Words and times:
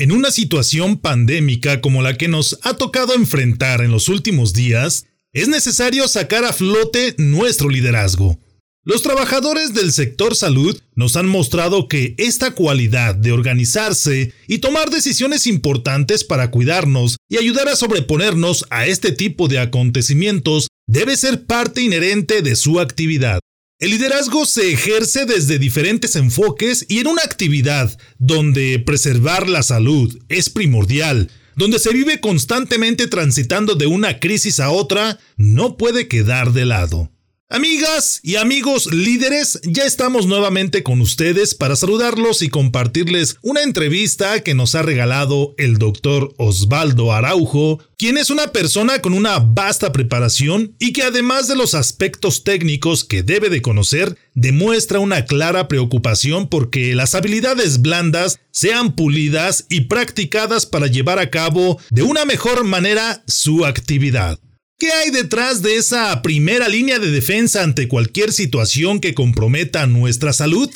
En 0.00 0.12
una 0.12 0.30
situación 0.30 0.96
pandémica 0.96 1.82
como 1.82 2.00
la 2.00 2.16
que 2.16 2.26
nos 2.26 2.58
ha 2.62 2.72
tocado 2.72 3.12
enfrentar 3.12 3.82
en 3.82 3.90
los 3.90 4.08
últimos 4.08 4.54
días, 4.54 5.04
es 5.34 5.46
necesario 5.48 6.08
sacar 6.08 6.46
a 6.46 6.54
flote 6.54 7.14
nuestro 7.18 7.68
liderazgo. 7.68 8.38
Los 8.82 9.02
trabajadores 9.02 9.74
del 9.74 9.92
sector 9.92 10.34
salud 10.34 10.80
nos 10.94 11.16
han 11.16 11.28
mostrado 11.28 11.86
que 11.86 12.14
esta 12.16 12.52
cualidad 12.52 13.14
de 13.14 13.32
organizarse 13.32 14.32
y 14.48 14.60
tomar 14.60 14.88
decisiones 14.88 15.46
importantes 15.46 16.24
para 16.24 16.50
cuidarnos 16.50 17.18
y 17.28 17.36
ayudar 17.36 17.68
a 17.68 17.76
sobreponernos 17.76 18.64
a 18.70 18.86
este 18.86 19.12
tipo 19.12 19.48
de 19.48 19.58
acontecimientos 19.58 20.68
debe 20.86 21.14
ser 21.14 21.44
parte 21.44 21.82
inherente 21.82 22.40
de 22.40 22.56
su 22.56 22.80
actividad. 22.80 23.40
El 23.80 23.92
liderazgo 23.92 24.44
se 24.44 24.70
ejerce 24.72 25.24
desde 25.24 25.58
diferentes 25.58 26.14
enfoques 26.14 26.84
y 26.86 26.98
en 26.98 27.06
una 27.06 27.22
actividad 27.22 27.98
donde 28.18 28.78
preservar 28.78 29.48
la 29.48 29.62
salud 29.62 30.18
es 30.28 30.50
primordial, 30.50 31.30
donde 31.56 31.78
se 31.78 31.90
vive 31.90 32.20
constantemente 32.20 33.06
transitando 33.06 33.76
de 33.76 33.86
una 33.86 34.20
crisis 34.20 34.60
a 34.60 34.68
otra, 34.70 35.18
no 35.38 35.78
puede 35.78 36.08
quedar 36.08 36.52
de 36.52 36.66
lado. 36.66 37.10
Amigas 37.52 38.20
y 38.22 38.36
amigos 38.36 38.94
líderes, 38.94 39.58
ya 39.64 39.82
estamos 39.84 40.26
nuevamente 40.26 40.84
con 40.84 41.00
ustedes 41.00 41.56
para 41.56 41.74
saludarlos 41.74 42.42
y 42.42 42.48
compartirles 42.48 43.38
una 43.42 43.64
entrevista 43.64 44.38
que 44.44 44.54
nos 44.54 44.76
ha 44.76 44.82
regalado 44.82 45.56
el 45.58 45.76
doctor 45.76 46.32
Osvaldo 46.36 47.12
Araujo, 47.12 47.80
quien 47.98 48.18
es 48.18 48.30
una 48.30 48.52
persona 48.52 49.00
con 49.00 49.14
una 49.14 49.40
vasta 49.40 49.90
preparación 49.90 50.76
y 50.78 50.92
que 50.92 51.02
además 51.02 51.48
de 51.48 51.56
los 51.56 51.74
aspectos 51.74 52.44
técnicos 52.44 53.02
que 53.02 53.24
debe 53.24 53.48
de 53.48 53.62
conocer, 53.62 54.16
demuestra 54.34 55.00
una 55.00 55.24
clara 55.24 55.66
preocupación 55.66 56.48
porque 56.48 56.94
las 56.94 57.16
habilidades 57.16 57.82
blandas 57.82 58.38
sean 58.52 58.94
pulidas 58.94 59.66
y 59.68 59.86
practicadas 59.86 60.66
para 60.66 60.86
llevar 60.86 61.18
a 61.18 61.30
cabo 61.30 61.80
de 61.90 62.04
una 62.04 62.24
mejor 62.24 62.62
manera 62.62 63.24
su 63.26 63.66
actividad. 63.66 64.38
¿Qué 64.80 64.90
hay 64.92 65.10
detrás 65.10 65.60
de 65.60 65.76
esa 65.76 66.22
primera 66.22 66.66
línea 66.66 66.98
de 66.98 67.10
defensa 67.10 67.62
ante 67.62 67.86
cualquier 67.86 68.32
situación 68.32 68.98
que 68.98 69.12
comprometa 69.12 69.86
nuestra 69.86 70.32
salud? 70.32 70.70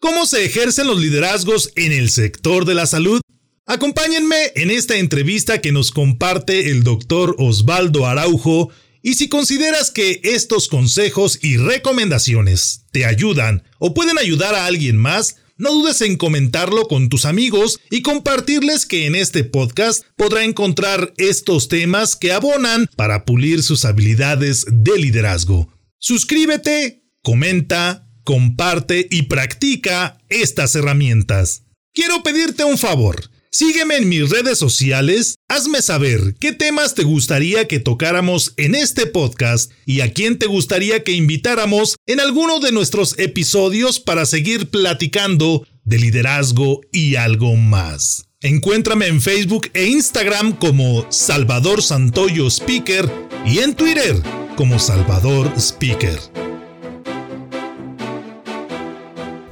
¿Cómo 0.00 0.26
se 0.26 0.44
ejercen 0.44 0.88
los 0.88 0.98
liderazgos 0.98 1.70
en 1.76 1.92
el 1.92 2.10
sector 2.10 2.64
de 2.64 2.74
la 2.74 2.86
salud? 2.86 3.20
Acompáñenme 3.64 4.50
en 4.56 4.72
esta 4.72 4.96
entrevista 4.96 5.60
que 5.60 5.70
nos 5.70 5.92
comparte 5.92 6.70
el 6.70 6.82
doctor 6.82 7.36
Osvaldo 7.38 8.06
Araujo 8.06 8.72
y 9.02 9.14
si 9.14 9.28
consideras 9.28 9.92
que 9.92 10.20
estos 10.24 10.66
consejos 10.66 11.38
y 11.40 11.58
recomendaciones 11.58 12.86
te 12.90 13.04
ayudan 13.04 13.62
o 13.78 13.94
pueden 13.94 14.18
ayudar 14.18 14.56
a 14.56 14.66
alguien 14.66 14.96
más, 14.96 15.36
no 15.58 15.72
dudes 15.72 16.00
en 16.00 16.16
comentarlo 16.16 16.86
con 16.88 17.08
tus 17.08 17.24
amigos 17.24 17.80
y 17.90 18.02
compartirles 18.02 18.86
que 18.86 19.06
en 19.06 19.14
este 19.14 19.44
podcast 19.44 20.04
podrá 20.16 20.44
encontrar 20.44 21.12
estos 21.18 21.68
temas 21.68 22.16
que 22.16 22.32
abonan 22.32 22.88
para 22.96 23.24
pulir 23.24 23.62
sus 23.62 23.84
habilidades 23.84 24.64
de 24.70 24.96
liderazgo. 24.96 25.68
Suscríbete, 25.98 27.02
comenta, 27.22 28.08
comparte 28.22 29.08
y 29.10 29.22
practica 29.22 30.18
estas 30.28 30.74
herramientas. 30.76 31.64
Quiero 31.92 32.22
pedirte 32.22 32.62
un 32.64 32.78
favor. 32.78 33.28
Sígueme 33.50 33.96
en 33.96 34.08
mis 34.08 34.28
redes 34.28 34.58
sociales, 34.58 35.36
hazme 35.48 35.80
saber 35.80 36.34
qué 36.38 36.52
temas 36.52 36.94
te 36.94 37.02
gustaría 37.02 37.66
que 37.66 37.80
tocáramos 37.80 38.52
en 38.56 38.74
este 38.74 39.06
podcast 39.06 39.72
y 39.86 40.02
a 40.02 40.12
quién 40.12 40.38
te 40.38 40.46
gustaría 40.46 41.02
que 41.02 41.12
invitáramos 41.12 41.96
en 42.06 42.20
alguno 42.20 42.60
de 42.60 42.72
nuestros 42.72 43.18
episodios 43.18 44.00
para 44.00 44.26
seguir 44.26 44.68
platicando 44.68 45.66
de 45.84 45.98
liderazgo 45.98 46.82
y 46.92 47.16
algo 47.16 47.56
más. 47.56 48.26
Encuéntrame 48.40 49.06
en 49.06 49.20
Facebook 49.20 49.70
e 49.72 49.86
Instagram 49.86 50.52
como 50.52 51.06
Salvador 51.10 51.82
Santoyo 51.82 52.48
Speaker 52.48 53.10
y 53.46 53.58
en 53.60 53.74
Twitter 53.74 54.22
como 54.56 54.78
Salvador 54.78 55.52
Speaker. 55.56 56.47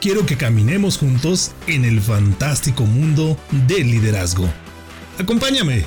quiero 0.00 0.26
que 0.26 0.36
caminemos 0.36 0.98
juntos 0.98 1.52
en 1.66 1.84
el 1.84 2.00
fantástico 2.00 2.84
mundo 2.84 3.36
del 3.66 3.90
liderazgo. 3.90 4.48
Acompáñame. 5.18 5.84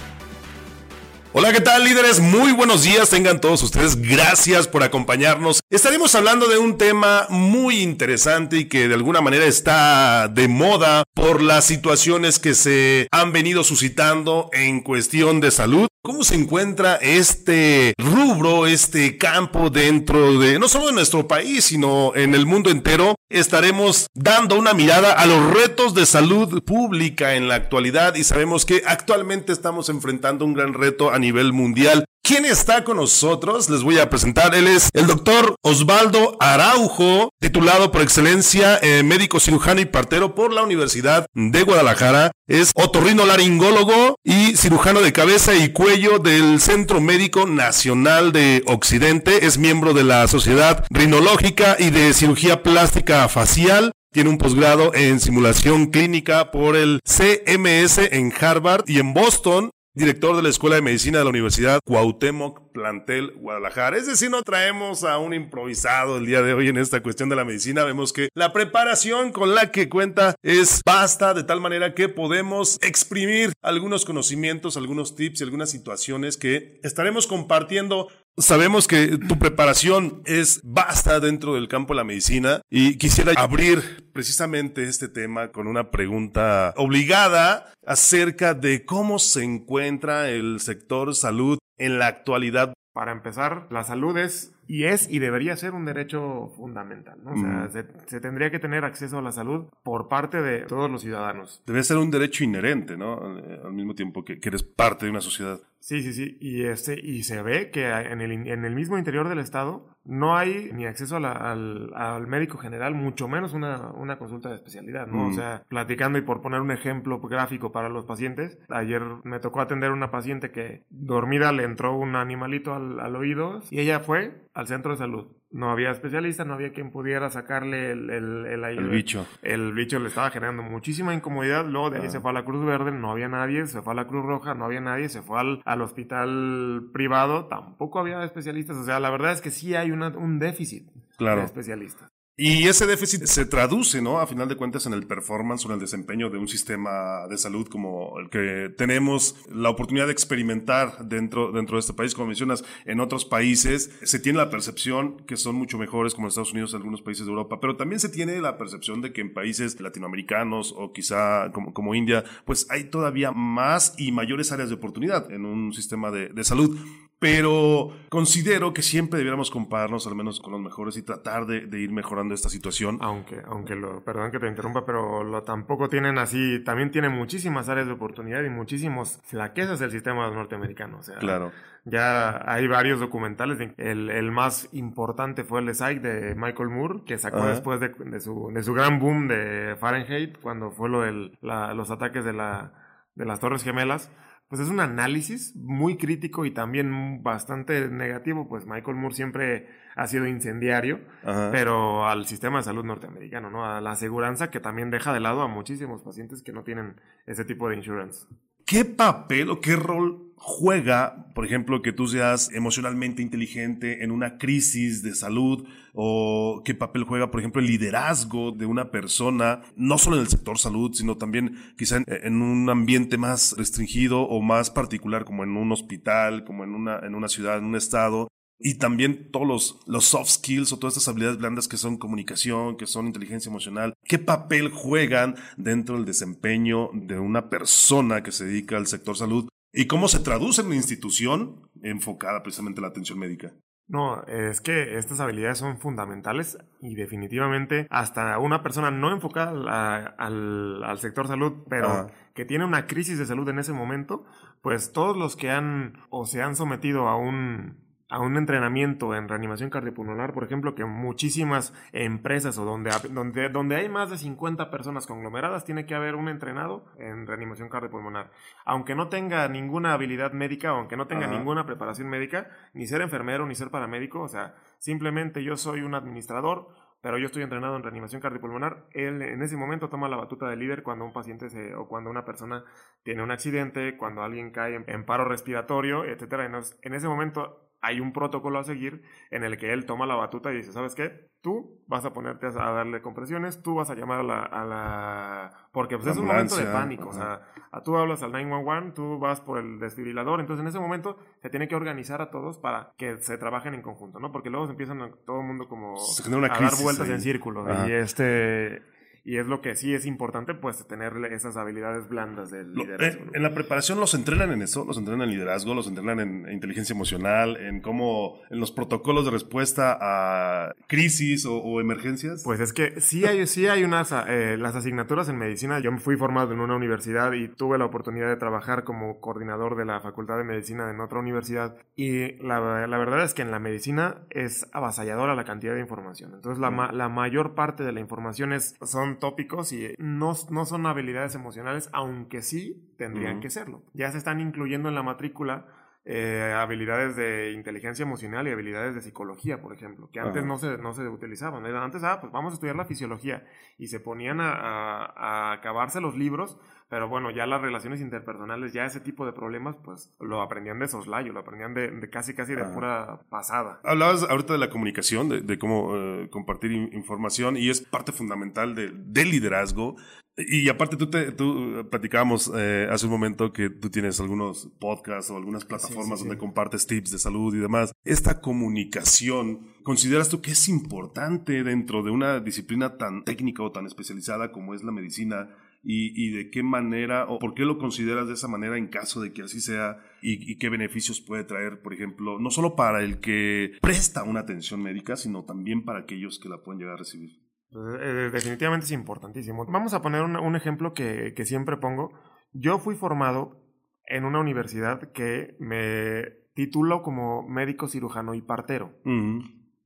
Hola, 1.39 1.53
¿qué 1.53 1.61
tal 1.61 1.83
líderes? 1.83 2.19
Muy 2.19 2.51
buenos 2.51 2.81
días, 2.83 3.11
tengan 3.11 3.39
todos 3.39 3.61
ustedes. 3.61 4.01
Gracias 4.01 4.67
por 4.67 4.81
acompañarnos. 4.81 5.59
Estaremos 5.69 6.15
hablando 6.15 6.47
de 6.47 6.57
un 6.57 6.79
tema 6.79 7.27
muy 7.29 7.81
interesante 7.81 8.57
y 8.57 8.65
que 8.65 8.87
de 8.87 8.95
alguna 8.95 9.21
manera 9.21 9.45
está 9.45 10.29
de 10.29 10.47
moda 10.47 11.03
por 11.13 11.43
las 11.43 11.65
situaciones 11.65 12.39
que 12.39 12.55
se 12.55 13.07
han 13.11 13.33
venido 13.33 13.63
suscitando 13.63 14.49
en 14.51 14.81
cuestión 14.81 15.39
de 15.39 15.51
salud. 15.51 15.87
¿Cómo 16.07 16.23
se 16.23 16.35
encuentra 16.35 16.95
este 16.95 17.93
rubro, 17.97 18.65
este 18.65 19.17
campo 19.17 19.69
dentro 19.69 20.39
de 20.39 20.57
no 20.57 20.69
solo 20.69 20.85
de 20.85 20.93
nuestro 20.93 21.27
país, 21.27 21.65
sino 21.65 22.15
en 22.15 22.33
el 22.33 22.45
mundo 22.45 22.69
entero? 22.69 23.15
Estaremos 23.29 24.07
dando 24.13 24.57
una 24.57 24.73
mirada 24.73 25.11
a 25.11 25.25
los 25.25 25.53
retos 25.53 25.93
de 25.93 26.05
salud 26.05 26.63
pública 26.63 27.35
en 27.35 27.49
la 27.49 27.55
actualidad 27.55 28.15
y 28.15 28.23
sabemos 28.23 28.65
que 28.65 28.83
actualmente 28.85 29.51
estamos 29.51 29.89
enfrentando 29.89 30.45
un 30.45 30.53
gran 30.53 30.73
reto 30.73 31.11
a 31.11 31.19
nivel 31.19 31.51
mundial 31.51 32.05
¿Quién 32.27 32.43
está 32.43 32.83
con 32.83 32.97
nosotros? 32.97 33.69
Les 33.69 33.83
voy 33.83 33.99
a 33.99 34.09
presentar. 34.09 34.53
Él 34.53 34.67
es 34.67 34.89
el 34.91 35.07
doctor 35.07 35.55
Osvaldo 35.61 36.35
Araujo, 36.41 37.29
titulado 37.39 37.89
por 37.89 38.01
excelencia 38.01 38.77
en 38.81 39.07
médico 39.07 39.39
cirujano 39.39 39.79
y 39.79 39.85
partero 39.85 40.35
por 40.35 40.51
la 40.51 40.61
Universidad 40.61 41.25
de 41.33 41.63
Guadalajara. 41.63 42.31
Es 42.45 42.73
otorrino 42.75 43.25
laringólogo 43.25 44.17
y 44.25 44.57
cirujano 44.57 44.99
de 44.99 45.13
cabeza 45.13 45.55
y 45.55 45.71
cuello 45.71 46.19
del 46.19 46.59
Centro 46.59 46.99
Médico 46.99 47.47
Nacional 47.47 48.33
de 48.33 48.61
Occidente. 48.65 49.45
Es 49.45 49.57
miembro 49.57 49.93
de 49.93 50.03
la 50.03 50.27
Sociedad 50.27 50.85
Rinológica 50.89 51.77
y 51.79 51.91
de 51.91 52.13
Cirugía 52.13 52.61
Plástica 52.61 53.25
Facial. 53.29 53.93
Tiene 54.11 54.29
un 54.29 54.37
posgrado 54.37 54.93
en 54.93 55.21
simulación 55.21 55.85
clínica 55.85 56.51
por 56.51 56.75
el 56.75 56.99
CMS 57.05 57.99
en 58.11 58.33
Harvard 58.37 58.83
y 58.85 58.99
en 58.99 59.13
Boston 59.13 59.69
director 59.97 60.35
de 60.35 60.43
la 60.43 60.49
Escuela 60.49 60.75
de 60.75 60.83
Medicina 60.83 61.17
de 61.17 61.23
la 61.23 61.31
Universidad 61.31 61.79
Cuauhtémoc 61.83 62.66
Plantel 62.77 63.31
Guadalajara. 63.37 63.97
Es 63.97 64.05
decir, 64.05 64.29
no 64.29 64.43
traemos 64.43 65.03
a 65.03 65.17
un 65.17 65.33
improvisado 65.33 66.17
el 66.17 66.27
día 66.27 66.43
de 66.43 66.53
hoy 66.53 66.67
en 66.67 66.77
esta 66.77 67.01
cuestión 67.01 67.27
de 67.27 67.35
la 67.35 67.43
medicina. 67.43 67.83
Vemos 67.83 68.13
que 68.13 68.29
la 68.35 68.53
preparación 68.53 69.31
con 69.31 69.55
la 69.55 69.71
que 69.71 69.89
cuenta 69.89 70.35
es 70.43 70.81
vasta 70.85 71.33
de 71.33 71.43
tal 71.43 71.59
manera 71.59 71.95
que 71.95 72.07
podemos 72.07 72.77
exprimir 72.83 73.51
algunos 73.63 74.05
conocimientos, 74.05 74.77
algunos 74.77 75.15
tips 75.15 75.41
y 75.41 75.43
algunas 75.43 75.71
situaciones 75.71 76.37
que 76.37 76.79
estaremos 76.83 77.25
compartiendo 77.25 78.09
Sabemos 78.39 78.87
que 78.87 79.17
tu 79.17 79.39
preparación 79.39 80.21
es 80.25 80.61
vasta 80.63 81.19
dentro 81.19 81.55
del 81.55 81.67
campo 81.67 81.93
de 81.93 81.97
la 81.97 82.03
medicina 82.03 82.61
y 82.69 82.99
quisiera 82.99 83.33
abrir 83.35 84.11
precisamente 84.13 84.83
este 84.83 85.07
tema 85.07 85.51
con 85.51 85.65
una 85.65 85.89
pregunta 85.89 86.71
obligada 86.77 87.73
acerca 87.83 88.53
de 88.53 88.85
cómo 88.85 89.17
se 89.17 89.43
encuentra 89.43 90.29
el 90.29 90.59
sector 90.59 91.15
salud 91.15 91.57
en 91.77 91.99
la 91.99 92.07
actualidad. 92.07 92.73
para 92.93 93.11
empezar, 93.11 93.67
la 93.69 93.83
salud 93.83 94.17
es 94.17 94.55
y 94.67 94.85
es 94.85 95.07
y 95.07 95.19
debería 95.19 95.55
ser 95.55 95.73
un 95.73 95.85
derecho 95.85 96.51
fundamental. 96.57 97.19
¿no? 97.23 97.33
O 97.33 97.37
sea, 97.37 97.69
se, 97.69 98.19
tendría 98.19 98.49
que 98.49 98.57
tener 98.57 98.83
acceso 98.85 99.19
a 99.19 99.21
la 99.21 99.31
salud 99.31 99.67
por 99.83 100.07
parte 100.07 100.41
de 100.41 100.61
todos 100.61 100.89
los 100.89 101.01
ciudadanos. 101.01 101.61
Debe 101.67 101.83
ser 101.83 101.97
un 101.97 102.09
derecho 102.09 102.43
inherente, 102.43 102.97
¿no? 102.97 103.21
Al 103.63 103.73
mismo 103.73 103.93
tiempo 103.93 104.25
que, 104.25 104.39
que 104.39 104.49
eres 104.49 104.63
parte 104.63 105.05
de 105.05 105.11
una 105.11 105.21
sociedad. 105.21 105.59
Sí, 105.87 106.03
sí, 106.03 106.11
sí. 106.11 106.37
Y, 106.41 106.65
este, 106.65 106.99
y 106.99 107.23
se 107.23 107.41
ve 107.41 107.71
que 107.71 107.87
en 107.89 108.19
el, 108.19 108.33
en 108.49 108.65
el 108.65 108.75
mismo 108.75 108.97
interior 108.97 109.29
del 109.29 109.39
Estado 109.39 109.95
no 110.03 110.35
hay 110.35 110.69
ni 110.73 110.85
acceso 110.85 111.15
al, 111.15 111.93
al, 111.95 112.27
médico 112.27 112.57
general, 112.57 112.93
mucho 112.93 113.29
menos 113.29 113.53
una, 113.53 113.91
una 113.91 114.19
consulta 114.19 114.49
de 114.49 114.55
especialidad, 114.55 115.07
¿no? 115.07 115.27
O 115.27 115.31
sea, 115.31 115.63
platicando 115.69 116.19
y 116.19 116.23
por 116.23 116.41
poner 116.41 116.59
un 116.59 116.71
ejemplo 116.71 117.21
gráfico 117.21 117.71
para 117.71 117.87
los 117.87 118.03
pacientes, 118.03 118.59
ayer 118.67 119.01
me 119.23 119.39
tocó 119.39 119.61
atender 119.61 119.91
a 119.91 119.93
una 119.93 120.11
paciente 120.11 120.51
que 120.51 120.83
dormida 120.89 121.53
le 121.53 121.63
entró 121.63 121.97
un 121.97 122.17
animalito 122.17 122.73
al, 122.73 122.99
al 122.99 123.15
oído 123.15 123.61
y 123.71 123.79
ella 123.79 124.01
fue 124.01 124.41
al 124.53 124.67
centro 124.67 124.91
de 124.91 124.97
salud 124.97 125.36
no 125.49 125.71
había 125.71 125.91
especialista, 125.91 126.43
no 126.43 126.53
había 126.53 126.73
quien 126.73 126.91
pudiera 126.91 127.29
sacarle 127.29 127.91
el, 127.91 128.09
el, 128.09 128.45
el, 128.45 128.89
bicho. 128.89 129.25
El 129.41 129.73
bicho 129.73 129.99
le 129.99 130.09
estaba 130.09 130.29
generando 130.29 130.61
muchísima 130.63 131.13
incomodidad. 131.13 131.65
Luego 131.65 131.89
de 131.91 131.99
ahí 131.99 132.07
ah. 132.07 132.11
se 132.11 132.19
fue 132.19 132.31
a 132.31 132.33
la 132.33 132.43
Cruz 132.43 132.65
Verde, 132.65 132.91
no 132.91 133.11
había 133.11 133.29
nadie. 133.29 133.65
Se 133.67 133.81
fue 133.81 133.93
a 133.93 133.95
la 133.95 134.07
Cruz 134.07 134.25
Roja, 134.25 134.53
no 134.53 134.65
había 134.65 134.81
nadie. 134.81 135.09
Se 135.09 135.21
fue 135.21 135.39
al, 135.39 135.61
al 135.65 135.81
hospital 135.81 136.89
privado, 136.93 137.45
tampoco 137.45 137.99
había 137.99 138.23
especialistas. 138.23 138.77
O 138.77 138.83
sea, 138.83 138.99
la 138.99 139.09
verdad 139.09 139.31
es 139.31 139.41
que 139.41 139.51
sí 139.51 139.75
hay 139.75 139.91
una, 139.91 140.09
un 140.09 140.39
déficit 140.39 140.89
de 141.17 141.43
especialistas. 141.43 142.16
Y 142.39 142.67
ese 142.67 142.85
déficit 142.85 143.23
se 143.25 143.47
traduce, 143.47 143.99
¿no? 143.99 144.19
A 144.19 144.27
final 144.27 144.47
de 144.47 144.55
cuentas, 144.55 144.85
en 144.85 144.93
el 144.93 145.07
performance 145.07 145.65
o 145.65 145.69
en 145.69 145.73
el 145.73 145.79
desempeño 145.79 146.29
de 146.29 146.37
un 146.37 146.47
sistema 146.47 147.25
de 147.27 147.35
salud 147.35 147.67
como 147.67 148.19
el 148.19 148.29
que 148.29 148.71
tenemos 148.77 149.35
la 149.51 149.71
oportunidad 149.71 150.05
de 150.05 150.11
experimentar 150.11 151.03
dentro, 151.07 151.51
dentro 151.51 151.77
de 151.77 151.79
este 151.79 151.93
país. 151.93 152.13
Como 152.13 152.27
mencionas, 152.27 152.63
en 152.85 152.99
otros 152.99 153.25
países 153.25 153.89
se 154.03 154.19
tiene 154.19 154.37
la 154.37 154.51
percepción 154.51 155.17
que 155.25 155.35
son 155.35 155.55
mucho 155.55 155.79
mejores, 155.79 156.13
como 156.13 156.27
Estados 156.27 156.51
Unidos, 156.51 156.73
en 156.73 156.77
algunos 156.77 157.01
países 157.01 157.25
de 157.25 157.31
Europa, 157.31 157.59
pero 157.59 157.75
también 157.75 157.99
se 157.99 158.09
tiene 158.09 158.39
la 158.39 158.55
percepción 158.59 159.01
de 159.01 159.13
que 159.13 159.21
en 159.21 159.33
países 159.33 159.81
latinoamericanos 159.81 160.75
o 160.77 160.93
quizá 160.93 161.51
como, 161.53 161.73
como 161.73 161.95
India, 161.95 162.23
pues 162.45 162.67
hay 162.69 162.83
todavía 162.83 163.31
más 163.31 163.95
y 163.97 164.11
mayores 164.11 164.51
áreas 164.51 164.69
de 164.69 164.75
oportunidad 164.75 165.31
en 165.31 165.43
un 165.43 165.73
sistema 165.73 166.11
de, 166.11 166.29
de 166.29 166.43
salud 166.43 166.77
pero 167.19 167.91
considero 168.09 168.73
que 168.73 168.83
siempre 168.83 169.17
debiéramos 169.17 169.49
compararnos 169.49 170.05
al 170.05 170.13
menos 170.13 170.39
con 170.39 170.51
los 170.51 170.61
mejores 170.61 170.97
y 170.97 171.01
tratar 171.01 171.47
de, 171.47 171.79
ir 171.79 171.91
mejorando 171.91 172.35
esta 172.35 172.49
situación. 172.49 172.99
Aunque, 173.01 173.41
aunque 173.47 173.75
lo, 173.75 174.03
perdón 174.03 174.31
que 174.31 174.39
te 174.39 174.47
interrumpa, 174.47 174.85
pero 174.85 175.23
lo 175.23 175.41
tampoco 175.41 175.89
tienen 175.89 176.19
así, 176.19 176.63
también 176.63 176.91
tiene 176.91 177.09
muchísimas 177.09 177.69
áreas 177.69 177.87
de 177.87 177.93
oportunidad 177.93 178.43
y 178.43 178.49
muchísimas 178.49 179.19
flaquezas 179.25 179.79
del 179.79 179.89
sistema 179.89 180.29
norteamericano. 180.29 180.99
O 180.99 181.03
sea, 181.03 181.17
claro. 181.17 181.51
Ya 181.85 182.43
hay 182.51 182.67
varios 182.67 182.99
documentales. 182.99 183.57
El, 183.77 184.11
el 184.11 184.31
más 184.31 184.69
importante 184.73 185.43
fue 185.43 185.61
el 185.61 185.65
de 185.67 185.73
Psych 185.73 186.01
de 186.01 186.35
Michael 186.35 186.69
Moore, 186.69 187.01
que 187.05 187.17
sacó 187.17 187.47
después 187.47 187.79
de, 187.79 187.89
de, 187.89 188.19
su, 188.19 188.51
de 188.53 188.61
su 188.61 188.73
gran 188.73 188.99
boom 188.99 189.27
de 189.27 189.75
Fahrenheit, 189.79 190.37
cuando 190.39 190.69
fue 190.69 190.89
lo 190.89 191.01
de 191.01 191.31
los 191.41 191.89
ataques 191.89 192.25
de, 192.25 192.33
la, 192.33 192.73
de 193.15 193.25
las 193.25 193.39
Torres 193.39 193.63
Gemelas 193.63 194.11
pues 194.49 194.61
es 194.61 194.69
un 194.69 194.79
análisis 194.79 195.55
muy 195.55 195.97
crítico 195.97 196.45
y 196.45 196.51
también 196.51 197.21
bastante 197.21 197.89
negativo, 197.89 198.47
pues 198.47 198.65
Michael 198.65 198.95
Moore 198.95 199.15
siempre 199.15 199.67
ha 199.95 200.07
sido 200.07 200.25
incendiario, 200.27 201.01
pero 201.23 202.07
al 202.07 202.25
sistema 202.25 202.59
de 202.59 202.63
salud 202.63 202.85
norteamericano, 202.85 203.49
¿no? 203.49 203.65
A 203.65 203.81
la 203.81 203.91
aseguranza 203.91 204.49
que 204.49 204.59
también 204.59 204.89
deja 204.89 205.11
de 205.11 205.19
lado 205.19 205.41
a 205.41 205.47
muchísimos 205.47 206.01
pacientes 206.01 206.43
que 206.43 206.53
no 206.53 206.63
tienen 206.63 207.01
ese 207.25 207.43
tipo 207.43 207.67
de 207.67 207.75
insurance. 207.75 208.27
¿Qué 208.67 208.83
papel 208.83 209.49
o 209.49 209.61
qué 209.61 209.77
rol 209.77 210.33
juega, 210.35 211.31
por 211.33 211.45
ejemplo, 211.45 211.81
que 211.81 211.93
tú 211.93 212.05
seas 212.05 212.51
emocionalmente 212.51 213.21
inteligente 213.21 214.03
en 214.03 214.11
una 214.11 214.37
crisis 214.37 215.01
de 215.01 215.15
salud 215.15 215.65
o 215.93 216.63
qué 216.65 216.75
papel 216.75 217.05
juega, 217.05 217.31
por 217.31 217.39
ejemplo, 217.39 217.61
el 217.61 217.67
liderazgo 217.67 218.51
de 218.51 218.65
una 218.65 218.91
persona, 218.91 219.61
no 219.77 219.97
solo 219.97 220.17
en 220.17 220.23
el 220.23 220.27
sector 220.27 220.59
salud, 220.59 220.93
sino 220.93 221.15
también 221.15 221.57
quizá 221.77 222.03
en, 222.07 222.41
un 222.41 222.69
ambiente 222.69 223.17
más 223.17 223.55
restringido 223.57 224.23
o 224.23 224.41
más 224.41 224.69
particular, 224.69 225.23
como 225.23 225.45
en 225.45 225.55
un 225.55 225.71
hospital, 225.71 226.43
como 226.43 226.65
en 226.65 226.75
una, 226.75 226.99
en 226.99 227.15
una 227.15 227.29
ciudad, 227.29 227.59
en 227.59 227.63
un 227.63 227.77
estado. 227.77 228.27
Y 228.59 228.75
también 228.75 229.29
todos 229.31 229.47
los, 229.47 229.79
los 229.85 230.05
soft 230.05 230.29
skills 230.29 230.73
o 230.73 230.79
todas 230.79 230.97
estas 230.97 231.09
habilidades 231.09 231.37
blandas 231.37 231.67
que 231.67 231.77
son 231.77 231.97
comunicación, 231.97 232.75
que 232.75 232.87
son 232.87 233.07
inteligencia 233.07 233.49
emocional, 233.49 233.93
¿qué 234.03 234.17
papel 234.17 234.69
juegan 234.69 235.35
dentro 235.57 235.95
del 235.95 236.05
desempeño 236.05 236.89
de 236.93 237.19
una 237.19 237.49
persona 237.49 238.23
que 238.23 238.31
se 238.31 238.45
dedica 238.45 238.77
al 238.77 238.87
sector 238.87 239.15
salud 239.15 239.47
y 239.73 239.85
cómo 239.85 240.07
se 240.07 240.19
traduce 240.19 240.61
en 240.61 240.67
una 240.67 240.75
institución 240.75 241.69
enfocada 241.83 242.41
precisamente 242.41 242.79
en 242.79 242.83
la 242.83 242.89
atención 242.89 243.19
médica. 243.19 243.53
No, 243.87 244.23
es 244.23 244.59
que 244.59 244.97
estas 244.97 245.21
habilidades 245.21 245.59
son 245.59 245.77
fundamentales 245.77 246.57
y 246.81 246.95
definitivamente 246.95 247.87
hasta 247.89 248.37
una 248.37 248.61
persona 248.61 248.91
no 248.91 249.13
enfocada 249.13 250.15
al, 250.17 250.83
al, 250.83 250.99
sector 250.99 251.27
salud, 251.27 251.53
pero 251.69 252.07
que 252.33 252.43
tiene 252.43 252.65
una 252.65 252.85
crisis 252.85 253.17
de 253.17 253.25
salud 253.25 253.47
en 253.47 253.59
ese 253.59 253.71
momento, 253.71 254.25
pues 254.61 254.91
todos 254.91 255.15
los 255.15 255.37
que 255.37 255.51
han 255.51 255.93
o 256.09 256.25
se 256.25 256.41
han 256.41 256.57
sometido 256.57 257.07
a 257.07 257.15
un 257.15 257.77
a 258.09 258.19
un 258.19 258.37
entrenamiento 258.37 259.13
en 259.15 259.27
reanimación 259.27 259.69
cardiopulmonar, 259.69 260.33
por 260.33 260.43
ejemplo, 260.43 260.75
que 260.75 260.85
muchísimas 260.85 261.73
empresas 261.91 262.57
o 262.57 262.63
donde, 262.63 262.91
donde, 263.11 263.49
donde 263.49 263.75
hay 263.75 263.89
más 263.89 264.09
de 264.09 264.17
50 264.17 264.71
personas 264.71 265.05
conglomeradas, 265.05 265.65
tiene 265.65 265.85
que 265.85 265.95
haber 265.95 266.15
un 266.15 266.29
entrenado 266.29 266.85
en 266.97 267.27
reanimación 267.27 267.69
cardiopulmonar. 267.69 268.31
Aunque 268.65 268.95
no 268.95 269.09
tenga 269.09 269.47
ninguna 269.49 269.93
habilidad 269.93 270.31
médica, 270.31 270.69
aunque 270.69 270.95
no 270.95 271.07
tenga 271.07 271.27
ninguna 271.27 271.65
preparación 271.65 272.07
médica, 272.07 272.49
ni 272.73 272.87
ser 272.87 273.01
enfermero, 273.01 273.45
ni 273.45 273.55
ser 273.55 273.69
paramédico, 273.69 274.21
o 274.21 274.27
sea, 274.29 274.55
simplemente 274.77 275.43
yo 275.43 275.57
soy 275.57 275.81
un 275.81 275.93
administrador, 275.93 276.69
pero 277.01 277.17
yo 277.17 277.27
estoy 277.27 277.43
entrenado 277.43 277.75
en 277.75 277.83
reanimación 277.83 278.21
cardiopulmonar. 278.21 278.87
Él 278.91 279.21
en 279.21 279.41
ese 279.41 279.55
momento 279.55 279.89
toma 279.89 280.09
la 280.09 280.17
batuta 280.17 280.49
de 280.49 280.55
líder 280.55 280.81
cuando 280.81 281.05
un 281.05 281.13
paciente 281.13 281.49
se, 281.49 281.75
o 281.75 281.87
cuando 281.87 282.09
una 282.09 282.25
persona 282.25 282.63
tiene 283.03 283.21
un 283.21 283.31
accidente, 283.31 283.97
cuando 283.97 284.23
alguien 284.23 284.51
cae 284.51 284.83
en, 284.87 285.05
paro 285.05 285.25
respiratorio, 285.25 286.05
etcétera. 286.05 286.45
En 286.81 286.93
ese 286.93 287.07
momento 287.07 287.66
hay 287.81 287.99
un 287.99 288.11
protocolo 288.11 288.59
a 288.59 288.63
seguir 288.63 289.03
en 289.31 289.43
el 289.43 289.57
que 289.57 289.71
él 289.71 289.85
toma 289.85 290.05
la 290.05 290.15
batuta 290.15 290.51
y 290.51 290.57
dice, 290.57 290.71
¿sabes 290.71 290.95
qué? 290.95 291.29
Tú 291.41 291.81
vas 291.87 292.03
a 292.05 292.13
ponerte 292.13 292.47
a 292.47 292.51
darle 292.51 293.01
compresiones, 293.01 293.61
tú 293.61 293.75
vas 293.75 293.89
a 293.89 293.95
llamar 293.95 294.21
a 294.21 294.23
la... 294.23 294.39
A 294.41 294.65
la... 294.65 295.51
Porque 295.71 295.97
pues, 295.97 296.07
es 296.07 296.17
un 296.17 296.25
momento 296.25 296.57
de 296.57 296.65
pánico, 296.65 297.09
o 297.09 297.13
sea, 297.13 297.41
tú 297.83 297.95
hablas 297.97 298.23
al 298.23 298.31
911, 298.31 298.91
tú 298.93 299.19
vas 299.19 299.41
por 299.41 299.59
el 299.59 299.79
desfibrilador, 299.79 300.39
entonces 300.39 300.61
en 300.61 300.69
ese 300.69 300.79
momento 300.79 301.17
se 301.41 301.49
tiene 301.49 301.67
que 301.67 301.75
organizar 301.75 302.21
a 302.21 302.31
todos 302.31 302.57
para 302.57 302.93
que 302.97 303.17
se 303.17 303.37
trabajen 303.37 303.73
en 303.75 303.81
conjunto, 303.81 304.19
¿no? 304.19 304.31
Porque 304.31 304.49
luego 304.49 304.65
se 304.65 304.71
empiezan 304.71 305.01
a, 305.01 305.11
todo 305.25 305.41
el 305.41 305.47
mundo 305.47 305.67
como 305.67 305.95
a 305.95 306.59
dar 306.59 306.73
vueltas 306.81 307.09
en 307.09 307.21
círculo 307.21 307.65
y 307.87 307.91
este 307.91 308.81
y 309.27 309.39
es 309.39 309.45
lo 309.45 309.59
que 309.59 309.75
sí 309.75 309.93
es 309.93 310.05
importante, 310.05 310.53
pues, 310.53 310.87
tener 310.87 311.13
esas 311.33 311.57
habilidades 311.57 312.07
blandas 312.07 312.49
del 312.49 312.73
liderazgo. 312.73 313.25
En, 313.33 313.43
la 313.43 313.53
preparación 313.53 313.99
los 313.99 314.13
entrenan 314.13 314.53
en 314.53 314.61
eso, 314.61 314.85
los 314.85 314.97
entrenan 314.97 315.23
en 315.23 315.31
liderazgo, 315.31 315.73
los 315.73 315.85
entrenan 315.85 316.21
en, 316.21 316.49
inteligencia 316.49 316.93
emocional, 316.93 317.57
en 317.57 317.81
cómo, 317.81 318.39
en 318.49 318.61
los 318.61 318.71
protocolos 318.71 319.25
de 319.25 319.31
respuesta 319.31 319.97
a 319.99 320.73
crisis 320.87 321.45
o, 321.45 321.81
emergencias. 321.81 322.41
Pues 322.45 322.61
es 322.61 322.71
que 322.71 323.01
sí 323.01 323.25
hay, 323.25 323.45
sí 323.47 323.67
hay 323.67 323.83
unas, 323.83 324.13
eh, 324.29 324.55
las 324.57 324.75
asignaturas 324.75 325.27
en 325.27 325.37
medicina. 325.37 325.79
Yo 325.79 325.91
me 325.91 325.99
fui 325.99 326.15
formado 326.15 326.53
en 326.53 326.61
una 326.61 326.77
universidad 326.77 327.33
y 327.33 327.49
tuve 327.49 327.77
la 327.77 327.83
oportunidad 327.83 328.29
de 328.29 328.37
trabajar 328.37 328.85
como 328.85 329.19
coordinador 329.19 329.75
de 329.75 329.83
la 329.83 329.99
Facultad 329.99 330.37
de 330.37 330.45
Medicina 330.45 330.89
en 330.89 331.01
otra 331.01 331.19
universidad. 331.19 331.75
Y 331.97 332.41
la, 332.41 332.87
la 332.87 332.97
verdad 332.97 333.25
es 333.25 333.33
que 333.33 333.41
en 333.41 333.51
la 333.51 333.59
medicina 333.59 334.21
es 334.29 334.69
avasalladora 334.71 335.35
la 335.35 335.43
cantidad 335.43 335.73
de 335.73 335.81
información. 335.81 336.33
Entonces, 336.33 336.61
la, 336.61 336.91
la 336.93 337.09
mayor 337.09 337.55
parte 337.55 337.83
de 337.83 337.91
la 337.91 337.99
información 337.99 338.53
es, 338.53 338.77
son 338.81 339.16
tópicos 339.19 339.71
y 339.71 339.93
no, 339.97 340.33
no 340.49 340.65
son 340.65 340.85
habilidades 340.85 341.35
emocionales, 341.35 341.89
aunque 341.93 342.41
sí 342.41 342.93
tendrían 342.97 343.39
que 343.39 343.49
serlo. 343.49 343.83
Ya 343.93 344.11
se 344.11 344.17
están 344.17 344.39
incluyendo 344.39 344.89
en 344.89 344.95
la 344.95 345.03
matrícula 345.03 345.65
eh, 346.09 346.55
habilidades 346.55 347.17
de 347.17 347.51
inteligencia 347.51 348.03
emocional 348.03 348.47
y 348.47 348.51
habilidades 348.51 348.95
de 348.95 349.01
psicología, 349.01 349.61
por 349.61 349.73
ejemplo, 349.73 350.09
que 350.09 350.21
antes 350.21 350.45
no 350.45 350.57
se, 350.57 350.77
no 350.77 350.93
se 350.93 351.05
utilizaban. 351.09 351.65
Antes, 351.65 352.01
ah, 352.05 352.19
pues 352.21 352.31
vamos 352.31 352.51
a 352.51 352.55
estudiar 352.55 352.77
la 352.77 352.85
fisiología 352.85 353.45
y 353.77 353.87
se 353.87 353.99
ponían 353.99 354.39
a, 354.39 354.53
a, 354.53 355.51
acabarse 355.51 355.99
los 355.99 356.15
libros, 356.15 356.57
pero 356.89 357.09
bueno, 357.09 357.31
ya 357.31 357.45
las 357.45 357.61
relaciones 357.61 357.99
interpersonales, 357.99 358.71
ya 358.71 358.85
ese 358.85 359.01
tipo 359.01 359.25
de 359.25 359.33
problemas, 359.33 359.75
pues 359.83 360.13
lo 360.19 360.41
aprendían 360.41 360.79
de 360.79 360.87
soslayo, 360.87 361.33
lo 361.33 361.41
aprendían 361.41 361.73
de, 361.73 362.09
casi, 362.09 362.33
casi 362.33 362.55
de 362.55 362.63
pura 362.63 363.19
pasada. 363.29 363.81
Hablabas 363.83 364.23
ahorita 364.23 364.53
de 364.53 364.59
la 364.59 364.69
comunicación, 364.69 365.45
de, 365.45 365.59
cómo 365.59 365.95
eh, 365.95 366.29
compartir 366.29 366.71
información 366.71 367.57
y 367.57 367.69
es 367.69 367.81
parte 367.81 368.11
fundamental 368.13 368.73
de, 368.73 368.91
del 368.93 369.31
liderazgo. 369.31 369.97
Y 370.37 370.69
aparte 370.69 370.97
tú, 370.97 371.09
te, 371.09 371.31
tú 371.31 371.87
platicábamos 371.89 372.51
eh, 372.55 372.87
hace 372.91 373.07
un 373.07 373.11
momento 373.11 373.51
que 373.51 373.71
tú 373.71 373.89
tienes 373.89 374.19
algunos 374.19 374.69
podcasts 374.79 375.31
o 375.31 375.35
algunas 375.35 375.65
plataformas 375.65 376.19
donde 376.19 376.37
compartes 376.37 376.85
tips 376.85 377.11
de 377.11 377.17
salud 377.17 377.53
y 377.55 377.59
demás. 377.59 377.91
Esta 378.05 378.39
comunicación, 378.39 379.73
¿consideras 379.83 380.29
tú 380.29 380.39
que 380.39 380.51
es 380.51 380.69
importante 380.69 381.63
dentro 381.63 382.03
de 382.03 382.11
una 382.11 382.39
disciplina 382.39 382.97
tan 382.97 383.25
técnica 383.25 383.63
o 383.63 383.71
tan 383.71 383.87
especializada 383.87 384.51
como 384.51 384.75
es 384.75 384.83
la 384.83 384.91
medicina? 384.91 385.49
Y, 385.89 386.31
de 386.31 386.49
qué 386.49 386.63
manera 386.63 387.25
o 387.29 387.39
por 387.39 387.53
qué 387.53 387.63
lo 387.63 387.77
consideras 387.77 388.27
de 388.27 388.33
esa 388.33 388.49
manera 388.49 388.77
en 388.77 388.87
caso 388.87 389.21
de 389.21 389.31
que 389.31 389.43
así 389.43 389.61
sea 389.61 389.97
y, 390.21 390.57
qué 390.57 390.69
beneficios 390.69 391.21
puede 391.21 391.45
traer, 391.45 391.81
por 391.81 391.93
ejemplo, 391.93 392.39
no 392.39 392.49
solo 392.49 392.75
para 392.75 393.01
el 393.03 393.21
que 393.21 393.71
presta 393.81 394.23
una 394.23 394.41
atención 394.41 394.81
médica, 394.81 395.15
sino 395.15 395.45
también 395.45 395.85
para 395.85 395.99
aquellos 395.99 396.39
que 396.39 396.49
la 396.49 396.57
pueden 396.57 396.79
llegar 396.79 396.95
a 396.95 396.97
recibir. 396.97 397.39
Pues, 397.71 398.01
eh, 398.01 398.29
definitivamente 398.33 398.85
es 398.85 398.91
importantísimo. 398.91 399.65
Vamos 399.65 399.93
a 399.93 400.01
poner 400.01 400.23
un, 400.23 400.55
ejemplo 400.57 400.93
que, 400.93 401.33
siempre 401.45 401.77
pongo. 401.77 402.11
Yo 402.51 402.79
fui 402.79 402.95
formado 402.95 403.63
en 404.07 404.25
una 404.25 404.39
universidad 404.39 405.13
que 405.13 405.55
me 405.59 406.23
tituló 406.53 407.01
como 407.01 407.47
médico 407.47 407.87
cirujano 407.87 408.33
y 408.33 408.41
partero 408.41 408.93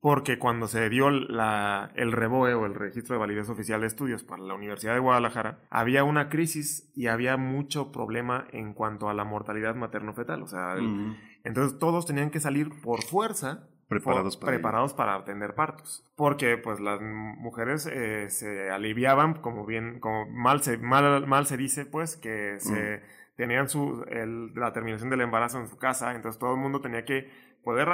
porque 0.02 0.40
cuando 0.40 0.68
se 0.68 0.90
dio 0.90 1.12
la, 1.12 1.92
el 1.96 2.12
REBOE 2.12 2.56
o 2.56 2.66
el 2.66 2.74
Registro 2.74 3.14
de 3.14 3.20
Validez 3.20 3.50
Oficial 3.50 3.82
de 3.82 3.88
Estudios 3.88 4.24
para 4.24 4.42
la 4.42 4.56
Universidad 4.56 4.96
de 4.96 5.00
Guadalajara, 5.00 5.60
había 5.70 6.04
una 6.04 6.28
crisis 6.28 6.92
y 6.96 7.06
había 7.06 7.38
mucho 7.38 7.92
problema 7.92 8.48
en 8.52 8.74
cuanto 8.74 9.10
a 9.10 9.14
la 9.14 9.24
mortalidad 9.26 9.76
materno-fetal. 9.76 10.42
O 10.42 10.48
sea, 10.48 10.76
entonces 11.44 11.78
todos 11.78 12.08
tenían 12.08 12.32
que 12.32 12.40
salir 12.40 12.82
por 12.82 13.04
fuerza 13.04 13.68
preparados, 13.88 14.38
para, 14.38 14.54
preparados 14.54 14.94
para 14.96 15.14
atender 15.14 15.54
partos. 15.54 16.04
Porque 16.16 16.58
pues 16.58 16.80
las 16.80 17.00
mujeres 17.00 17.86
eh, 17.86 18.28
se 18.32 18.72
aliviaban, 18.72 19.36
como 19.36 19.68
bien, 19.68 20.00
como 20.00 20.26
mal 20.26 20.64
se, 20.64 20.80
mal, 20.80 21.28
mal 21.28 21.46
se 21.46 21.58
dice, 21.58 21.86
pues, 21.86 22.18
que 22.18 22.60
se 22.60 23.04
tenían 23.36 23.70
su, 23.70 24.04
el, 24.10 24.52
la 24.56 24.74
terminación 24.74 25.12
del 25.12 25.22
embarazo 25.22 25.60
en 25.60 25.68
su 25.68 25.78
casa, 25.78 26.16
entonces 26.16 26.40
todo 26.40 26.56
el 26.56 26.60
mundo 26.60 26.82
tenía 26.82 27.06
que 27.06 27.30
poder 27.64 27.90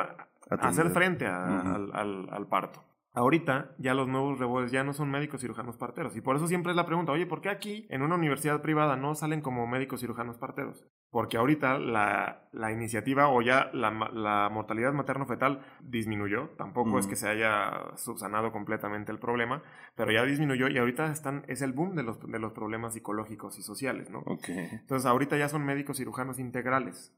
hacer 0.50 0.90
frente 0.90 1.26
al, 1.26 1.92
al, 1.94 2.28
al, 2.30 2.48
parto. 2.48 2.84
Ahorita 3.14 3.74
ya 3.80 3.96
los 3.96 4.08
nuevos 4.08 4.38
rebotes 4.38 4.72
ya 4.72 4.84
no 4.84 4.94
son 4.94 5.10
médicos 5.10 5.42
cirujanos 5.42 5.76
parteros. 5.76 6.16
Y 6.16 6.22
por 6.22 6.36
eso 6.36 6.48
siempre 6.48 6.72
es 6.72 6.76
la 6.76 6.86
pregunta, 6.86 7.12
oye, 7.12 7.26
¿por 7.26 7.42
qué 7.42 7.50
aquí 7.50 7.88
en 7.90 8.04
una 8.04 8.14
universidad 8.14 8.62
privada 8.62 8.96
no 8.96 9.16
salen 9.16 9.42
como 9.42 9.66
médicos 9.66 10.02
cirujanos 10.02 10.38
parteros? 10.38 10.86
Porque 11.10 11.38
ahorita 11.38 11.80
la, 11.80 12.48
la 12.52 12.72
iniciativa 12.72 13.30
o 13.30 13.42
ya 13.42 13.72
la, 13.74 13.90
la 14.14 14.50
mortalidad 14.52 14.94
materno-fetal 14.94 15.66
disminuyó. 15.82 16.50
Tampoco 16.58 17.00
es 17.00 17.08
que 17.08 17.16
se 17.16 17.28
haya 17.28 17.96
subsanado 17.96 18.52
completamente 18.52 19.12
el 19.12 19.18
problema, 19.18 19.64
pero 19.96 20.12
ya 20.12 20.24
disminuyó 20.24 20.68
y 20.68 20.78
ahorita 20.78 21.12
están, 21.12 21.44
es 21.48 21.64
el 21.64 21.74
boom 21.74 21.96
de 21.96 22.04
los, 22.04 22.20
de 22.20 22.38
los 22.38 22.54
problemas 22.54 22.94
psicológicos 22.94 23.58
y 23.58 23.64
sociales, 23.64 24.12
¿no? 24.12 24.24
Entonces 24.48 25.08
ahorita 25.08 25.38
ya 25.38 25.50
son 25.50 25.66
médicos 25.66 25.98
cirujanos 25.98 26.38
integrales. 26.38 27.16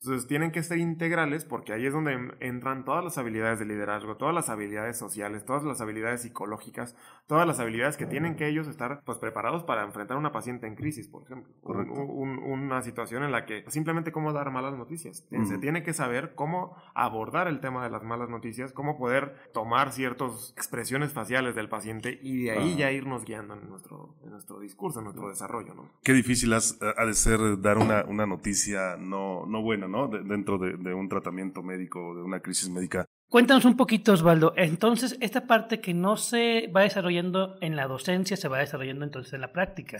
Entonces 0.00 0.26
tienen 0.26 0.52
que 0.52 0.62
ser 0.62 0.78
integrales 0.78 1.44
porque 1.44 1.72
ahí 1.72 1.86
es 1.86 1.92
donde 1.92 2.34
entran 2.40 2.84
todas 2.84 3.02
las 3.02 3.18
habilidades 3.18 3.58
de 3.58 3.64
liderazgo, 3.64 4.16
todas 4.16 4.34
las 4.34 4.48
habilidades 4.48 4.98
sociales, 4.98 5.44
todas 5.44 5.64
las 5.64 5.80
habilidades 5.80 6.22
psicológicas, 6.22 6.96
todas 7.26 7.46
las 7.46 7.58
habilidades 7.60 7.96
que 7.96 8.06
tienen 8.06 8.36
que 8.36 8.46
ellos 8.46 8.68
estar 8.68 9.02
pues 9.04 9.18
preparados 9.18 9.64
para 9.64 9.82
enfrentar 9.84 10.16
a 10.16 10.20
una 10.20 10.32
paciente 10.32 10.66
en 10.66 10.74
crisis, 10.74 11.08
por 11.08 11.22
ejemplo. 11.22 11.52
una 11.64 12.82
situación 12.82 13.24
en 13.24 13.32
la 13.32 13.46
que 13.46 13.64
simplemente 13.68 14.12
cómo 14.12 14.32
dar 14.32 14.50
malas 14.50 14.76
noticias. 14.76 15.26
Se 15.46 15.58
tiene 15.58 15.82
que 15.82 15.92
saber 15.92 16.34
cómo 16.34 16.76
abordar 16.94 17.48
el 17.48 17.60
tema 17.60 17.82
de 17.82 17.90
las 17.90 18.02
malas 18.02 18.28
noticias, 18.28 18.72
cómo 18.72 18.98
poder 18.98 19.34
tomar 19.52 19.92
ciertas 19.92 20.52
expresiones 20.56 21.12
faciales 21.12 21.54
del 21.54 21.68
paciente 21.68 22.18
y 22.22 22.44
de 22.44 22.50
ahí 22.52 22.76
ya 22.76 22.92
irnos 22.92 23.24
guiando 23.24 23.54
en 23.54 23.68
nuestro, 23.68 24.14
en 24.22 24.30
nuestro 24.30 24.60
discurso, 24.60 25.00
en 25.00 25.04
nuestro 25.04 25.28
desarrollo. 25.28 25.74
¿no? 25.74 25.90
Qué 26.02 26.12
difícil 26.12 26.52
ha 26.52 27.04
de 27.04 27.14
ser 27.14 27.60
dar 27.60 27.78
una, 27.78 28.04
una 28.04 28.26
noticia 28.26 28.96
no, 28.98 29.46
no 29.46 29.62
buena 29.62 29.85
dentro 30.24 30.58
de, 30.58 30.94
un 30.94 31.08
tratamiento 31.08 31.62
médico, 31.62 32.14
de 32.14 32.22
una 32.22 32.40
crisis 32.40 32.68
médica. 32.68 33.06
Cuéntanos 33.28 33.64
un 33.64 33.76
poquito, 33.76 34.12
Osvaldo. 34.12 34.52
Entonces, 34.56 35.16
esta 35.20 35.46
parte 35.46 35.80
que 35.80 35.94
no 35.94 36.16
se 36.16 36.70
va 36.74 36.82
desarrollando 36.82 37.56
en 37.60 37.74
la 37.74 37.86
docencia, 37.86 38.36
se 38.36 38.48
va 38.48 38.58
desarrollando 38.58 39.04
entonces 39.04 39.32
en 39.32 39.40
la 39.40 39.52
práctica. 39.52 39.98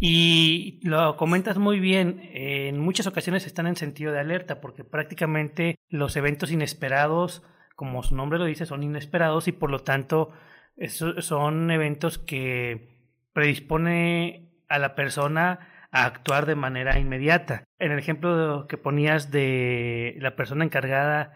Y 0.00 0.80
lo 0.82 1.16
comentas 1.16 1.58
muy 1.58 1.78
bien, 1.78 2.20
en 2.32 2.78
muchas 2.78 3.06
ocasiones 3.06 3.46
están 3.46 3.66
en 3.66 3.76
sentido 3.76 4.12
de 4.12 4.20
alerta, 4.20 4.60
porque 4.60 4.84
prácticamente 4.84 5.76
los 5.88 6.16
eventos 6.16 6.50
inesperados, 6.50 7.42
como 7.76 8.02
su 8.02 8.16
nombre 8.16 8.38
lo 8.38 8.46
dice, 8.46 8.66
son 8.66 8.82
inesperados 8.82 9.46
y 9.48 9.52
por 9.52 9.70
lo 9.70 9.80
tanto 9.80 10.30
son 11.18 11.70
eventos 11.70 12.18
que 12.18 12.94
predispone 13.32 14.50
a 14.68 14.78
la 14.78 14.94
persona 14.94 15.73
a 15.94 16.06
actuar 16.06 16.44
de 16.44 16.56
manera 16.56 16.98
inmediata. 16.98 17.64
En 17.78 17.92
el 17.92 18.00
ejemplo 18.00 18.66
que 18.68 18.76
ponías 18.76 19.30
de 19.30 20.16
la 20.18 20.34
persona 20.34 20.64
encargada 20.64 21.32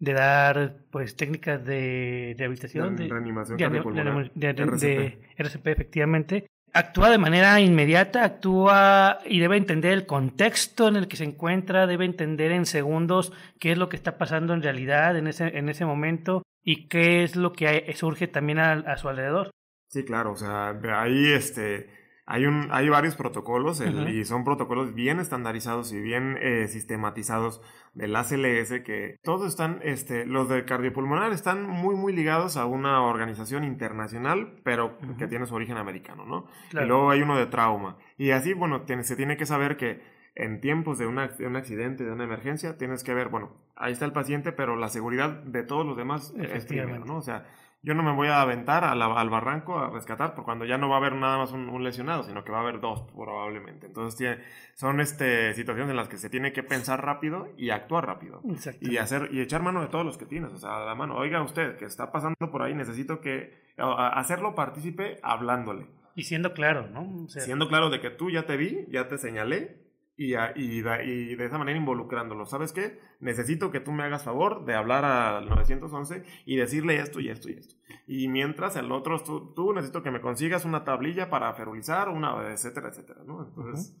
de 0.00 0.12
dar 0.14 0.78
pues 0.90 1.14
técnicas 1.14 1.64
de 1.64 2.34
rehabilitación 2.36 2.96
de, 2.96 3.06
reanimación 3.08 3.56
de, 3.56 5.18
RCP 5.36 5.66
efectivamente. 5.68 6.46
Actúa 6.72 7.10
de 7.10 7.18
manera 7.18 7.60
inmediata 7.60 8.24
actúa 8.24 9.18
y 9.26 9.38
debe 9.38 9.56
entender 9.56 9.92
el 9.92 10.06
contexto 10.06 10.88
en 10.88 10.96
el 10.96 11.06
que 11.06 11.16
se 11.16 11.24
encuentra 11.24 11.86
debe 11.86 12.04
entender 12.04 12.50
en 12.50 12.66
segundos 12.66 13.32
qué 13.60 13.72
es 13.72 13.78
lo 13.78 13.88
que 13.88 13.96
está 13.96 14.18
pasando 14.18 14.54
en 14.54 14.62
realidad 14.62 15.16
en 15.16 15.28
ese 15.28 15.56
en 15.56 15.68
ese 15.68 15.84
momento 15.84 16.42
y 16.64 16.88
qué 16.88 17.22
es 17.22 17.36
lo 17.36 17.52
que 17.52 17.92
surge 17.94 18.26
también 18.26 18.58
a, 18.58 18.72
a 18.72 18.96
su 18.96 19.08
alrededor. 19.08 19.50
Sí 19.88 20.04
claro 20.04 20.32
o 20.32 20.36
sea 20.36 20.70
ahí 20.94 21.32
este 21.32 21.99
hay, 22.30 22.46
un, 22.46 22.68
hay 22.70 22.88
varios 22.88 23.16
protocolos 23.16 23.80
y 23.80 24.24
son 24.24 24.44
protocolos 24.44 24.94
bien 24.94 25.18
estandarizados 25.18 25.92
y 25.92 26.00
bien 26.00 26.38
eh, 26.40 26.68
sistematizados 26.68 27.60
del 27.92 28.14
ACLS 28.14 28.82
que 28.84 29.18
todos 29.24 29.48
están, 29.48 29.80
este, 29.82 30.26
los 30.26 30.48
de 30.48 30.64
cardiopulmonar 30.64 31.32
están 31.32 31.66
muy, 31.66 31.96
muy 31.96 32.12
ligados 32.12 32.56
a 32.56 32.66
una 32.66 33.02
organización 33.02 33.64
internacional, 33.64 34.60
pero 34.62 34.96
que 35.18 35.26
tiene 35.26 35.44
su 35.46 35.56
origen 35.56 35.76
americano, 35.76 36.24
¿no? 36.24 36.46
Y 36.70 36.86
luego 36.86 37.10
hay 37.10 37.20
uno 37.20 37.36
de 37.36 37.46
trauma. 37.46 37.96
Y 38.16 38.30
así, 38.30 38.52
bueno, 38.52 38.84
se 39.02 39.16
tiene 39.16 39.36
que 39.36 39.44
saber 39.44 39.76
que 39.76 40.00
en 40.36 40.60
tiempos 40.60 40.98
de, 40.98 41.06
una, 41.06 41.26
de, 41.26 41.48
un 41.48 41.56
accidente, 41.56 42.04
de 42.04 42.12
una 42.12 42.22
emergencia, 42.22 42.78
tienes 42.78 43.02
que 43.02 43.12
ver, 43.12 43.28
bueno, 43.28 43.56
ahí 43.74 43.92
está 43.92 44.04
el 44.04 44.12
paciente, 44.12 44.52
pero 44.52 44.76
la 44.76 44.88
seguridad 44.88 45.30
de 45.30 45.64
todos 45.64 45.84
los 45.84 45.96
demás 45.96 46.32
es 46.38 46.64
primero, 46.64 47.04
¿no? 47.04 47.16
O 47.16 47.22
sea, 47.22 47.48
yo 47.82 47.94
no 47.94 48.02
me 48.02 48.12
voy 48.12 48.28
a 48.28 48.42
aventar 48.42 48.84
al 48.84 49.30
barranco 49.30 49.78
a 49.78 49.88
rescatar, 49.88 50.34
por 50.34 50.44
cuando 50.44 50.66
ya 50.66 50.76
no 50.76 50.88
va 50.90 50.96
a 50.96 50.98
haber 50.98 51.14
nada 51.14 51.38
más 51.38 51.52
un, 51.52 51.82
lesionado, 51.82 52.22
sino 52.24 52.44
que 52.44 52.52
va 52.52 52.58
a 52.58 52.60
haber 52.60 52.80
dos 52.80 53.02
probablemente. 53.14 53.86
Entonces 53.86 54.18
tiene, 54.18 54.38
son 54.74 55.00
este, 55.00 55.54
situaciones 55.54 55.90
en 55.90 55.96
las 55.96 56.08
que 56.08 56.18
se 56.18 56.28
tiene 56.28 56.52
que 56.52 56.62
pensar 56.62 57.02
rápido 57.02 57.48
y 57.56 57.70
actuar 57.70 58.06
rápido. 58.06 58.42
Y, 58.80 58.98
hacer, 58.98 59.30
y 59.32 59.40
echar 59.40 59.62
mano 59.62 59.80
de 59.80 59.88
todos 59.88 60.04
los 60.04 60.18
que 60.18 60.26
tienes, 60.26 60.52
o 60.52 60.58
sea, 60.58 60.80
la 60.80 60.94
mano. 60.94 61.16
Oiga 61.16 61.42
usted, 61.42 61.78
que 61.78 61.86
está 61.86 62.12
pasando 62.12 62.50
por 62.50 62.62
ahí, 62.62 62.74
necesito 62.74 63.20
que 63.20 63.54
hacerlo 63.78 64.54
partícipe 64.54 65.18
hablándole. 65.22 65.86
Y 66.14 66.24
siendo 66.24 66.52
claro, 66.52 66.86
¿no? 66.88 67.28
siendo 67.28 67.68
claro 67.68 67.88
de 67.88 68.00
que 68.00 68.10
tú 68.10 68.30
ya 68.30 68.44
te 68.44 68.58
vi, 68.58 68.84
ya 68.90 69.08
te 69.08 69.16
señalé, 69.16 69.89
y, 70.20 70.34
y, 70.34 70.82
y, 70.84 71.34
de 71.34 71.44
esa 71.46 71.56
manera 71.56 71.78
involucrándolo. 71.78 72.44
¿Sabes 72.44 72.72
qué? 72.72 73.00
Necesito 73.20 73.70
que 73.70 73.80
tú 73.80 73.90
me 73.90 74.02
hagas 74.02 74.22
favor 74.22 74.66
de 74.66 74.74
hablar 74.74 75.02
al 75.06 75.48
911 75.48 76.24
y 76.44 76.56
decirle 76.56 76.96
esto 76.96 77.20
y 77.20 77.30
esto 77.30 77.48
y 77.48 77.54
esto. 77.54 77.74
Y 78.06 78.28
mientras 78.28 78.76
el 78.76 78.92
otro, 78.92 79.18
tú, 79.22 79.72
necesito 79.72 80.02
que 80.02 80.10
me 80.10 80.20
consigas 80.20 80.66
una 80.66 80.84
tablilla 80.84 81.30
para 81.30 81.50
ferulizar, 81.54 82.10
una, 82.10 82.52
etcétera, 82.52 82.90
etcétera, 82.90 83.22
¿no? 83.26 83.46
Entonces, 83.46 83.96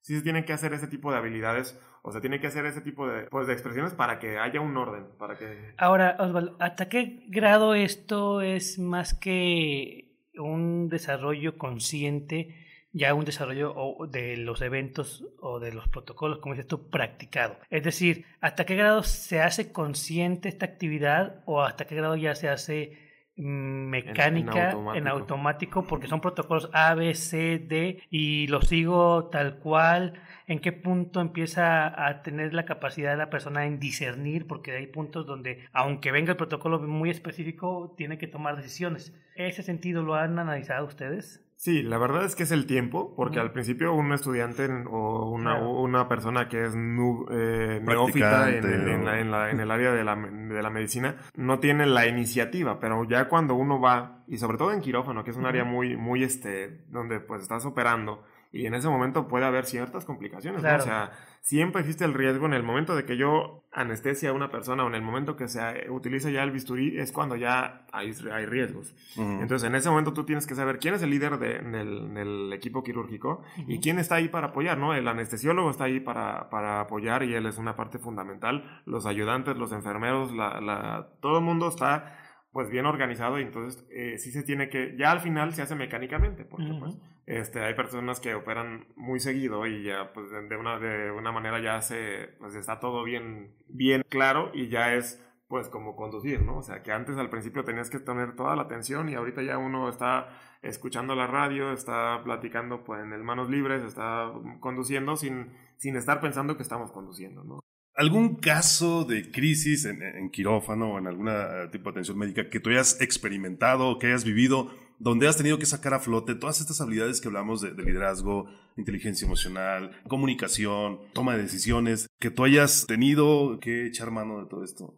sí 0.00 0.14
se 0.14 0.22
tienen 0.22 0.44
que 0.44 0.52
hacer 0.52 0.72
ese 0.74 0.86
tipo 0.86 1.10
de 1.10 1.18
habilidades 1.18 1.76
o 2.02 2.12
se 2.12 2.20
tiene 2.20 2.38
que 2.38 2.46
hacer 2.46 2.66
ese 2.66 2.80
tipo 2.80 3.08
de, 3.08 3.24
pues, 3.24 3.48
de 3.48 3.54
expresiones 3.54 3.94
para 3.94 4.20
que 4.20 4.38
haya 4.38 4.60
un 4.60 4.76
orden, 4.76 5.08
para 5.18 5.36
que... 5.36 5.74
Ahora, 5.76 6.16
Osvaldo, 6.20 6.56
¿hasta 6.60 6.88
qué 6.88 7.24
grado 7.30 7.74
esto 7.74 8.42
es 8.42 8.78
más 8.78 9.12
que 9.12 10.20
un 10.36 10.88
desarrollo 10.88 11.58
consciente 11.58 12.63
ya 12.94 13.12
un 13.12 13.24
desarrollo 13.24 13.74
de 14.08 14.36
los 14.36 14.62
eventos 14.62 15.24
o 15.40 15.58
de 15.58 15.72
los 15.72 15.88
protocolos, 15.88 16.38
como 16.38 16.54
dices 16.54 16.68
tú, 16.68 16.88
practicado. 16.90 17.58
Es 17.68 17.82
decir, 17.82 18.24
¿hasta 18.40 18.64
qué 18.64 18.76
grado 18.76 19.02
se 19.02 19.42
hace 19.42 19.72
consciente 19.72 20.48
esta 20.48 20.64
actividad 20.64 21.42
o 21.44 21.60
hasta 21.62 21.86
qué 21.86 21.96
grado 21.96 22.14
ya 22.14 22.36
se 22.36 22.48
hace 22.48 22.96
mm, 23.36 23.88
mecánica 23.88 24.76
en, 24.94 25.08
automático. 25.08 25.84
porque 25.84 26.06
son 26.06 26.20
protocolos 26.20 26.70
A, 26.72 26.94
B, 26.94 27.14
C, 27.14 27.58
D 27.58 28.00
y 28.10 28.46
lo 28.46 28.62
sigo 28.62 29.24
tal 29.26 29.58
cual. 29.58 30.14
¿En 30.46 30.60
qué 30.60 30.72
punto 30.72 31.20
empieza 31.20 32.06
a 32.06 32.22
tener 32.22 32.54
la 32.54 32.64
capacidad 32.64 33.10
de 33.10 33.16
la 33.16 33.30
persona 33.30 33.66
en 33.66 33.80
discernir? 33.80 34.46
Porque 34.46 34.72
hay 34.72 34.86
puntos 34.86 35.26
donde, 35.26 35.66
aunque 35.72 36.12
venga 36.12 36.32
el 36.32 36.36
protocolo 36.36 36.78
muy 36.78 37.10
específico, 37.10 37.92
tiene 37.96 38.18
que 38.18 38.28
tomar 38.28 38.56
decisiones. 38.56 39.12
¿Ese 39.34 39.64
sentido 39.64 40.02
lo 40.02 40.14
han 40.14 40.38
analizado 40.38 40.86
ustedes? 40.86 41.43
Sí, 41.64 41.82
la 41.82 41.96
verdad 41.96 42.26
es 42.26 42.36
que 42.36 42.42
es 42.42 42.50
el 42.50 42.66
tiempo, 42.66 43.14
porque 43.16 43.40
al 43.40 43.50
principio 43.50 43.94
un 43.94 44.12
estudiante 44.12 44.68
o 44.86 45.30
una, 45.30 45.56
una 45.66 46.06
persona 46.08 46.46
que 46.46 46.62
es 46.62 46.74
eh, 46.74 47.80
neófita 47.82 48.50
en, 48.50 49.08
en, 49.08 49.60
el 49.60 49.70
área 49.70 49.92
de 49.92 50.04
la, 50.04 50.14
de 50.14 50.62
la, 50.62 50.68
medicina 50.68 51.16
no 51.36 51.60
tiene 51.60 51.86
la 51.86 52.06
iniciativa, 52.06 52.78
pero 52.78 53.08
ya 53.08 53.30
cuando 53.30 53.54
uno 53.54 53.80
va, 53.80 54.24
y 54.28 54.36
sobre 54.36 54.58
todo 54.58 54.72
en 54.74 54.82
quirófano, 54.82 55.24
que 55.24 55.30
es 55.30 55.38
un 55.38 55.46
área 55.46 55.64
muy, 55.64 55.96
muy, 55.96 56.22
este, 56.22 56.84
donde 56.90 57.20
pues 57.20 57.40
estás 57.40 57.64
operando, 57.64 58.22
y 58.52 58.66
en 58.66 58.74
ese 58.74 58.90
momento 58.90 59.26
puede 59.26 59.46
haber 59.46 59.64
ciertas 59.64 60.04
complicaciones, 60.04 60.62
¿no? 60.62 60.76
O 60.76 60.80
sea, 60.80 61.12
siempre 61.44 61.82
existe 61.82 62.06
el 62.06 62.14
riesgo 62.14 62.46
en 62.46 62.54
el 62.54 62.62
momento 62.62 62.96
de 62.96 63.04
que 63.04 63.18
yo 63.18 63.64
anestesia 63.70 64.30
a 64.30 64.32
una 64.32 64.50
persona 64.50 64.82
o 64.82 64.88
en 64.88 64.94
el 64.94 65.02
momento 65.02 65.36
que 65.36 65.46
se 65.46 65.90
utiliza 65.90 66.30
ya 66.30 66.42
el 66.42 66.50
bisturí 66.50 66.98
es 66.98 67.12
cuando 67.12 67.36
ya 67.36 67.84
hay, 67.92 68.14
hay 68.32 68.46
riesgos. 68.46 68.94
Entonces, 69.16 69.68
en 69.68 69.74
ese 69.74 69.90
momento 69.90 70.14
tú 70.14 70.24
tienes 70.24 70.46
que 70.46 70.54
saber 70.54 70.78
quién 70.78 70.94
es 70.94 71.02
el 71.02 71.10
líder 71.10 71.38
de, 71.38 71.56
en, 71.56 72.16
el, 72.16 72.52
equipo 72.54 72.82
quirúrgico 72.82 73.42
y 73.68 73.78
quién 73.80 73.98
está 73.98 74.14
ahí 74.14 74.28
para 74.28 74.48
apoyar, 74.48 74.78
¿no? 74.78 74.94
El 74.94 75.06
anestesiólogo 75.06 75.70
está 75.70 75.84
ahí 75.84 76.00
para, 76.00 76.48
para 76.48 76.80
apoyar 76.80 77.22
y 77.24 77.34
él 77.34 77.44
es 77.44 77.58
una 77.58 77.76
parte 77.76 77.98
fundamental. 77.98 78.80
Los 78.86 79.04
ayudantes, 79.04 79.56
los 79.58 79.72
enfermeros, 79.72 80.32
la, 80.32 80.60
la, 80.62 81.08
todo 81.20 81.38
el 81.38 81.44
mundo 81.44 81.68
está 81.68 82.23
pues 82.54 82.70
bien 82.70 82.86
organizado 82.86 83.40
y 83.40 83.42
entonces 83.42 83.84
eh, 83.90 84.16
sí 84.16 84.30
se 84.30 84.44
tiene 84.44 84.68
que, 84.68 84.94
ya 84.96 85.10
al 85.10 85.18
final 85.18 85.52
se 85.54 85.62
hace 85.62 85.74
mecánicamente, 85.74 86.44
porque 86.44 86.70
pues 86.78 86.96
este, 87.26 87.58
hay 87.58 87.74
personas 87.74 88.20
que 88.20 88.36
operan 88.36 88.86
muy 88.94 89.18
seguido 89.18 89.66
y 89.66 89.82
ya 89.82 90.12
pues 90.12 90.30
de 90.30 90.56
una, 90.56 90.78
de 90.78 91.10
una 91.10 91.32
manera 91.32 91.60
ya 91.60 91.82
se, 91.82 92.36
pues 92.38 92.54
está 92.54 92.78
todo 92.78 93.02
bien, 93.02 93.56
bien 93.66 94.04
claro 94.08 94.52
y 94.54 94.68
ya 94.68 94.94
es 94.94 95.20
pues 95.48 95.68
como 95.68 95.96
conducir, 95.96 96.42
¿no? 96.42 96.58
O 96.58 96.62
sea, 96.62 96.84
que 96.84 96.92
antes 96.92 97.16
al 97.16 97.28
principio 97.28 97.64
tenías 97.64 97.90
que 97.90 97.98
tener 97.98 98.36
toda 98.36 98.54
la 98.54 98.62
atención 98.62 99.08
y 99.08 99.16
ahorita 99.16 99.42
ya 99.42 99.58
uno 99.58 99.88
está 99.88 100.28
escuchando 100.62 101.16
la 101.16 101.26
radio, 101.26 101.72
está 101.72 102.22
platicando 102.22 102.84
pues 102.84 103.02
en 103.02 103.12
el 103.12 103.24
manos 103.24 103.50
libres, 103.50 103.82
está 103.82 104.32
conduciendo 104.60 105.16
sin, 105.16 105.52
sin 105.76 105.96
estar 105.96 106.20
pensando 106.20 106.56
que 106.56 106.62
estamos 106.62 106.92
conduciendo, 106.92 107.42
¿no? 107.42 107.63
¿Algún 107.96 108.36
caso 108.36 109.04
de 109.04 109.30
crisis 109.30 109.84
en, 109.84 110.30
quirófano 110.30 110.94
o 110.94 110.98
en 110.98 111.06
algún 111.06 111.28
eh, 111.28 111.68
tipo 111.70 111.84
de 111.84 111.90
atención 111.90 112.18
médica 112.18 112.48
que 112.48 112.58
tú 112.58 112.70
hayas 112.70 113.00
experimentado 113.00 113.98
que 113.98 114.08
hayas 114.08 114.24
vivido 114.24 114.70
donde 114.98 115.28
has 115.28 115.36
tenido 115.36 115.58
que 115.58 115.66
sacar 115.66 115.94
a 115.94 116.00
flote 116.00 116.34
todas 116.34 116.60
estas 116.60 116.80
habilidades 116.80 117.20
que 117.20 117.28
hablamos 117.28 117.60
de, 117.60 117.70
liderazgo, 117.72 118.46
inteligencia 118.76 119.26
emocional, 119.26 119.90
comunicación, 120.08 121.00
toma 121.12 121.36
de 121.36 121.42
decisiones, 121.42 122.08
que 122.18 122.30
tú 122.30 122.44
hayas 122.44 122.86
tenido 122.86 123.58
que 123.60 123.86
echar 123.86 124.10
mano 124.10 124.40
de 124.40 124.48
todo 124.48 124.64
esto? 124.64 124.94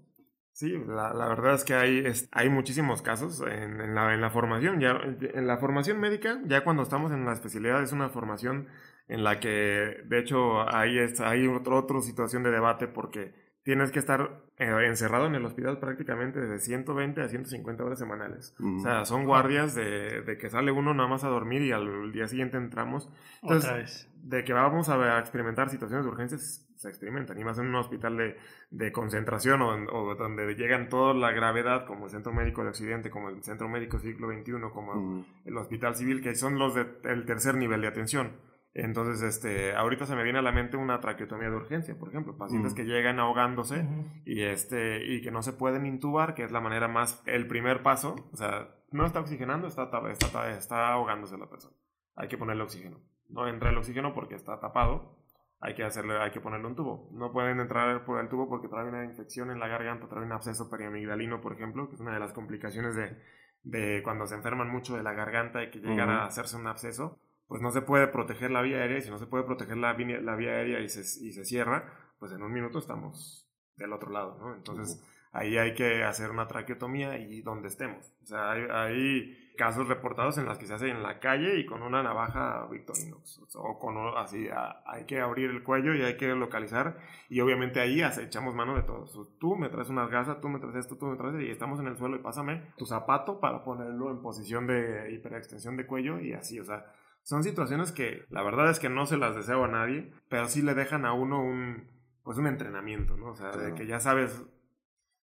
Sí, 0.52 0.72
la, 0.86 1.12
verdad 1.12 1.54
es 1.54 1.64
que 1.64 1.74
hay, 1.74 2.04
hay 2.30 2.48
muchísimos 2.48 3.02
casos 3.02 3.42
en, 3.42 3.94
la, 3.94 4.14
en 4.14 4.22
la 4.22 4.30
formación. 4.30 4.80
Ya, 4.80 4.98
en 5.34 5.46
la 5.46 5.58
formación 5.58 6.00
médica, 6.00 6.40
ya 6.46 6.64
cuando 6.64 6.82
estamos 6.82 7.12
en 7.12 7.26
la 7.26 7.34
especialidad, 7.34 7.82
es 7.82 7.92
una 7.92 8.08
formación 8.08 8.68
en 9.08 9.24
la 9.24 9.40
que 9.40 10.02
de 10.04 10.18
hecho 10.18 10.68
ahí 10.74 10.98
hay 10.98 11.46
otro, 11.48 11.78
otra 11.78 12.00
situación 12.00 12.42
de 12.42 12.50
debate 12.50 12.88
porque 12.88 13.34
tienes 13.66 13.90
que 13.90 13.98
estar 13.98 14.44
eh, 14.58 14.86
encerrado 14.86 15.26
en 15.26 15.34
el 15.34 15.44
hospital 15.44 15.80
prácticamente 15.80 16.40
de 16.40 16.60
120 16.60 17.20
a 17.20 17.28
150 17.28 17.84
horas 17.84 17.98
semanales. 17.98 18.54
O 18.60 18.78
sea, 18.78 19.04
son 19.04 19.24
guardias 19.24 19.74
de, 19.74 20.22
de, 20.22 20.38
que 20.38 20.48
sale 20.48 20.70
uno 20.70 20.94
nada 20.94 21.08
más 21.08 21.24
a 21.24 21.28
dormir 21.28 21.62
y 21.62 21.72
al 21.72 22.12
día 22.12 22.28
siguiente 22.28 22.56
entramos. 22.56 23.10
Entonces, 23.42 23.64
Otra 23.68 23.78
vez. 23.78 24.08
de 24.22 24.44
que 24.44 24.52
vamos 24.52 24.88
a, 24.88 25.18
experimentar 25.18 25.68
situaciones 25.68 26.06
de 26.06 26.12
urgencias, 26.12 26.64
se 26.76 26.88
experimentan. 26.88 27.40
Y 27.40 27.44
más 27.44 27.58
en 27.58 27.66
un 27.66 27.74
hospital 27.74 28.16
de, 28.16 28.36
de 28.70 28.92
concentración 28.92 29.60
o, 29.60 29.70
o, 29.70 30.14
donde 30.14 30.54
llegan 30.54 30.88
toda 30.88 31.12
la 31.12 31.32
gravedad, 31.32 31.86
como 31.86 32.04
el 32.04 32.12
Centro 32.12 32.32
Médico 32.32 32.62
de 32.62 32.68
Occidente, 32.68 33.10
como 33.10 33.30
el 33.30 33.42
Centro 33.42 33.68
Médico 33.68 33.98
Siglo 33.98 34.28
XXI, 34.30 34.52
como 34.72 35.26
el 35.44 35.56
Hospital 35.56 35.96
Civil, 35.96 36.22
que 36.22 36.36
son 36.36 36.56
los 36.56 36.76
del 36.76 37.26
tercer 37.26 37.56
nivel 37.56 37.80
de 37.80 37.88
atención. 37.88 38.30
Entonces, 38.78 39.22
este, 39.22 39.74
ahorita 39.74 40.04
se 40.04 40.14
me 40.14 40.22
viene 40.22 40.38
a 40.38 40.42
la 40.42 40.52
mente 40.52 40.76
una 40.76 41.00
traqueotomía 41.00 41.48
de 41.48 41.56
urgencia, 41.56 41.98
por 41.98 42.10
ejemplo, 42.10 42.36
pacientes 42.36 42.74
mm. 42.74 42.76
que 42.76 42.84
llegan 42.84 43.18
ahogándose 43.18 43.88
y 44.26 44.42
este 44.42 45.02
y 45.02 45.22
que 45.22 45.30
no 45.30 45.42
se 45.42 45.54
pueden 45.54 45.86
intubar, 45.86 46.34
que 46.34 46.44
es 46.44 46.52
la 46.52 46.60
manera 46.60 46.86
más 46.86 47.22
el 47.24 47.46
primer 47.46 47.82
paso, 47.82 48.28
o 48.32 48.36
sea, 48.36 48.68
no 48.90 49.06
está 49.06 49.20
oxigenando, 49.20 49.66
está 49.66 49.88
está, 50.10 50.50
está 50.50 50.88
ahogándose 50.92 51.38
la 51.38 51.48
persona. 51.48 51.74
Hay 52.16 52.28
que 52.28 52.36
ponerle 52.36 52.64
oxígeno. 52.64 53.00
No 53.30 53.48
entra 53.48 53.70
el 53.70 53.78
oxígeno 53.78 54.12
porque 54.12 54.34
está 54.34 54.60
tapado. 54.60 55.16
Hay 55.60 55.74
que 55.74 55.82
hacerle 55.82 56.18
hay 56.18 56.30
que 56.30 56.42
ponerle 56.42 56.66
un 56.66 56.76
tubo. 56.76 57.08
No 57.12 57.32
pueden 57.32 57.60
entrar 57.60 58.04
por 58.04 58.20
el 58.20 58.28
tubo 58.28 58.46
porque 58.46 58.68
trae 58.68 58.86
una 58.86 59.04
infección 59.06 59.50
en 59.50 59.58
la 59.58 59.68
garganta, 59.68 60.06
trae 60.06 60.22
un 60.22 60.32
absceso 60.32 60.68
periamigdalino, 60.68 61.40
por 61.40 61.54
ejemplo, 61.54 61.88
que 61.88 61.94
es 61.94 62.00
una 62.02 62.12
de 62.12 62.20
las 62.20 62.34
complicaciones 62.34 62.94
de, 62.94 63.16
de 63.62 64.02
cuando 64.02 64.26
se 64.26 64.34
enferman 64.34 64.68
mucho 64.68 64.98
de 64.98 65.02
la 65.02 65.14
garganta 65.14 65.62
y 65.64 65.70
que 65.70 65.78
llegan 65.78 66.10
a 66.10 66.26
hacerse 66.26 66.58
un 66.58 66.66
absceso 66.66 67.18
pues 67.48 67.62
no 67.62 67.70
se 67.70 67.82
puede 67.82 68.08
proteger 68.08 68.50
la 68.50 68.62
vía 68.62 68.78
aérea 68.78 68.98
y 68.98 69.02
si 69.02 69.10
no 69.10 69.18
se 69.18 69.26
puede 69.26 69.44
proteger 69.44 69.76
la, 69.76 69.92
la 69.94 70.36
vía 70.36 70.50
aérea 70.50 70.80
y 70.80 70.88
se, 70.88 71.00
y 71.24 71.32
se 71.32 71.44
cierra, 71.44 71.92
pues 72.18 72.32
en 72.32 72.42
un 72.42 72.52
minuto 72.52 72.78
estamos 72.78 73.48
del 73.76 73.92
otro 73.92 74.10
lado, 74.10 74.38
¿no? 74.38 74.54
Entonces 74.54 75.02
ahí 75.32 75.58
hay 75.58 75.74
que 75.74 76.02
hacer 76.02 76.30
una 76.30 76.48
traqueotomía 76.48 77.18
y 77.18 77.42
donde 77.42 77.68
estemos. 77.68 78.14
O 78.22 78.26
sea, 78.26 78.52
hay, 78.52 79.42
casos 79.56 79.88
reportados 79.88 80.36
en 80.36 80.44
las 80.44 80.58
que 80.58 80.66
se 80.66 80.74
hace 80.74 80.90
en 80.90 81.02
la 81.02 81.18
calle 81.18 81.58
y 81.58 81.64
con 81.64 81.82
una 81.82 82.02
navaja 82.02 82.66
Victorinox. 82.70 83.40
O 83.54 83.78
con 83.78 83.96
así, 84.18 84.46
hay 84.84 85.06
que 85.06 85.18
abrir 85.18 85.48
el 85.48 85.62
cuello 85.62 85.94
y 85.94 86.02
hay 86.02 86.18
que 86.18 86.28
localizar 86.34 86.98
y 87.30 87.40
obviamente 87.40 87.80
ahí 87.80 88.02
echamos 88.02 88.54
mano 88.54 88.76
de 88.76 88.82
todo. 88.82 89.06
Tú 89.38 89.56
me 89.56 89.70
traes 89.70 89.88
unas 89.88 90.10
gasas, 90.10 90.42
tú 90.42 90.50
me 90.50 90.58
traes 90.58 90.76
esto, 90.76 90.98
tú 90.98 91.06
me 91.06 91.16
traes 91.16 91.40
y 91.40 91.50
estamos 91.50 91.80
en 91.80 91.86
el 91.86 91.96
suelo 91.96 92.16
y 92.16 92.18
pásame 92.18 92.74
tu 92.76 92.84
zapato 92.84 93.40
para 93.40 93.64
ponerlo 93.64 94.10
en 94.10 94.20
posición 94.20 94.66
de 94.66 95.10
hiperextensión 95.14 95.78
de 95.78 95.86
cuello 95.86 96.20
y 96.20 96.34
así, 96.34 96.60
o 96.60 96.64
sea, 96.66 96.84
son 97.26 97.42
situaciones 97.42 97.90
que 97.90 98.24
la 98.30 98.44
verdad 98.44 98.70
es 98.70 98.78
que 98.78 98.88
no 98.88 99.04
se 99.04 99.16
las 99.16 99.34
deseo 99.34 99.64
a 99.64 99.68
nadie, 99.68 100.12
pero 100.28 100.46
sí 100.46 100.62
le 100.62 100.74
dejan 100.74 101.04
a 101.04 101.12
uno 101.12 101.42
un, 101.42 101.90
pues 102.22 102.38
un 102.38 102.46
entrenamiento, 102.46 103.16
¿no? 103.16 103.32
O 103.32 103.34
sea, 103.34 103.50
de 103.50 103.74
que 103.74 103.84
ya 103.84 103.98
sabes, 103.98 104.44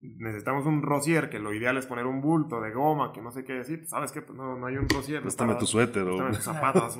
necesitamos 0.00 0.64
un 0.64 0.80
rocier, 0.80 1.28
que 1.28 1.38
lo 1.38 1.52
ideal 1.52 1.76
es 1.76 1.84
poner 1.84 2.06
un 2.06 2.22
bulto 2.22 2.62
de 2.62 2.72
goma, 2.72 3.12
que 3.12 3.20
no 3.20 3.30
sé 3.30 3.44
qué 3.44 3.52
decir, 3.52 3.86
sabes 3.86 4.12
que 4.12 4.22
pues 4.22 4.34
no, 4.34 4.56
no 4.56 4.66
hay 4.66 4.78
un 4.78 4.88
rocier. 4.88 5.20
Préstame 5.20 5.56
tu 5.56 5.66
suéter 5.66 6.04
o... 6.04 6.26
tus 6.28 6.38
zapatos, 6.42 6.96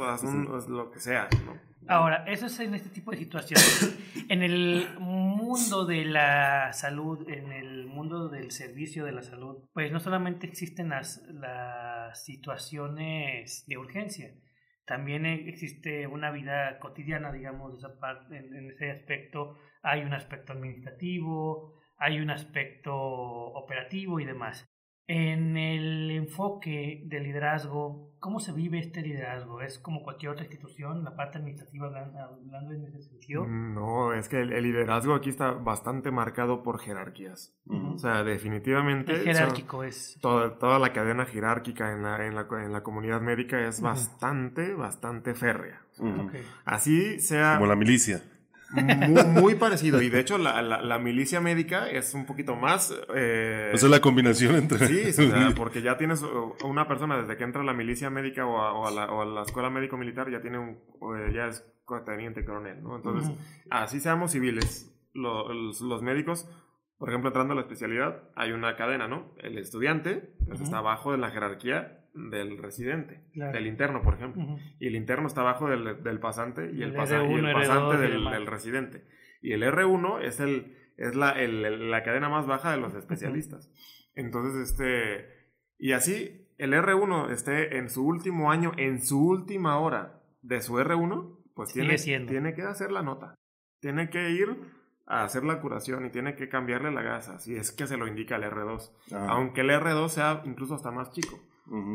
lo 0.68 0.90
que 0.90 1.00
sea, 1.00 1.30
¿no? 1.46 1.58
Ahora, 1.88 2.24
eso 2.26 2.44
es 2.44 2.60
en 2.60 2.74
este 2.74 2.90
tipo 2.90 3.10
de 3.10 3.16
situaciones. 3.16 3.98
en 4.28 4.42
el 4.42 4.98
mundo 4.98 5.86
de 5.86 6.04
la 6.04 6.74
salud, 6.74 7.26
en 7.26 7.52
el 7.52 7.86
mundo 7.86 8.28
del 8.28 8.50
servicio 8.50 9.06
de 9.06 9.12
la 9.12 9.22
salud, 9.22 9.64
pues 9.72 9.90
no 9.90 9.98
solamente 9.98 10.46
existen 10.46 10.90
las, 10.90 11.22
las 11.28 12.22
situaciones 12.22 13.64
de 13.66 13.78
urgencia, 13.78 14.34
también 14.90 15.24
existe 15.24 16.08
una 16.08 16.32
vida 16.32 16.80
cotidiana, 16.80 17.30
digamos, 17.30 17.78
esa 17.78 18.00
parte, 18.00 18.36
en, 18.36 18.72
ese 18.72 18.90
aspecto. 18.90 19.56
Hay 19.82 20.00
un 20.00 20.12
aspecto 20.12 20.52
administrativo, 20.52 21.74
hay 21.96 22.18
un 22.18 22.28
aspecto 22.28 22.92
operativo 22.92 24.18
y 24.18 24.24
demás. 24.24 24.68
En 25.06 25.56
el 25.56 26.10
enfoque 26.10 27.02
del 27.04 27.22
liderazgo, 27.22 28.09
¿cómo 28.20 28.38
se 28.38 28.52
vive 28.52 28.78
este 28.78 29.00
liderazgo? 29.00 29.62
¿Es 29.62 29.78
como 29.78 30.02
cualquier 30.02 30.32
otra 30.32 30.44
institución, 30.44 31.02
la 31.02 31.16
parte 31.16 31.38
administrativa 31.38 31.86
hablando 31.86 32.72
en 32.72 32.84
ese 32.84 33.02
sentido? 33.02 33.44
Mm, 33.44 33.74
no, 33.74 34.12
es 34.12 34.28
que 34.28 34.40
el, 34.40 34.50
liderazgo 34.62 35.14
aquí 35.14 35.30
está 35.30 35.52
bastante 35.52 36.10
marcado 36.10 36.62
por 36.62 36.78
jerarquías. 36.78 37.54
O 37.66 37.98
sea, 37.98 38.22
definitivamente... 38.22 39.14
jerárquico 39.20 39.82
es... 39.82 40.18
Toda, 40.20 40.58
toda, 40.58 40.78
la 40.78 40.92
cadena 40.92 41.24
jerárquica 41.24 41.92
en 41.92 42.02
la, 42.02 42.26
en 42.26 42.34
la, 42.34 42.46
en 42.62 42.72
la 42.72 42.82
comunidad 42.82 43.20
médica 43.20 43.66
es 43.66 43.80
bastante, 43.80 44.74
bastante 44.74 45.34
férrea. 45.34 45.80
Así 46.64 47.18
sea... 47.20 47.54
Como 47.54 47.66
la 47.66 47.76
milicia. 47.76 48.22
Muy, 48.72 49.54
parecido. 49.56 50.00
Y 50.00 50.10
de 50.10 50.20
hecho, 50.20 50.38
la, 50.38 50.62
la, 50.62 50.98
milicia 50.98 51.40
médica 51.40 51.88
es 51.90 52.14
un 52.14 52.26
poquito 52.26 52.56
más. 52.56 52.94
Eh, 53.14 53.70
Esa 53.74 53.86
es 53.86 53.90
la 53.90 54.00
combinación 54.00 54.54
entre. 54.56 54.86
Sí, 54.86 55.22
porque 55.56 55.82
ya 55.82 55.96
tienes 55.96 56.24
una 56.64 56.86
persona 56.86 57.20
desde 57.20 57.36
que 57.36 57.44
entra 57.44 57.62
a 57.62 57.64
la 57.64 57.72
milicia 57.72 58.10
médica 58.10 58.46
o 58.46 58.60
a, 58.60 58.72
o 58.72 58.86
a, 58.86 58.90
la, 58.90 59.12
o 59.12 59.22
a 59.22 59.24
la, 59.24 59.42
escuela 59.42 59.70
médico-militar, 59.70 60.30
ya 60.30 60.40
tiene 60.40 60.58
un. 60.58 60.78
ya 61.34 61.46
es 61.46 61.64
teniente 62.06 62.44
coronel, 62.44 62.82
¿no? 62.82 62.96
Entonces, 62.96 63.30
así 63.70 63.98
seamos 64.00 64.30
civiles, 64.30 64.94
los, 65.12 65.80
los 65.80 66.02
médicos 66.02 66.48
por 67.00 67.08
ejemplo, 67.08 67.30
entrando 67.30 67.52
a 67.52 67.56
la 67.56 67.62
especialidad, 67.62 68.24
hay 68.36 68.52
una 68.52 68.76
cadena, 68.76 69.08
¿no? 69.08 69.32
El 69.38 69.56
estudiante 69.56 70.34
pues, 70.46 70.60
está 70.60 70.78
abajo 70.78 71.12
de 71.12 71.16
la 71.16 71.30
jerarquía 71.30 71.99
del 72.14 72.58
residente, 72.58 73.22
del 73.34 73.66
interno, 73.66 74.02
por 74.02 74.14
ejemplo. 74.14 74.58
Y 74.78 74.86
el 74.86 74.96
interno 74.96 75.26
está 75.26 75.42
abajo 75.42 75.68
del, 75.68 76.02
del 76.02 76.18
pasante 76.18 76.70
y 76.72 76.82
el, 76.82 76.92
pasante 76.92 77.96
del, 77.96 78.46
residente. 78.46 79.04
Y 79.42 79.52
el 79.52 79.62
R1 79.62 80.22
es, 80.22 80.40
el, 80.40 80.76
es 80.96 81.14
la, 81.14 81.34
la 81.34 82.02
cadena 82.02 82.28
más 82.28 82.46
baja 82.46 82.72
de 82.72 82.78
los 82.78 82.94
especialistas. 82.94 83.72
Entonces, 84.14 84.70
este... 84.70 85.40
Y 85.78 85.92
así, 85.92 86.46
el 86.58 86.74
R1 86.74 87.30
esté 87.30 87.78
en 87.78 87.88
su 87.88 88.06
último 88.06 88.50
año, 88.50 88.72
en 88.76 89.02
su 89.02 89.26
última 89.26 89.78
hora 89.78 90.20
de 90.42 90.60
su 90.60 90.74
R1, 90.74 91.38
pues 91.54 91.72
tiene, 91.72 91.96
tiene 91.96 92.54
que 92.54 92.62
hacer 92.62 92.92
la 92.92 93.02
nota. 93.02 93.34
Tiene 93.80 94.10
que 94.10 94.30
ir 94.30 94.58
a 95.06 95.24
hacer 95.24 95.42
la 95.42 95.60
curación 95.60 96.06
y 96.06 96.10
tiene 96.10 96.36
que 96.36 96.48
cambiarle 96.48 96.92
la 96.92 97.02
gasa, 97.02 97.38
si 97.38 97.56
es 97.56 97.72
que 97.72 97.86
se 97.86 97.96
lo 97.96 98.06
indica 98.06 98.36
el 98.36 98.44
R2. 98.44 98.92
Aunque 99.28 99.62
el 99.62 99.70
R2 99.70 100.08
sea 100.08 100.42
incluso 100.44 100.74
hasta 100.74 100.90
más 100.90 101.10
chico. 101.12 101.40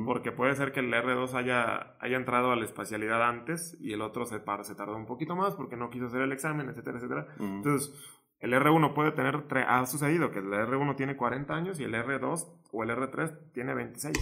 Porque 0.06 0.32
puede 0.32 0.56
ser 0.56 0.72
que 0.72 0.80
el 0.80 0.94
R2 0.94 1.34
haya, 1.34 1.98
haya 2.00 2.16
entrado 2.16 2.52
a 2.52 2.56
la 2.56 2.64
espacialidad 2.64 3.22
antes 3.28 3.78
y 3.82 3.92
el 3.92 4.02
otro 4.02 4.26
se, 4.26 4.40
se 4.40 4.76
tardó 4.76 4.96
un 4.96 5.06
poquito 5.06 5.36
más 5.36 5.54
porque 5.56 5.76
no 5.76 5.90
quiso 5.90 6.06
hacer 6.06 6.22
el 6.22 6.32
examen, 6.32 6.70
etcétera, 6.70 6.98
etcétera. 6.98 7.28
Entonces, 7.40 7.94
el 8.40 8.54
R1 8.54 8.94
puede 8.94 9.12
tener, 9.12 9.44
ha 9.68 9.86
sucedido 9.86 10.32
que 10.32 10.40
el 10.40 10.46
R1 10.46 10.96
tiene 10.96 11.18
40 11.18 11.54
años 11.54 11.80
y 11.82 11.84
el 11.84 11.94
R2 11.94 12.48
o 12.72 12.84
el 12.84 12.90
R3 12.90 13.52
tiene 13.52 13.74
26. 13.74 14.16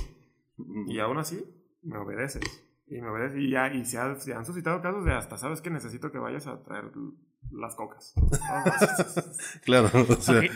Y 0.88 1.00
aún 1.00 1.20
así, 1.20 1.44
me 1.84 1.98
obedeces. 1.98 2.68
Y 2.88 3.00
me 3.02 3.10
obedeces 3.10 3.39
y 3.39 3.52
ya, 3.52 3.72
y 3.72 3.86
se, 3.86 3.98
se 4.22 4.34
han 4.34 4.46
suscitado 4.46 4.82
casos 4.82 5.06
de 5.06 5.13
hasta, 5.13 5.38
¿sabes 5.38 5.62
que 5.62 5.70
Necesito 5.70 6.12
que 6.12 6.18
vayas 6.18 6.48
a 6.48 6.63
traer 6.63 6.92
las 7.54 7.76
cocas. 7.76 8.13
claro. 9.63 9.89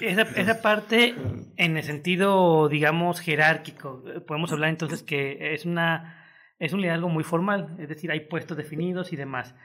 esa, 0.02 0.22
esa, 0.22 0.62
parte, 0.62 1.16
en 1.56 1.78
el 1.78 1.84
sentido, 1.84 2.68
digamos, 2.70 3.20
jerárquico, 3.20 4.04
podemos 4.28 4.52
hablar 4.52 4.70
entonces 4.70 5.04
que 5.04 5.54
es, 5.54 5.66
una, 5.66 6.26
es 6.60 6.74
un 6.74 6.82
liderazgo 6.82 7.10
muy 7.10 7.24
formal, 7.24 7.76
es 7.80 7.90
decir, 7.90 8.12
hay 8.12 8.22
puestos 8.22 8.58
definidos 8.58 9.14
y 9.14 9.16
demás. 9.16 9.56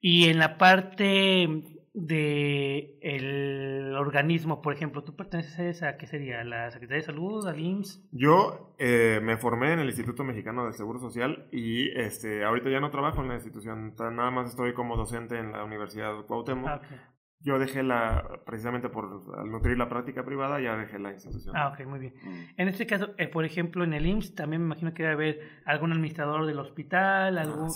Y 0.00 0.28
en 0.28 0.38
la 0.38 0.58
parte 0.58 1.48
de 1.94 2.98
el 3.02 3.94
organismo, 3.96 4.62
por 4.62 4.72
ejemplo, 4.72 5.04
¿tú 5.04 5.14
perteneces 5.14 5.82
a 5.82 5.96
qué 5.96 6.06
sería? 6.06 6.40
¿A 6.40 6.44
la 6.44 6.70
Secretaría 6.70 7.02
de 7.02 7.06
Salud, 7.06 7.46
al 7.46 7.60
IMSS? 7.60 8.08
Yo 8.12 8.74
eh, 8.78 9.20
me 9.22 9.36
formé 9.36 9.74
en 9.74 9.80
el 9.80 9.88
Instituto 9.88 10.24
Mexicano 10.24 10.64
del 10.64 10.72
Seguro 10.72 10.98
Social 10.98 11.48
y 11.52 11.90
este, 11.98 12.44
ahorita 12.44 12.70
ya 12.70 12.80
no 12.80 12.90
trabajo 12.90 13.20
en 13.20 13.28
la 13.28 13.34
institución, 13.34 13.94
nada 13.98 14.30
más 14.30 14.50
estoy 14.50 14.72
como 14.72 14.96
docente 14.96 15.38
en 15.38 15.52
la 15.52 15.64
Universidad 15.64 16.24
Cuauhtémoc. 16.24 16.66
Ah, 16.66 16.80
Yo 17.40 17.58
dejé 17.58 17.82
la, 17.82 18.40
precisamente 18.46 18.88
por 18.88 19.46
nutrir 19.46 19.76
la 19.76 19.90
práctica 19.90 20.24
privada, 20.24 20.60
ya 20.60 20.76
dejé 20.76 20.98
la 20.98 21.12
institución. 21.12 21.54
Ah, 21.54 21.68
ok, 21.68 21.86
muy 21.86 21.98
bien. 21.98 22.14
Mm. 22.22 22.44
En 22.56 22.68
este 22.68 22.86
caso, 22.86 23.10
eh, 23.18 23.28
por 23.28 23.44
ejemplo, 23.44 23.84
en 23.84 23.92
el 23.92 24.06
IMSS 24.06 24.34
también 24.34 24.62
me 24.62 24.66
imagino 24.66 24.94
que 24.94 25.02
debe 25.02 25.14
haber 25.14 25.40
algún 25.66 25.92
administrador 25.92 26.46
del 26.46 26.58
hospital, 26.58 27.36
ah, 27.36 27.42
algún... 27.42 27.68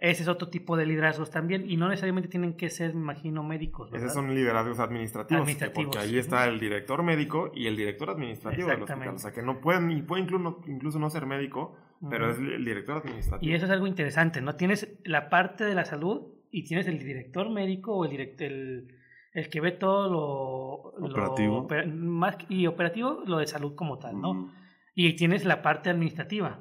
Ese 0.00 0.22
es 0.22 0.28
otro 0.28 0.48
tipo 0.48 0.76
de 0.76 0.86
liderazgos 0.86 1.30
también 1.30 1.68
y 1.68 1.76
no 1.76 1.88
necesariamente 1.88 2.28
tienen 2.28 2.54
que 2.54 2.70
ser, 2.70 2.94
me 2.94 3.00
imagino, 3.00 3.42
médicos. 3.42 3.92
Esos 3.92 4.12
son 4.12 4.32
liderazgos 4.32 4.78
administrativos, 4.78 5.48
porque 5.74 5.98
ahí 5.98 6.18
está 6.18 6.46
el 6.46 6.60
director 6.60 7.02
médico 7.02 7.50
y 7.52 7.66
el 7.66 7.76
director 7.76 8.10
administrativo 8.10 8.68
del 8.68 8.82
hospital. 8.82 9.08
O 9.08 9.18
sea, 9.18 9.32
que 9.32 9.42
no 9.42 9.60
pueden, 9.60 9.90
y 9.90 10.02
puede 10.02 10.22
incluso, 10.22 10.62
incluso 10.68 11.00
no 11.00 11.10
ser 11.10 11.26
médico, 11.26 11.76
pero 12.08 12.30
es 12.30 12.38
el 12.38 12.64
director 12.64 12.98
administrativo. 12.98 13.50
Y 13.50 13.56
eso 13.56 13.64
es 13.64 13.72
algo 13.72 13.88
interesante, 13.88 14.40
¿no? 14.40 14.54
Tienes 14.54 14.88
la 15.04 15.28
parte 15.30 15.64
de 15.64 15.74
la 15.74 15.84
salud 15.84 16.28
y 16.52 16.62
tienes 16.62 16.86
el 16.86 17.00
director 17.00 17.50
médico 17.50 17.96
o 17.96 18.04
el, 18.04 18.10
direct, 18.12 18.40
el, 18.40 18.94
el 19.32 19.48
que 19.48 19.60
ve 19.60 19.72
todo 19.72 20.08
lo... 20.08 21.08
Operativo. 21.08 21.66
más, 21.88 22.36
y 22.48 22.68
operativo, 22.68 23.24
lo 23.26 23.38
de 23.38 23.48
salud 23.48 23.74
como 23.74 23.98
tal, 23.98 24.20
¿no? 24.20 24.52
Y 24.94 25.14
tienes 25.16 25.44
la 25.44 25.60
parte 25.60 25.90
administrativa 25.90 26.60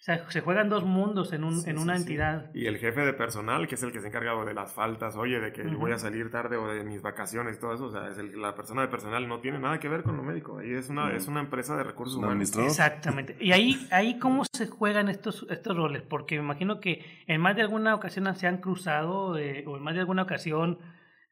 o 0.00 0.02
sea, 0.02 0.30
se 0.30 0.40
juegan 0.40 0.68
dos 0.68 0.84
mundos 0.84 1.32
en, 1.32 1.42
un, 1.42 1.60
en 1.66 1.76
una 1.76 1.96
entidad. 1.96 2.54
Y 2.54 2.66
el 2.66 2.78
jefe 2.78 3.00
de 3.00 3.12
personal, 3.12 3.66
que 3.66 3.74
es 3.74 3.82
el 3.82 3.90
que 3.90 4.00
se 4.00 4.06
encarga 4.06 4.44
de 4.44 4.54
las 4.54 4.72
faltas, 4.72 5.16
oye, 5.16 5.40
de 5.40 5.52
que 5.52 5.64
voy 5.64 5.90
a 5.90 5.98
salir 5.98 6.30
tarde 6.30 6.56
o 6.56 6.68
de 6.68 6.84
mis 6.84 7.02
vacaciones, 7.02 7.58
todo 7.58 7.74
eso, 7.74 7.86
o 7.86 7.90
sea, 7.90 8.08
es 8.08 8.16
la 8.34 8.54
persona 8.54 8.82
de 8.82 8.88
personal 8.88 9.26
no 9.26 9.40
tiene 9.40 9.58
nada 9.58 9.80
que 9.80 9.88
ver 9.88 10.04
con 10.04 10.16
lo 10.16 10.22
médico. 10.22 10.58
Ahí 10.58 10.72
es 10.72 10.88
una, 10.88 11.12
es 11.14 11.26
una 11.26 11.40
empresa 11.40 11.76
de 11.76 11.82
recursos 11.82 12.16
humanos. 12.16 12.56
Exactamente. 12.56 13.36
Y 13.40 13.50
ahí, 13.52 13.88
ahí 13.90 14.18
cómo 14.20 14.44
se 14.52 14.68
juegan 14.68 15.08
estos, 15.08 15.46
estos 15.50 15.76
roles, 15.76 16.02
porque 16.02 16.36
me 16.36 16.44
imagino 16.44 16.80
que 16.80 17.04
en 17.26 17.40
más 17.40 17.56
de 17.56 17.62
alguna 17.62 17.94
ocasión 17.94 18.32
se 18.36 18.46
han 18.46 18.58
cruzado, 18.58 19.36
eh, 19.36 19.64
o 19.66 19.76
en 19.76 19.82
más 19.82 19.94
de 19.94 20.00
alguna 20.00 20.22
ocasión 20.22 20.78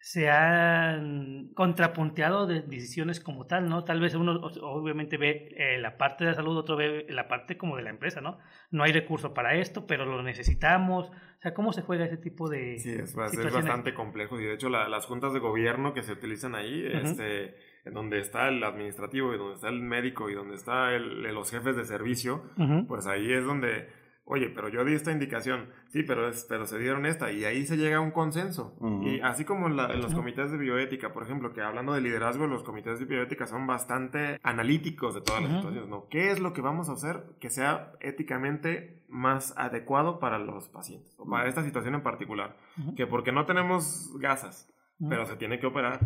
se 0.07 0.31
han 0.31 1.49
contrapunteado 1.55 2.47
de 2.47 2.63
decisiones 2.63 3.19
como 3.19 3.47
tal, 3.47 3.69
¿no? 3.69 3.83
Tal 3.83 3.99
vez 3.99 4.15
uno 4.15 4.41
obviamente 4.63 5.17
ve 5.17 5.49
eh, 5.57 5.79
la 5.79 5.99
parte 5.99 6.23
de 6.23 6.31
la 6.31 6.37
salud, 6.37 6.57
otro 6.57 6.77
ve 6.77 7.07
la 7.09 7.27
parte 7.27 7.57
como 7.57 7.77
de 7.77 7.83
la 7.83 7.91
empresa, 7.91 8.21
¿no? 8.21 8.39
No 8.71 8.85
hay 8.85 8.93
recurso 8.93 9.35
para 9.35 9.57
esto, 9.57 9.85
pero 9.89 10.05
lo 10.05 10.23
necesitamos. 10.23 11.09
O 11.09 11.41
sea, 11.41 11.55
¿cómo 11.55 11.73
se 11.73 11.83
juega 11.83 12.05
ese 12.05 12.19
tipo 12.19 12.49
de... 12.49 12.79
Sí, 12.79 12.93
es, 12.93 13.17
bastante 13.17 13.95
complejo 13.95 14.39
y 14.41 14.45
de 14.45 14.55
hecho 14.55 14.69
las 14.69 15.07
juntas 15.07 15.33
de 15.33 15.41
gobierno 15.41 15.93
que 15.93 16.05
se 16.05 16.13
utilizan 16.13 16.55
ahí, 16.55 16.87
este, 16.87 17.57
en 17.85 17.93
donde 17.93 18.21
está 18.21 18.47
el 18.47 18.63
administrativo 18.63 19.35
y 19.35 19.39
donde 19.39 19.55
está 19.55 19.71
el 19.71 19.81
médico 19.81 20.31
y 20.31 20.35
donde 20.35 20.55
está 20.55 20.95
el, 20.95 21.23
los 21.23 21.51
jefes 21.51 21.75
de 21.75 21.85
servicio, 21.85 22.45
pues 22.87 23.09
ahí 23.09 23.33
es 23.33 23.45
donde 23.45 23.89
oye, 24.27 24.51
pero 24.51 24.69
yo 24.69 24.85
di 24.85 24.93
esta 24.93 25.13
indicación, 25.13 25.71
sí, 25.87 26.03
pero, 26.03 26.29
es, 26.29 26.45
pero 26.49 26.67
se 26.67 26.79
dieron 26.79 27.07
esta, 27.07 27.31
y 27.31 27.45
ahí 27.45 27.65
se 27.65 27.77
llega 27.77 27.99
a 27.99 28.01
un 28.01 28.11
consenso. 28.11 28.77
Y 29.03 29.21
así 29.21 29.45
como 29.45 29.69
en, 29.69 29.77
los 29.77 30.15
comités 30.15 30.51
de 30.51 30.59
bioética, 30.59 31.13
por 31.13 31.23
ejemplo, 31.23 31.53
que 31.53 31.63
hablando 31.63 31.95
de 31.95 32.01
liderazgo, 32.01 32.47
los 32.49 32.65
comités 32.65 32.99
de 32.99 33.05
bioética 33.05 33.47
son 33.47 33.67
bastante 33.67 34.41
analíticos 34.43 35.15
de 35.15 35.21
todas 35.21 35.43
las 35.43 35.53
situaciones, 35.53 35.89
¿no? 35.89 36.09
¿Qué 36.09 36.33
es 36.33 36.41
lo 36.41 36.53
que 36.53 36.61
vamos 36.61 36.89
a 36.89 36.95
hacer 36.95 37.23
que 37.41 37.51
sea 37.51 37.93
éticamente 38.01 39.05
más 39.09 39.57
adecuado 39.57 40.19
para 40.19 40.39
los 40.39 40.69
pacientes, 40.69 41.15
o 41.19 41.29
para 41.29 41.49
esta 41.49 41.63
situación 41.63 41.95
en 41.95 42.03
particular? 42.03 42.57
Que 42.97 43.07
porque 43.07 43.31
no 43.31 43.47
tenemos 43.47 44.13
gasas, 44.19 44.73
pero 45.09 45.25
se 45.27 45.37
tiene 45.37 45.61
que 45.61 45.67
operar. 45.67 46.01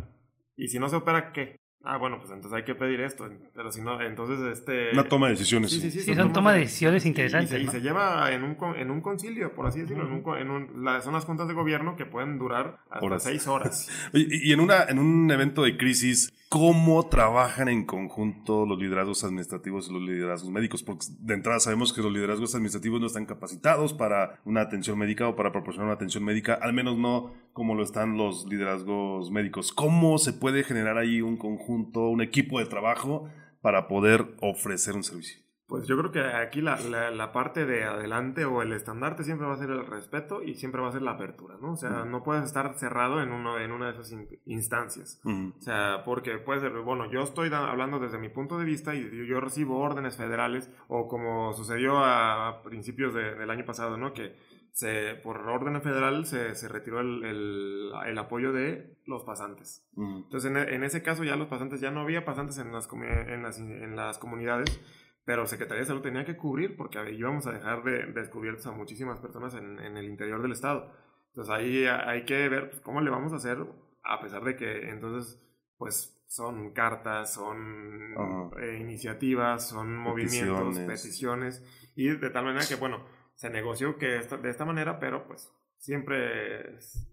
Y 0.56 0.68
si 0.68 0.78
no 0.78 0.90
se 0.90 0.96
opera, 0.96 1.32
¿qué? 1.32 1.59
Ah, 1.82 1.96
bueno, 1.96 2.18
pues 2.18 2.30
entonces 2.30 2.56
hay 2.56 2.64
que 2.64 2.74
pedir 2.74 3.00
esto. 3.00 3.26
Pero 3.54 3.72
si 3.72 3.80
no, 3.80 4.00
entonces 4.02 4.38
este... 4.58 4.90
Una 4.92 5.04
toma 5.04 5.28
de 5.28 5.32
decisiones. 5.32 5.70
Sí, 5.70 5.80
sí, 5.80 5.90
sí. 5.90 6.02
sí 6.02 6.14
son 6.14 6.32
toma 6.32 6.52
de 6.52 6.60
decisiones 6.60 7.06
interesantes. 7.06 7.58
Y, 7.58 7.66
se, 7.68 7.80
lleva 7.80 8.30
en 8.32 8.42
un, 8.44 8.56
en 8.76 8.90
un 8.90 9.00
concilio, 9.00 9.54
por 9.54 9.66
así 9.66 9.80
decirlo. 9.80 10.04
en 10.06 10.12
un, 10.12 10.36
en 10.36 10.50
un, 10.50 11.02
son 11.02 11.14
las 11.14 11.24
juntas 11.24 11.48
de 11.48 11.54
gobierno 11.54 11.96
que 11.96 12.04
pueden 12.04 12.38
durar 12.38 12.80
hasta 12.90 13.18
seis 13.20 13.46
horas. 13.46 13.88
y, 14.12 14.52
en, 14.52 14.60
una, 14.60 14.84
en 14.84 14.98
un 14.98 15.30
evento 15.30 15.62
de 15.62 15.78
crisis, 15.78 16.34
¿cómo 16.50 17.08
trabajan 17.08 17.70
en 17.70 17.86
conjunto 17.86 18.66
los 18.66 18.78
liderazgos 18.78 19.24
administrativos 19.24 19.88
y 19.88 19.94
los 19.94 20.02
liderazgos 20.02 20.50
médicos? 20.50 20.82
Porque 20.82 21.06
de 21.18 21.32
entrada 21.32 21.60
sabemos 21.60 21.94
que 21.94 22.02
los 22.02 22.12
liderazgos 22.12 22.54
administrativos 22.54 23.00
no 23.00 23.06
están 23.06 23.24
capacitados 23.24 23.94
para 23.94 24.38
una 24.44 24.60
atención 24.60 24.98
médica 24.98 25.28
o 25.28 25.34
para 25.34 25.50
proporcionar 25.50 25.86
una 25.86 25.94
atención 25.94 26.24
médica, 26.24 26.58
al 26.60 26.74
menos 26.74 26.98
no 26.98 27.32
como 27.54 27.74
lo 27.74 27.82
están 27.82 28.18
los 28.18 28.46
liderazgos 28.46 29.30
médicos. 29.30 29.72
¿Cómo 29.72 30.18
se 30.18 30.34
puede 30.34 30.62
generar 30.62 30.98
ahí 30.98 31.22
un 31.22 31.38
conjunto? 31.38 31.69
Un 31.70 32.20
equipo 32.20 32.58
de 32.58 32.66
trabajo 32.66 33.28
para 33.60 33.88
poder 33.88 34.34
ofrecer 34.40 34.94
un 34.94 35.02
servicio? 35.02 35.40
Pues 35.70 35.86
yo 35.86 35.96
creo 35.96 36.10
que 36.10 36.20
aquí 36.20 36.60
la, 36.60 36.76
la, 37.12 37.32
parte 37.32 37.64
de 37.64 37.84
adelante 37.84 38.44
o 38.44 38.60
el 38.60 38.72
estandarte 38.72 39.22
siempre 39.22 39.46
va 39.46 39.54
a 39.54 39.56
ser 39.56 39.70
el 39.70 39.86
respeto 39.86 40.42
y 40.42 40.56
siempre 40.56 40.80
va 40.80 40.88
a 40.88 40.92
ser 40.92 41.02
la 41.02 41.12
apertura, 41.12 41.58
¿no? 41.62 41.74
O 41.74 41.76
sea, 41.76 42.04
no 42.04 42.24
puedes 42.24 42.42
estar 42.42 42.74
cerrado 42.76 43.22
en, 43.22 43.30
uno, 43.30 43.56
en 43.56 43.70
una 43.70 43.86
de 43.86 43.92
esas 43.92 44.12
instancias. 44.46 45.20
O 45.24 45.62
sea, 45.62 46.02
porque 46.04 46.38
puede 46.38 46.58
ser, 46.58 46.72
bueno, 46.72 47.08
yo 47.08 47.22
estoy 47.22 47.54
hablando 47.54 48.00
desde 48.00 48.18
mi 48.18 48.28
punto 48.28 48.58
de 48.58 48.64
vista 48.64 48.96
y 48.96 49.28
yo, 49.28 49.40
recibo 49.40 49.78
órdenes 49.78 50.16
federales 50.16 50.68
o 50.88 51.06
como 51.06 51.52
sucedió 51.52 51.98
a, 51.98 52.62
principios 52.64 53.14
del 53.14 53.48
año 53.48 53.64
pasado, 53.64 53.96
¿no? 53.96 54.12
Que 54.12 54.34
se, 54.72 55.14
por 55.16 55.36
orden 55.48 55.80
federal 55.82 56.26
se, 56.26 56.54
se 56.54 56.68
retiró 56.68 57.00
el, 57.00 57.92
el, 58.06 58.18
apoyo 58.18 58.52
de 58.52 58.98
los 59.06 59.24
pasantes. 59.24 59.88
Entonces, 59.96 60.50
en, 60.50 60.84
ese 60.84 61.02
caso 61.02 61.24
ya 61.24 61.36
los 61.36 61.48
pasantes, 61.48 61.80
ya 61.80 61.90
no 61.90 62.00
había 62.00 62.24
pasantes 62.24 62.58
en 62.58 62.72
las, 62.72 62.88
en 62.92 63.42
las, 63.42 63.58
en 63.58 63.96
las 63.96 64.18
comunidades, 64.18 64.80
pero 65.24 65.46
Secretaría 65.46 65.80
de 65.80 65.86
Salud 65.86 66.02
tenía 66.02 66.24
que 66.24 66.36
cubrir 66.36 66.76
porque 66.76 66.98
íbamos 67.12 67.46
a 67.46 67.52
dejar 67.52 67.82
de, 67.82 68.06
descubiertos 68.12 68.66
a 68.66 68.72
muchísimas 68.72 69.20
personas 69.20 69.54
en, 69.54 69.78
en, 69.78 69.96
el 69.96 70.06
interior 70.06 70.40
del 70.42 70.52
estado. 70.52 70.92
Entonces 71.28 71.54
ahí 71.54 71.86
hay 71.86 72.24
que 72.24 72.48
ver 72.48 72.70
pues, 72.70 72.80
cómo 72.80 73.00
le 73.00 73.10
vamos 73.10 73.32
a 73.32 73.36
hacer, 73.36 73.58
a 74.02 74.20
pesar 74.20 74.42
de 74.44 74.56
que 74.56 74.90
entonces, 74.90 75.40
pues 75.76 76.20
son 76.30 76.72
cartas, 76.72 77.34
son 77.34 78.14
eh, 78.60 78.78
iniciativas, 78.80 79.68
son 79.68 79.96
movimientos, 79.96 80.78
peticiones, 80.78 81.64
y 81.96 82.08
de 82.08 82.30
tal 82.30 82.44
manera 82.44 82.64
que, 82.68 82.76
bueno, 82.76 83.04
se 83.40 83.48
negoció 83.48 83.96
que 83.96 84.06
de 84.06 84.50
esta 84.50 84.66
manera, 84.66 85.00
pero 85.00 85.26
pues 85.26 85.50
siempre 85.78 86.76
es, 86.76 87.08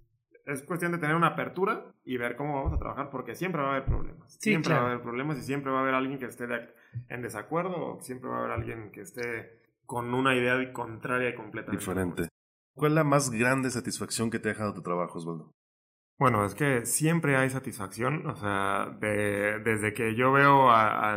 cuestión 0.68 0.92
de 0.92 0.98
tener 0.98 1.16
una 1.16 1.28
apertura 1.28 1.86
y 2.04 2.18
ver 2.18 2.36
cómo 2.36 2.54
vamos 2.54 2.74
a 2.74 2.78
trabajar, 2.78 3.10
porque 3.10 3.34
siempre 3.34 3.62
va 3.62 3.70
a 3.70 3.72
haber 3.78 3.86
problemas. 3.86 4.34
siempre 4.34 4.74
va 4.74 4.82
a 4.82 4.86
haber 4.88 5.02
problemas 5.02 5.38
y 5.38 5.44
siempre 5.44 5.72
va 5.72 5.80
a 5.80 5.82
haber 5.84 5.94
alguien 5.94 6.20
que 6.20 6.26
esté 6.26 6.46
en 7.08 7.22
desacuerdo 7.22 7.78
o 7.78 8.02
siempre 8.02 8.30
va 8.30 8.36
a 8.36 8.40
haber 8.40 8.52
alguien 8.52 8.92
que 8.92 9.02
esté 9.02 9.62
con 9.86 10.14
una 10.14 10.36
idea 10.36 10.74
contraria 10.74 11.30
y 11.30 11.36
completamente 11.36 11.80
diferente. 11.80 12.28
¿Cuál 12.76 12.92
es 12.92 12.96
la 12.96 13.04
más 13.06 13.32
grande 13.32 13.72
satisfacción 13.72 14.30
que 14.30 14.40
te 14.40 14.50
ha 14.50 14.52
dejado 14.52 14.74
tu 14.74 14.82
trabajo, 14.82 15.20
Osvaldo? 15.20 15.54
Bueno, 16.20 16.44
es 16.46 16.56
que 16.56 16.84
siempre 16.88 17.36
hay 17.38 17.52
satisfacción, 17.52 18.26
o 18.26 18.36
sea, 18.36 18.88
de, 19.00 19.60
desde 19.60 19.94
que 19.94 20.16
yo 20.16 20.32
veo 20.32 20.72
a, 20.72 21.16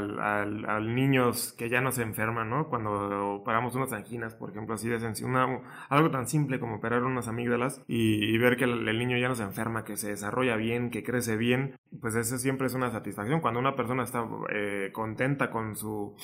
niños 0.83 1.55
que 1.57 1.71
ya 1.71 1.81
no 1.81 1.91
se 1.91 2.03
enferman, 2.03 2.51
¿no? 2.51 2.69
Cuando 2.69 3.43
paramos 3.43 3.75
unas 3.75 3.93
anginas, 3.95 4.35
por 4.35 4.51
ejemplo, 4.51 4.75
así 4.75 4.91
de 4.91 5.01
sencillo, 5.01 5.63
algo 5.89 6.11
tan 6.11 6.27
simple 6.27 6.61
como 6.61 6.77
operar 6.77 7.03
unas 7.05 7.29
amígdalas 7.29 7.83
y, 7.89 8.37
ver 8.37 8.59
que 8.59 8.65
el, 8.65 8.99
niño 8.99 9.17
ya 9.17 9.29
no 9.29 9.35
se 9.35 9.43
enferma, 9.43 9.85
que 9.85 9.97
se 9.97 10.09
desarrolla 10.11 10.57
bien, 10.57 10.91
que 10.91 11.03
crece 11.03 11.39
bien, 11.39 11.79
pues 12.03 12.15
eso 12.15 12.37
siempre 12.37 12.67
es 12.67 12.75
una 12.75 12.91
satisfacción. 12.91 13.41
Cuando 13.41 13.59
una 13.59 13.77
persona 13.77 14.03
está 14.05 14.29
eh, 14.51 14.91
contenta 14.93 15.51
con 15.51 15.77
su 15.77 16.15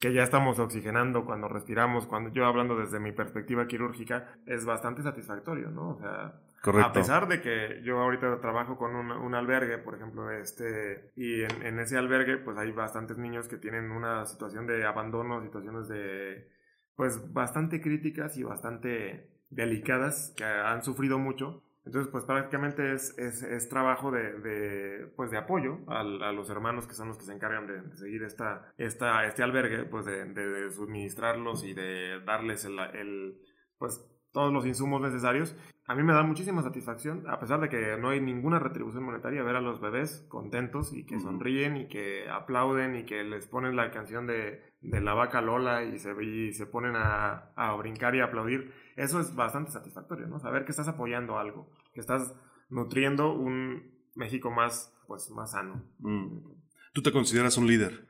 que 0.00 0.12
ya 0.14 0.22
estamos 0.22 0.58
oxigenando 0.58 1.24
cuando 1.26 1.48
respiramos, 1.48 2.06
cuando 2.06 2.30
yo 2.30 2.46
hablando 2.46 2.76
desde 2.76 3.00
mi 3.00 3.12
perspectiva 3.12 3.66
quirúrgica, 3.66 4.38
es 4.46 4.64
bastante 4.64 5.02
satisfactorio, 5.02 5.70
¿no? 5.70 5.90
O 5.90 5.98
sea, 5.98 6.40
a 6.62 6.92
pesar 6.92 7.28
de 7.28 7.40
que 7.40 7.80
yo 7.84 8.00
ahorita 8.00 8.40
trabajo 8.40 8.76
con 8.76 8.96
un, 8.96 9.10
un 9.12 9.34
albergue, 9.34 9.78
por 9.78 9.94
ejemplo, 9.94 10.30
este, 10.30 11.12
y 11.16 11.42
en, 11.42 11.62
en, 11.62 11.78
ese 11.78 11.96
albergue, 11.96 12.38
pues 12.38 12.56
hay 12.58 12.72
bastantes 12.72 13.18
niños 13.18 13.48
que 13.48 13.56
tienen 13.56 13.90
una 13.90 14.26
situación 14.26 14.66
de 14.66 14.84
abandono, 14.84 15.42
situaciones 15.42 15.88
de, 15.88 16.48
pues, 16.96 17.32
bastante 17.32 17.80
críticas 17.80 18.36
y 18.36 18.42
bastante 18.42 19.30
delicadas, 19.50 20.34
que 20.36 20.44
han 20.44 20.82
sufrido 20.82 21.18
mucho, 21.18 21.62
entonces, 21.88 22.12
pues 22.12 22.24
prácticamente 22.24 22.92
es, 22.92 23.16
es, 23.16 23.42
es 23.42 23.70
trabajo 23.70 24.10
de, 24.10 24.38
de, 24.40 25.06
pues, 25.16 25.30
de 25.30 25.38
apoyo 25.38 25.78
a, 25.86 26.00
a, 26.00 26.32
los 26.32 26.50
hermanos 26.50 26.86
que 26.86 26.92
son 26.92 27.08
los 27.08 27.16
que 27.16 27.24
se 27.24 27.32
encargan 27.32 27.66
de, 27.66 27.96
seguir 27.96 28.24
esta, 28.24 28.74
esta, 28.76 29.24
este 29.24 29.42
albergue, 29.42 29.84
pues 29.84 30.04
de, 30.04 30.26
de, 30.26 30.70
suministrarlos 30.70 31.64
y 31.64 31.72
de 31.72 32.20
darles 32.26 32.66
el, 32.66 32.78
el, 32.78 33.40
pues 33.78 34.06
todos 34.32 34.52
los 34.52 34.66
insumos 34.66 35.00
necesarios. 35.00 35.56
A 35.88 35.94
mí 35.94 36.02
me 36.02 36.12
da 36.12 36.22
muchísima 36.22 36.62
satisfacción, 36.62 37.24
a 37.30 37.40
pesar 37.40 37.60
de 37.62 37.70
que 37.70 37.96
no 37.96 38.10
hay 38.10 38.20
ninguna 38.20 38.58
retribución 38.58 39.04
monetaria, 39.04 39.42
ver 39.42 39.56
a 39.56 39.62
los 39.62 39.80
bebés 39.80 40.22
contentos 40.28 40.92
y 40.92 41.06
que 41.06 41.18
sonríen 41.18 41.78
y 41.78 41.88
que 41.88 42.28
aplauden 42.28 42.94
y 42.94 43.06
que 43.06 43.24
les 43.24 43.46
ponen 43.46 43.74
la 43.74 43.90
canción 43.90 44.26
de, 44.26 44.62
de 44.82 45.00
la 45.00 45.14
vaca 45.14 45.40
Lola 45.40 45.84
y 45.84 45.98
se, 45.98 46.12
y 46.22 46.52
se 46.52 46.66
ponen 46.66 46.92
a, 46.94 47.52
a, 47.56 47.74
brincar 47.76 48.14
y 48.14 48.20
a 48.20 48.24
aplaudir. 48.24 48.70
Eso 48.96 49.18
es 49.18 49.34
bastante 49.34 49.70
satisfactorio, 49.70 50.26
¿no? 50.26 50.38
Saber 50.38 50.66
que 50.66 50.72
estás 50.72 50.88
apoyando 50.88 51.38
algo, 51.38 51.70
que 51.94 52.00
estás 52.00 52.34
nutriendo 52.68 53.32
un 53.32 53.90
México 54.14 54.50
más, 54.50 54.94
pues, 55.06 55.30
más 55.30 55.52
sano. 55.52 55.90
Mm. 56.00 56.40
¿Tú 56.92 57.00
te 57.00 57.12
consideras 57.12 57.56
un 57.56 57.66
líder? 57.66 58.06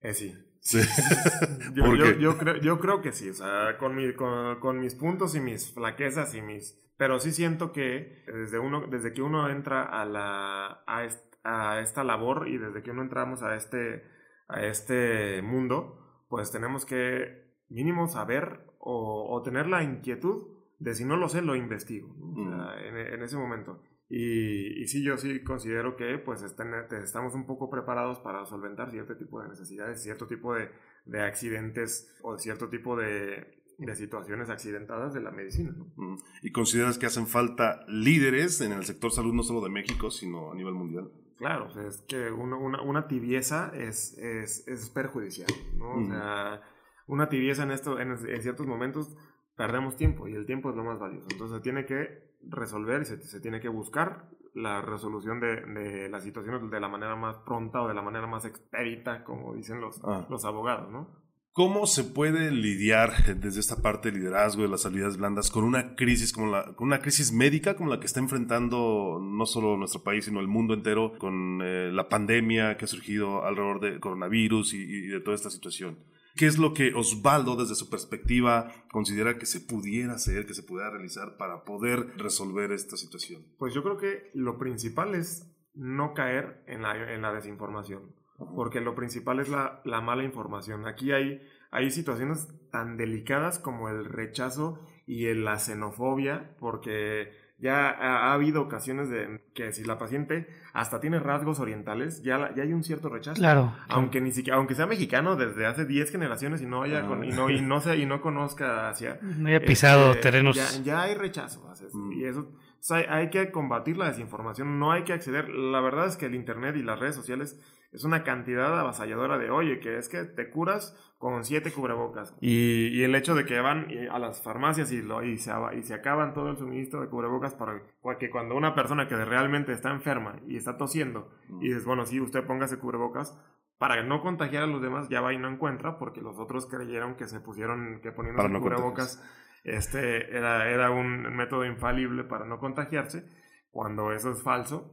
Eh, 0.00 0.14
sí. 0.14 0.34
Sí. 0.60 0.80
yo, 1.74 1.94
yo, 1.94 2.12
yo, 2.12 2.38
creo, 2.38 2.56
yo 2.56 2.78
creo 2.78 3.00
que 3.00 3.12
sí, 3.12 3.30
o 3.30 3.34
sea, 3.34 3.76
con, 3.78 3.94
mi, 3.94 4.12
con, 4.14 4.60
con, 4.60 4.80
mis 4.80 4.94
puntos 4.94 5.34
y 5.34 5.40
mis 5.40 5.72
flaquezas 5.72 6.34
y 6.34 6.42
mis... 6.42 6.78
Pero 6.96 7.20
sí 7.20 7.32
siento 7.32 7.72
que 7.72 8.24
desde, 8.26 8.58
uno, 8.58 8.86
desde 8.88 9.12
que 9.12 9.22
uno 9.22 9.48
entra 9.48 9.82
a, 9.82 10.04
la, 10.04 10.82
a, 10.86 11.04
est, 11.04 11.20
a 11.44 11.80
esta 11.80 12.02
labor 12.02 12.48
y 12.48 12.58
desde 12.58 12.82
que 12.82 12.90
uno 12.90 13.02
entramos 13.02 13.42
a 13.42 13.54
este, 13.54 14.04
a 14.48 14.64
este 14.64 15.40
mundo, 15.42 16.24
pues 16.28 16.50
tenemos 16.50 16.84
que 16.84 17.54
mínimo 17.68 18.08
saber 18.08 18.60
o, 18.78 19.28
o 19.30 19.42
tener 19.42 19.68
la 19.68 19.82
inquietud 19.84 20.58
de 20.78 20.94
si 20.94 21.04
no 21.04 21.16
lo 21.16 21.28
sé, 21.28 21.42
lo 21.42 21.56
investigo 21.56 22.14
¿no? 22.18 22.42
o 22.42 22.72
sea, 22.72 22.86
en, 22.86 22.96
en, 22.96 23.22
ese 23.22 23.36
momento. 23.36 23.82
Y, 24.10 24.82
y, 24.82 24.88
sí, 24.88 25.02
yo 25.02 25.18
sí 25.18 25.42
considero 25.42 25.94
que 25.96 26.18
pues 26.18 26.42
estén, 26.42 26.72
estamos 27.02 27.34
un 27.34 27.46
poco 27.46 27.68
preparados 27.68 28.18
para 28.20 28.46
solventar 28.46 28.90
cierto 28.90 29.16
tipo 29.16 29.42
de 29.42 29.48
necesidades, 29.48 30.02
cierto 30.02 30.26
tipo 30.26 30.54
de, 30.54 30.70
de 31.04 31.22
accidentes 31.22 32.16
o 32.22 32.38
cierto 32.38 32.70
tipo 32.70 32.96
de, 32.96 33.62
de, 33.76 33.96
situaciones 33.96 34.48
accidentadas 34.48 35.12
de 35.12 35.20
la 35.20 35.30
medicina. 35.30 35.74
¿no? 35.96 36.16
¿Y 36.42 36.52
consideras 36.52 36.96
que 36.96 37.04
hacen 37.04 37.26
falta 37.26 37.84
líderes 37.86 38.62
en 38.62 38.72
el 38.72 38.84
sector 38.84 39.12
salud 39.12 39.34
no 39.34 39.42
solo 39.42 39.60
de 39.60 39.68
México, 39.70 40.10
sino 40.10 40.52
a 40.52 40.54
nivel 40.54 40.72
mundial? 40.72 41.10
Claro, 41.36 41.68
es 41.86 42.00
que 42.08 42.32
uno, 42.32 42.58
una, 42.58 42.80
una, 42.82 43.08
tibieza 43.08 43.70
es, 43.74 44.16
es, 44.18 44.66
es 44.66 44.90
perjudicial, 44.90 45.48
¿no? 45.76 45.90
Uh 45.90 45.98
-huh. 45.98 46.02
O 46.02 46.06
sea, 46.06 46.62
una 47.06 47.28
tibieza 47.28 47.62
en, 47.62 47.70
esto, 47.72 48.00
en, 48.00 48.10
en 48.10 48.42
ciertos 48.42 48.66
momentos 48.66 49.16
perdemos 49.58 49.96
tiempo 49.96 50.28
y 50.28 50.34
el 50.34 50.46
tiempo 50.46 50.70
es 50.70 50.76
lo 50.76 50.84
más 50.84 51.00
valioso. 51.00 51.26
Entonces 51.32 51.56
se 51.58 51.62
tiene 51.62 51.84
que 51.84 52.30
resolver 52.48 53.02
y 53.02 53.04
se, 53.04 53.20
se 53.20 53.40
tiene 53.40 53.60
que 53.60 53.68
buscar 53.68 54.30
la 54.54 54.80
resolución 54.80 55.40
de, 55.40 55.60
de, 55.66 56.08
las 56.08 56.22
situaciones 56.22 56.70
de 56.70 56.80
la 56.80 56.88
manera 56.88 57.16
más 57.16 57.38
pronta 57.38 57.82
o 57.82 57.88
de 57.88 57.94
la 57.94 58.00
manera 58.00 58.26
más 58.28 58.44
expedita, 58.44 59.24
como 59.24 59.54
dicen 59.54 59.80
los, 59.80 60.00
ah. 60.04 60.26
los 60.30 60.44
abogados, 60.44 60.90
¿no? 60.90 61.08
¿Cómo 61.52 61.86
se 61.86 62.04
puede 62.04 62.52
lidiar 62.52 63.34
desde 63.34 63.58
esta 63.58 63.82
parte 63.82 64.12
de 64.12 64.18
liderazgo 64.18 64.62
de 64.62 64.68
las 64.68 64.86
habilidades 64.86 65.16
blandas 65.16 65.50
con 65.50 65.64
una 65.64 65.96
crisis 65.96 66.32
como 66.32 66.52
la, 66.52 66.76
con 66.76 66.86
una 66.86 67.00
crisis 67.00 67.32
médica 67.32 67.74
como 67.74 67.90
la 67.90 67.98
que 67.98 68.06
está 68.06 68.20
enfrentando 68.20 69.18
no 69.20 69.44
solo 69.44 69.76
nuestro 69.76 70.04
país 70.04 70.26
sino 70.26 70.38
el 70.38 70.46
mundo 70.46 70.72
entero 70.72 71.18
con 71.18 71.60
eh, 71.64 71.90
la 71.92 72.08
pandemia 72.08 72.76
que 72.76 72.84
ha 72.84 72.88
surgido 72.88 73.44
alrededor 73.44 73.80
del 73.80 73.98
coronavirus 73.98 74.74
y, 74.74 74.82
y 74.82 75.06
de 75.08 75.18
toda 75.18 75.34
esta 75.34 75.50
situación? 75.50 75.98
¿Qué 76.38 76.46
es 76.46 76.56
lo 76.56 76.72
que 76.72 76.94
Osvaldo, 76.94 77.56
desde 77.56 77.74
su 77.74 77.90
perspectiva, 77.90 78.70
considera 78.92 79.38
que 79.38 79.44
se 79.44 79.60
pudiera 79.60 80.12
hacer, 80.12 80.46
que 80.46 80.54
se 80.54 80.62
pudiera 80.62 80.88
realizar 80.88 81.36
para 81.36 81.64
poder 81.64 82.16
resolver 82.16 82.70
esta 82.70 82.96
situación? 82.96 83.44
Pues 83.58 83.74
yo 83.74 83.82
creo 83.82 83.96
que 83.96 84.30
lo 84.34 84.56
principal 84.56 85.16
es 85.16 85.52
no 85.74 86.14
caer 86.14 86.62
en 86.68 86.82
la, 86.82 87.12
en 87.12 87.22
la 87.22 87.32
desinformación, 87.32 88.14
uh 88.38 88.44
-huh. 88.44 88.54
porque 88.54 88.80
lo 88.80 88.94
principal 88.94 89.40
es 89.40 89.48
la, 89.48 89.80
la, 89.84 90.00
mala 90.00 90.22
información. 90.22 90.86
Aquí 90.86 91.10
hay, 91.10 91.42
hay 91.72 91.90
situaciones 91.90 92.46
tan 92.70 92.96
delicadas 92.96 93.58
como 93.58 93.88
el 93.88 94.04
rechazo 94.04 94.78
y 95.06 95.34
la 95.34 95.58
xenofobia, 95.58 96.54
porque 96.60 97.32
ya 97.58 97.90
ha, 97.90 98.28
ha, 98.28 98.32
habido 98.32 98.62
ocasiones 98.62 99.10
de 99.10 99.40
que 99.54 99.72
si 99.72 99.84
la 99.84 99.98
paciente 99.98 100.48
hasta 100.72 101.00
tiene 101.00 101.18
rasgos 101.18 101.58
orientales, 101.58 102.22
ya, 102.22 102.54
ya 102.54 102.62
hay 102.62 102.72
un 102.72 102.84
cierto 102.84 103.08
rechazo. 103.08 103.38
Claro. 103.38 103.74
Aunque 103.88 104.20
ni 104.20 104.32
siquiera, 104.32 104.58
aunque 104.58 104.74
sea 104.74 104.86
mexicano 104.86 105.34
desde 105.34 105.66
hace 105.66 105.84
10 105.84 106.12
generaciones 106.12 106.62
y 106.62 106.66
no 106.66 106.82
haya 106.82 107.06
con, 107.06 107.24
y 107.24 107.30
no 107.30 107.50
y 107.50 107.60
no 107.60 107.80
sea, 107.80 107.96
y 107.96 108.06
no 108.06 108.20
conozca 108.20 108.88
hacia 108.88 109.18
no 109.22 109.48
haya 109.48 109.60
pisado 109.60 110.10
este, 110.10 110.22
terrenos. 110.22 110.56
Ya, 110.56 110.68
ya, 110.82 111.02
hay 111.02 111.14
rechazo. 111.14 111.68
Mm. 111.92 112.12
Y 112.12 112.24
eso 112.24 112.48
o 112.80 112.84
sea, 112.88 113.04
hay 113.12 113.30
que 113.30 113.50
combatir 113.50 113.96
la 113.96 114.06
desinformación, 114.06 114.78
no 114.78 114.92
hay 114.92 115.02
que 115.02 115.12
acceder. 115.12 115.48
La 115.48 115.80
verdad 115.80 116.06
es 116.06 116.16
que 116.16 116.26
el 116.26 116.34
internet 116.34 116.76
y 116.76 116.82
las 116.82 116.98
redes 116.98 117.16
sociales 117.16 117.58
es 117.92 118.04
una 118.04 118.22
cantidad 118.22 118.78
avasalladora 118.78 119.38
de, 119.38 119.50
oye, 119.50 119.80
que 119.80 119.96
es 119.96 120.08
que 120.08 120.24
te 120.24 120.50
curas 120.50 120.96
con 121.18 121.44
siete 121.44 121.72
cubrebocas. 121.72 122.34
Y, 122.40 122.88
y 122.88 123.02
el 123.02 123.14
hecho 123.14 123.34
de 123.34 123.44
que 123.44 123.60
van 123.60 123.88
a 124.10 124.18
las 124.18 124.42
farmacias 124.42 124.92
y, 124.92 125.02
lo, 125.02 125.22
y, 125.22 125.38
se, 125.38 125.52
y 125.76 125.82
se 125.82 125.94
acaban 125.94 126.34
todo 126.34 126.50
el 126.50 126.56
suministro 126.56 127.00
de 127.00 127.08
cubrebocas 127.08 127.54
para 127.54 127.80
que 128.18 128.30
cuando 128.30 128.56
una 128.56 128.74
persona 128.74 129.08
que 129.08 129.16
realmente 129.16 129.72
está 129.72 129.90
enferma 129.90 130.40
y 130.46 130.56
está 130.56 130.76
tosiendo 130.76 131.30
mm. 131.48 131.62
y 131.62 131.68
dices, 131.68 131.84
bueno, 131.84 132.06
sí, 132.06 132.20
usted 132.20 132.44
póngase 132.44 132.78
cubrebocas, 132.78 133.38
para 133.78 134.02
no 134.02 134.20
contagiar 134.20 134.64
a 134.64 134.66
los 134.66 134.82
demás 134.82 135.08
ya 135.08 135.20
va 135.20 135.32
y 135.32 135.38
no 135.38 135.48
encuentra 135.48 135.98
porque 135.98 136.20
los 136.20 136.38
otros 136.38 136.66
creyeron 136.66 137.14
que 137.14 137.28
se 137.28 137.40
pusieron, 137.40 138.00
que 138.02 138.12
poniéndose 138.12 138.48
no 138.48 138.60
cubrebocas 138.60 139.22
este 139.64 140.36
era, 140.36 140.68
era 140.68 140.90
un 140.90 141.22
método 141.36 141.64
infalible 141.64 142.24
para 142.24 142.44
no 142.44 142.58
contagiarse, 142.58 143.24
cuando 143.70 144.12
eso 144.12 144.30
es 144.30 144.42
falso 144.42 144.92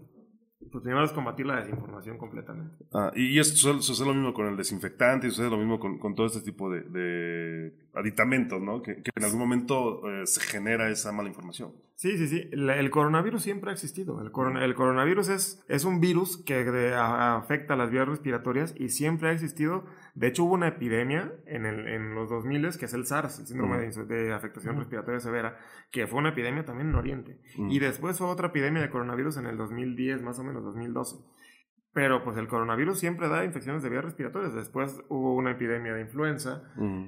pues 0.59 0.83
primero 0.83 1.03
es 1.03 1.11
combatir 1.11 1.45
la 1.45 1.57
desinformación 1.57 2.17
completamente. 2.17 2.85
Ah, 2.93 3.11
y 3.15 3.39
esto 3.39 3.55
sucede, 3.55 3.81
sucede, 3.81 4.07
lo 4.07 4.13
mismo 4.13 4.33
con 4.33 4.47
el 4.47 4.57
desinfectante, 4.57 5.27
y 5.27 5.29
sucede 5.29 5.49
lo 5.49 5.57
mismo 5.57 5.79
con, 5.79 5.99
con 5.99 6.15
todo 6.15 6.27
este 6.27 6.41
tipo 6.41 6.69
de, 6.71 6.81
de 6.81 7.73
aditamentos, 7.93 8.61
¿no? 8.61 8.81
Que, 8.81 9.01
que, 9.01 9.11
en 9.15 9.23
algún 9.23 9.39
momento 9.39 10.09
eh, 10.09 10.25
se 10.25 10.41
genera 10.41 10.89
esa 10.89 11.11
mala 11.11 11.29
información. 11.29 11.73
Sí, 11.95 12.17
sí, 12.17 12.27
sí. 12.27 12.49
El, 12.51 12.69
el 12.69 12.89
coronavirus 12.89 13.41
siempre 13.41 13.69
ha 13.69 13.73
existido. 13.73 14.21
El, 14.21 14.31
coron 14.31 14.57
el 14.57 14.75
coronavirus 14.75 15.29
es, 15.29 15.63
es, 15.69 15.85
un 15.85 16.01
virus 16.01 16.43
que 16.43 16.65
de, 16.65 16.93
a, 16.93 17.37
afecta 17.37 17.77
las 17.77 17.89
vías 17.89 18.05
respiratorias 18.07 18.75
y 18.77 18.89
siempre 18.89 19.29
ha 19.29 19.31
existido. 19.31 19.85
De 20.13 20.27
hecho, 20.27 20.43
hubo 20.43 20.55
una 20.55 20.67
epidemia 20.67 21.33
en, 21.45 21.65
el, 21.65 21.87
en 21.87 22.13
los 22.13 22.29
2000 22.29 22.77
que 22.77 22.85
es 22.85 22.93
el 22.93 23.05
SARS, 23.05 23.39
el 23.39 23.47
síndrome 23.47 23.77
uh 23.77 23.89
-huh. 23.89 24.07
de, 24.07 24.15
de, 24.15 24.33
afectación 24.33 24.73
uh 24.73 24.77
-huh. 24.77 24.81
respiratoria 24.81 25.19
severa, 25.21 25.57
que 25.89 26.05
fue 26.05 26.19
una 26.19 26.29
epidemia 26.29 26.65
también 26.65 26.89
en 26.89 26.95
Oriente. 26.95 27.39
Uh 27.57 27.63
-huh. 27.63 27.73
Y 27.73 27.79
después 27.79 28.17
fue 28.17 28.27
otra 28.27 28.47
epidemia 28.47 28.81
de 28.81 28.89
coronavirus 28.89 29.37
en 29.37 29.45
el 29.45 29.55
2010, 29.57 30.21
más 30.21 30.37
o 30.39 30.43
menos 30.43 30.63
2012. 30.63 31.15
Pero 31.93 32.25
pues 32.25 32.35
el 32.35 32.49
coronavirus 32.49 32.99
siempre 32.99 33.29
da 33.29 33.45
infecciones 33.45 33.81
de 33.83 33.89
vías 33.89 34.03
respiratorias. 34.03 34.53
Después 34.53 35.01
hubo 35.07 35.33
una 35.33 35.51
epidemia 35.51 35.93
de 35.93 36.01
influenza. 36.01 36.61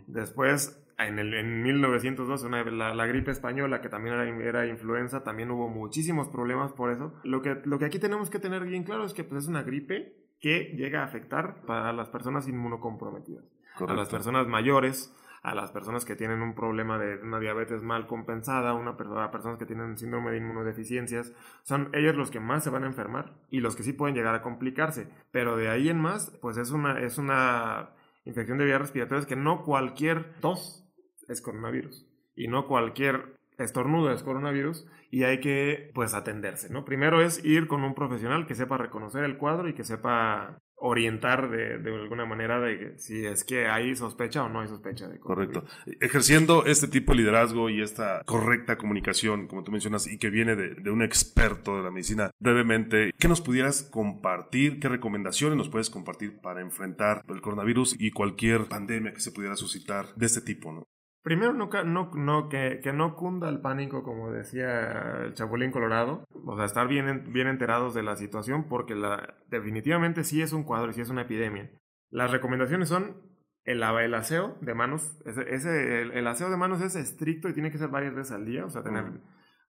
Después 0.08 0.82
en, 0.98 1.20
el, 1.20 1.34
en 1.34 1.62
1912, 1.62 2.46
una, 2.46 2.64
la, 2.64 2.96
la, 2.96 3.06
gripe 3.06 3.32
española, 3.32 3.82
que 3.82 3.90
también 3.90 4.16
era, 4.16 4.28
era, 4.44 4.68
influenza, 4.68 5.24
también 5.24 5.52
hubo 5.52 5.70
muchísimos 5.70 6.28
problemas 6.30 6.72
por 6.74 6.92
eso. 6.92 7.14
Lo 7.24 7.42
que, 7.42 7.62
lo 7.66 7.78
que 7.78 7.86
aquí 7.86 8.00
tenemos 8.00 8.30
que 8.30 8.40
tener 8.40 8.64
bien 8.64 8.84
claro 8.84 9.06
es 9.06 9.14
que 9.14 9.24
pues, 9.24 9.44
es 9.44 9.50
una 9.50 9.64
gripe 9.64 10.16
que 10.40 10.74
llega 10.76 11.02
a 11.02 11.06
afectar 11.06 11.62
a 11.68 11.94
las 11.94 12.10
personas 12.10 12.48
inmunocomprometidas, 12.48 13.46
Correcto. 13.76 13.94
a 13.94 13.96
las 13.96 14.10
personas 14.10 14.48
mayores, 14.48 15.14
a 15.44 15.54
las 15.56 15.72
personas 15.72 16.04
que 16.04 16.16
tienen 16.16 16.42
un 16.42 16.56
problema 16.56 16.98
de 16.98 17.22
una 17.22 17.40
diabetes 17.40 17.84
mal 17.84 18.08
compensada, 18.08 18.74
una 18.74 18.92
a 18.92 19.32
personas 19.32 19.58
que 19.58 19.66
tienen 19.66 19.98
síndrome 19.98 20.32
de 20.32 20.38
inmunodeficiencias, 20.38 21.32
son 21.64 21.90
ellos 21.94 22.16
los 22.16 22.32
que 22.32 22.40
más 22.40 22.64
se 22.64 22.70
van 22.70 22.84
a 22.84 22.88
enfermar 22.88 23.36
y 23.50 23.60
los 23.60 23.76
que 23.76 23.84
sí 23.84 23.94
pueden 23.94 24.16
llegar 24.16 24.36
a 24.36 24.42
complicarse. 24.42 25.10
Pero 25.32 25.58
de 25.58 25.70
ahí 25.70 25.90
en 25.90 26.00
más, 26.00 26.38
pues 26.42 26.58
es 26.58 26.72
una, 26.72 27.00
es 27.00 27.18
una 27.18 27.92
infección 28.26 28.58
de 28.58 28.66
vías 28.66 28.82
respiratorias 28.82 29.26
que 29.26 29.36
no 29.36 29.64
cualquier 29.64 30.34
tos 30.42 30.87
es 31.28 31.42
coronavirus. 31.42 32.06
Y 32.36 32.48
no 32.48 32.68
cualquier 32.68 33.38
estornudo 33.58 34.12
es 34.12 34.24
coronavirus 34.24 34.86
y 35.10 35.24
hay 35.24 35.40
que 35.40 35.92
pues 35.94 36.14
atenderse, 36.14 36.70
¿no? 36.70 36.86
Primero 36.86 37.22
es 37.22 37.44
ir 37.44 37.68
con 37.68 37.84
un 37.84 37.96
profesional 37.96 38.46
que 38.46 38.56
sepa 38.56 38.78
reconocer 38.78 39.24
el 39.24 39.38
cuadro 39.38 39.68
y 39.68 39.74
que 39.74 39.84
sepa 39.84 40.60
orientar 40.80 41.50
de, 41.50 41.80
de 41.80 41.96
alguna 41.96 42.26
manera 42.26 42.60
de 42.60 43.00
si 43.00 43.26
es 43.26 43.44
que 43.44 43.68
hay 43.68 43.96
sospecha 43.96 44.44
o 44.44 44.50
no 44.50 44.62
hay 44.62 44.68
sospecha 44.68 45.08
de 45.08 45.20
Correcto. 45.20 45.66
Ejerciendo 46.00 46.66
este 46.66 46.88
tipo 46.88 47.14
de 47.14 47.20
liderazgo 47.20 47.70
y 47.70 47.82
esta 47.82 48.22
correcta 48.26 48.78
comunicación, 48.78 49.48
como 49.48 49.64
tú 49.64 49.72
mencionas, 49.72 50.06
y 50.06 50.20
que 50.20 50.30
viene 50.30 50.56
de, 50.56 50.76
de 50.76 50.92
un 50.92 51.02
experto 51.02 51.78
de 51.78 51.84
la 51.84 51.90
medicina, 51.90 52.30
brevemente, 52.40 53.12
¿qué 53.18 53.28
nos 53.28 53.42
pudieras 53.42 53.82
compartir? 53.82 54.80
¿Qué 54.80 54.88
recomendaciones 54.88 55.58
nos 55.58 55.70
puedes 55.70 55.90
compartir 55.90 56.40
para 56.42 56.62
enfrentar 56.62 57.24
el 57.28 57.42
coronavirus 57.42 57.96
y 58.00 58.12
cualquier 58.12 58.66
pandemia 58.66 59.14
que 59.14 59.20
se 59.20 59.32
pudiera 59.32 59.56
suscitar 59.56 60.14
de 60.16 60.28
este 60.28 60.42
tipo, 60.42 60.72
¿no? 60.72 60.88
Primero, 61.28 61.52
no, 61.52 61.70
no, 61.84 62.10
no, 62.14 62.48
que, 62.48 62.80
que, 62.82 62.94
no 62.94 63.18
cunda 63.18 63.50
el 63.50 63.60
pánico, 63.60 64.02
como 64.02 64.32
decía 64.32 65.26
el 65.26 65.34
Chapulín 65.34 65.72
Colorado. 65.72 66.24
O 66.46 66.56
sea, 66.56 66.64
estar 66.64 66.88
bien, 66.88 67.34
bien 67.34 67.48
enterados 67.48 67.94
de 67.94 68.02
la 68.02 68.16
situación, 68.16 68.70
porque 68.70 68.96
la, 68.96 69.36
definitivamente 69.50 70.24
sí 70.24 70.42
es 70.42 70.54
un 70.54 70.64
cuadro 70.64 70.90
y 70.90 70.94
sí 70.94 71.02
es 71.02 71.10
una 71.10 71.24
epidemia. 71.24 71.70
Las 72.10 72.32
recomendaciones 72.32 72.88
son 72.88 73.18
el, 73.66 73.84
el 73.84 74.14
aseo 74.14 74.58
de 74.62 74.74
manos. 74.74 75.20
Ese, 75.26 75.54
ese 75.54 76.02
el, 76.02 76.12
el, 76.14 76.28
aseo 76.28 76.50
de 76.50 76.56
manos 76.56 76.80
es 76.80 76.96
estricto 76.96 77.50
y 77.50 77.54
tiene 77.54 77.72
que 77.72 77.78
ser 77.78 77.90
varias 77.90 78.16
veces 78.16 78.32
al 78.32 78.46
día. 78.46 78.64
O 78.64 78.70
sea, 78.70 78.82
tener, 78.82 79.04
uh 79.04 79.22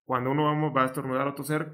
cuando 0.04 0.30
uno 0.30 0.44
vamos, 0.44 0.72
va 0.74 0.84
a 0.84 0.86
estornudar 0.86 1.26
o 1.26 1.34
toser, 1.34 1.70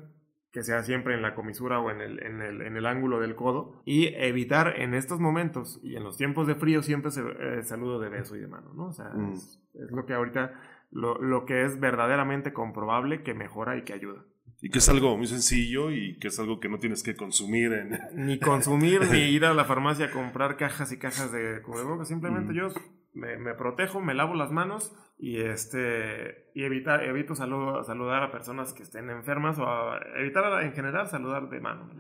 que 0.55 0.63
sea 0.63 0.85
siempre 0.85 1.15
en 1.15 1.23
la 1.23 1.35
comisura 1.35 1.81
o 1.81 1.91
en 1.91 2.01
el, 2.01 2.23
en 2.23 2.41
el, 2.41 2.63
en 2.63 2.77
el 2.77 2.87
ángulo 2.87 3.19
del 3.19 3.35
codo, 3.35 3.83
y 3.85 4.15
evitar 4.15 4.81
en 4.81 4.95
estos 4.95 5.19
momentos 5.19 5.81
y 5.83 5.97
en 5.97 6.05
los 6.05 6.17
tiempos 6.17 6.47
de 6.47 6.55
frío 6.55 6.81
siempre 6.81 7.11
se, 7.11 7.23
eh, 7.23 7.65
saludo 7.65 7.99
de 7.99 8.09
beso 8.09 8.37
y 8.37 8.41
de 8.41 8.47
mano, 8.47 8.73
¿no? 8.73 8.87
O 8.87 8.93
sea, 8.93 9.11
mm. 9.13 9.33
es, 9.33 9.61
es, 9.75 9.91
lo 9.91 10.07
que 10.07 10.15
ahorita 10.15 10.53
lo, 10.93 11.21
lo 11.21 11.45
que 11.45 11.65
es 11.65 11.81
verdaderamente 11.81 12.53
comprobable 12.53 13.25
que 13.25 13.35
mejora 13.35 13.77
y 13.77 13.83
que 13.83 13.95
ayuda. 13.95 14.23
Y 14.63 14.71
que 14.71 14.79
es 14.79 14.89
algo 14.89 15.17
muy 15.17 15.27
sencillo 15.27 15.91
y 15.91 16.17
que 16.21 16.29
es 16.29 16.39
algo 16.39 16.61
que 16.61 16.69
no 16.69 16.79
tienes 16.79 17.03
que 17.03 17.17
consumir 17.17 17.73
en... 17.73 17.99
Ni 18.15 18.39
consumir, 18.39 19.11
ni 19.11 19.19
ir 19.35 19.45
a 19.45 19.55
la 19.55 19.65
farmacia 19.65 20.07
a 20.07 20.11
comprar 20.13 20.57
cajas 20.57 20.93
y 20.93 20.99
cajas 20.99 21.33
de 21.33 21.61
cubrebocas. 21.63 22.07
Simplemente 22.07 22.55
yo 22.55 22.69
me, 23.15 23.37
me, 23.37 23.55
protejo, 23.55 24.01
me 24.01 24.15
lavo 24.15 24.35
las 24.35 24.51
manos 24.51 24.95
y 25.19 25.41
este 25.41 26.51
y 26.55 26.65
evitar, 26.65 27.05
evito 27.05 27.35
saludar 27.35 28.23
a 28.23 28.33
personas 28.33 28.73
que 28.73 28.83
estén 28.83 29.11
enfermas 29.11 29.59
o 29.59 29.95
evitar 30.17 30.63
en 30.63 30.73
general 30.73 31.09
saludar 31.09 31.49
de 31.49 31.61
mano. 31.61 31.91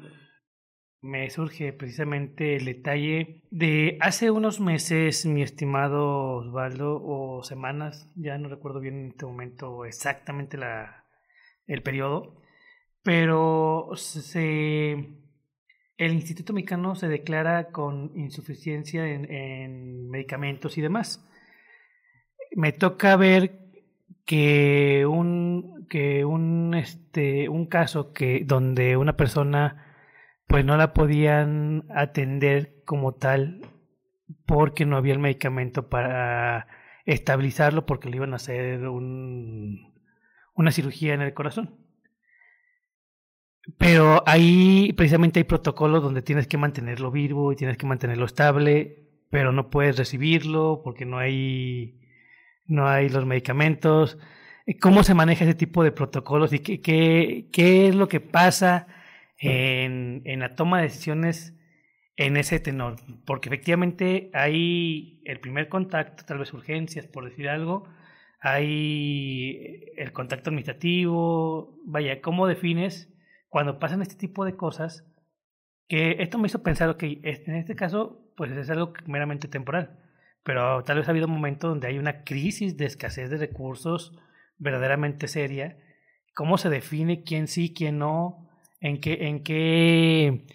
Me 1.00 1.28
surge 1.28 1.74
precisamente 1.74 2.56
el 2.56 2.64
detalle 2.64 3.42
de 3.50 3.98
hace 4.00 4.30
unos 4.30 4.58
meses, 4.58 5.26
mi 5.26 5.42
estimado 5.42 6.36
Osvaldo, 6.36 6.98
o 7.04 7.42
semanas, 7.42 8.10
ya 8.16 8.38
no 8.38 8.48
recuerdo 8.48 8.80
bien 8.80 9.00
en 9.00 9.06
este 9.08 9.26
momento 9.26 9.84
exactamente 9.84 10.56
la, 10.56 11.04
el 11.66 11.82
periodo, 11.82 12.40
pero 13.02 13.90
se, 13.96 14.96
el 15.96 16.12
Instituto 16.12 16.52
Mexicano 16.52 16.94
se 16.94 17.08
declara 17.08 17.70
con 17.70 18.12
insuficiencia 18.16 19.06
en, 19.06 19.30
en, 19.30 20.08
medicamentos 20.10 20.76
y 20.78 20.80
demás. 20.80 21.24
Me 22.56 22.72
toca 22.72 23.16
ver 23.16 23.60
que 24.24 25.06
un, 25.06 25.86
que 25.88 26.24
un, 26.24 26.74
este, 26.74 27.48
un 27.48 27.66
caso 27.66 28.12
que, 28.12 28.42
donde 28.44 28.96
una 28.96 29.16
persona 29.16 29.94
pues 30.46 30.64
no 30.64 30.76
la 30.76 30.92
podían 30.92 31.84
atender 31.90 32.82
como 32.84 33.14
tal 33.14 33.62
porque 34.46 34.86
no 34.86 34.96
había 34.96 35.14
el 35.14 35.18
medicamento 35.18 35.88
para 35.88 36.66
estabilizarlo 37.06 37.86
porque 37.86 38.08
le 38.08 38.16
iban 38.16 38.32
a 38.32 38.36
hacer 38.36 38.88
un, 38.88 39.94
una 40.54 40.72
cirugía 40.72 41.14
en 41.14 41.22
el 41.22 41.34
corazón. 41.34 41.83
Pero 43.78 44.22
ahí 44.26 44.92
precisamente 44.94 45.40
hay 45.40 45.44
protocolos 45.44 46.02
donde 46.02 46.22
tienes 46.22 46.46
que 46.46 46.58
mantenerlo 46.58 47.10
vivo 47.10 47.52
y 47.52 47.56
tienes 47.56 47.78
que 47.78 47.86
mantenerlo 47.86 48.26
estable, 48.26 49.08
pero 49.30 49.52
no 49.52 49.70
puedes 49.70 49.96
recibirlo 49.96 50.82
porque 50.84 51.06
no 51.06 51.18
hay, 51.18 51.98
no 52.66 52.88
hay 52.88 53.08
los 53.08 53.24
medicamentos. 53.24 54.18
¿Cómo 54.80 55.02
se 55.02 55.14
maneja 55.14 55.44
ese 55.44 55.54
tipo 55.54 55.82
de 55.82 55.92
protocolos 55.92 56.52
y 56.52 56.60
qué, 56.60 56.80
qué, 56.80 57.48
qué 57.52 57.88
es 57.88 57.94
lo 57.94 58.08
que 58.08 58.20
pasa 58.20 58.86
en, 59.38 60.22
en 60.24 60.40
la 60.40 60.54
toma 60.54 60.78
de 60.78 60.84
decisiones 60.84 61.54
en 62.16 62.36
ese 62.36 62.60
tenor? 62.60 62.96
Porque 63.26 63.48
efectivamente 63.48 64.30
hay 64.34 65.22
el 65.24 65.40
primer 65.40 65.68
contacto, 65.68 66.24
tal 66.26 66.38
vez 66.38 66.52
urgencias, 66.52 67.06
por 67.06 67.24
decir 67.24 67.48
algo, 67.48 67.88
hay 68.40 69.86
el 69.96 70.12
contacto 70.12 70.50
administrativo, 70.50 71.78
vaya, 71.86 72.20
¿cómo 72.20 72.46
defines? 72.46 73.13
Cuando 73.54 73.78
pasan 73.78 74.02
este 74.02 74.16
tipo 74.16 74.44
de 74.44 74.56
cosas, 74.56 75.06
que 75.86 76.16
esto 76.18 76.38
me 76.38 76.48
hizo 76.48 76.64
pensar, 76.64 76.96
que 76.96 77.20
en 77.22 77.54
este 77.54 77.76
caso, 77.76 78.32
pues 78.36 78.50
es 78.50 78.68
algo 78.68 78.94
meramente 79.06 79.46
temporal, 79.46 79.96
pero 80.42 80.82
tal 80.82 80.96
vez 80.96 81.06
ha 81.06 81.12
habido 81.12 81.28
momentos 81.28 81.70
donde 81.70 81.86
hay 81.86 81.96
una 81.96 82.24
crisis 82.24 82.76
de 82.76 82.86
escasez 82.86 83.30
de 83.30 83.36
recursos 83.36 84.18
verdaderamente 84.58 85.28
seria. 85.28 85.78
¿Cómo 86.34 86.58
se 86.58 86.68
define 86.68 87.22
quién 87.22 87.46
sí, 87.46 87.72
quién 87.72 88.00
no? 88.00 88.48
¿En 88.80 89.00
qué, 89.00 89.28
en 89.28 89.44
qué, 89.44 90.46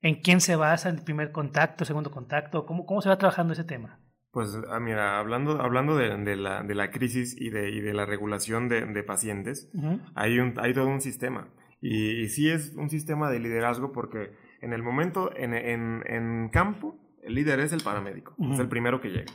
en 0.00 0.14
quién 0.22 0.40
se 0.40 0.56
basa 0.56 0.88
el 0.88 1.02
primer 1.02 1.32
contacto, 1.32 1.84
segundo 1.84 2.10
contacto? 2.10 2.64
¿Cómo, 2.64 2.86
cómo 2.86 3.02
se 3.02 3.10
va 3.10 3.18
trabajando 3.18 3.52
ese 3.52 3.64
tema? 3.64 4.00
Pues 4.30 4.58
ah, 4.70 4.80
mira, 4.80 5.18
hablando, 5.18 5.60
hablando 5.60 5.94
de, 5.94 6.16
de, 6.24 6.36
la, 6.36 6.62
de 6.62 6.74
la 6.74 6.90
crisis 6.90 7.38
y 7.38 7.50
de, 7.50 7.68
y 7.68 7.82
de 7.82 7.92
la 7.92 8.06
regulación 8.06 8.70
de, 8.70 8.86
de 8.86 9.02
pacientes, 9.02 9.70
hay, 10.14 10.38
un, 10.38 10.54
hay 10.56 10.72
todo 10.72 10.86
un 10.86 11.02
sistema. 11.02 11.50
Y, 11.80 12.28
sí 12.28 12.50
es 12.50 12.74
un 12.76 12.90
sistema 12.90 13.30
de 13.30 13.40
liderazgo 13.40 13.92
porque 13.92 14.32
en 14.60 14.72
el 14.72 14.82
momento, 14.82 15.30
en, 15.36 15.54
en, 15.54 16.02
en 16.06 16.48
campo, 16.48 16.98
el 17.26 17.34
líder 17.34 17.58
es 17.58 17.72
el 17.72 17.82
paramédico, 17.82 18.36
es 18.52 18.60
el 18.60 18.68
primero 18.68 19.00
que 19.00 19.08
llega. 19.08 19.32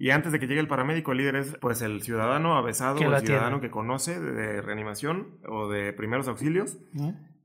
Y 0.00 0.10
antes 0.10 0.32
de 0.32 0.40
que 0.40 0.48
llegue 0.48 0.58
el 0.58 0.66
paramédico, 0.66 1.12
el 1.12 1.18
líder 1.18 1.36
es 1.36 1.56
pues 1.60 1.82
el 1.82 2.02
ciudadano 2.02 2.56
avesado, 2.56 2.98
el 2.98 3.24
ciudadano 3.24 3.60
que 3.60 3.70
conoce 3.70 4.18
de, 4.18 4.60
reanimación 4.60 5.38
o 5.48 5.68
de 5.68 5.92
primeros 5.92 6.26
auxilios, 6.26 6.78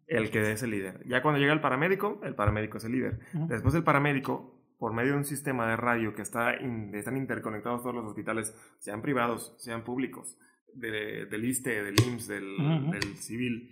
el 0.08 0.32
que 0.32 0.52
es 0.52 0.64
el 0.64 0.72
líder. 0.72 1.04
Ya 1.08 1.22
cuando 1.22 1.40
llega 1.40 1.54
el 1.54 1.62
paramédico, 1.62 2.20
el 2.24 2.34
paramédico 2.34 2.80
es 2.80 2.86
el 2.86 2.94
líder. 2.94 3.20
Después 3.34 3.76
el 3.76 3.84
paramédico, 3.84 4.60
por 4.80 4.94
medio 4.94 5.12
de 5.12 5.20
un 5.20 5.26
sistema 5.26 5.68
de 5.68 5.76
radio 5.76 6.16
que 6.16 6.24
está 6.24 6.54
están 6.54 7.16
interconectados 7.16 7.84
todos 7.84 7.94
los 7.94 8.06
hospitales, 8.06 8.56
sean 8.80 9.04
privados, 9.04 9.54
sean 9.60 9.84
públicos, 9.84 10.40
de, 10.74 11.28
del 11.28 11.46
ISTE, 11.46 11.84
del 11.84 11.96
IMSS, 12.00 12.28
del, 12.30 12.92
del 12.92 13.16
civil, 13.18 13.70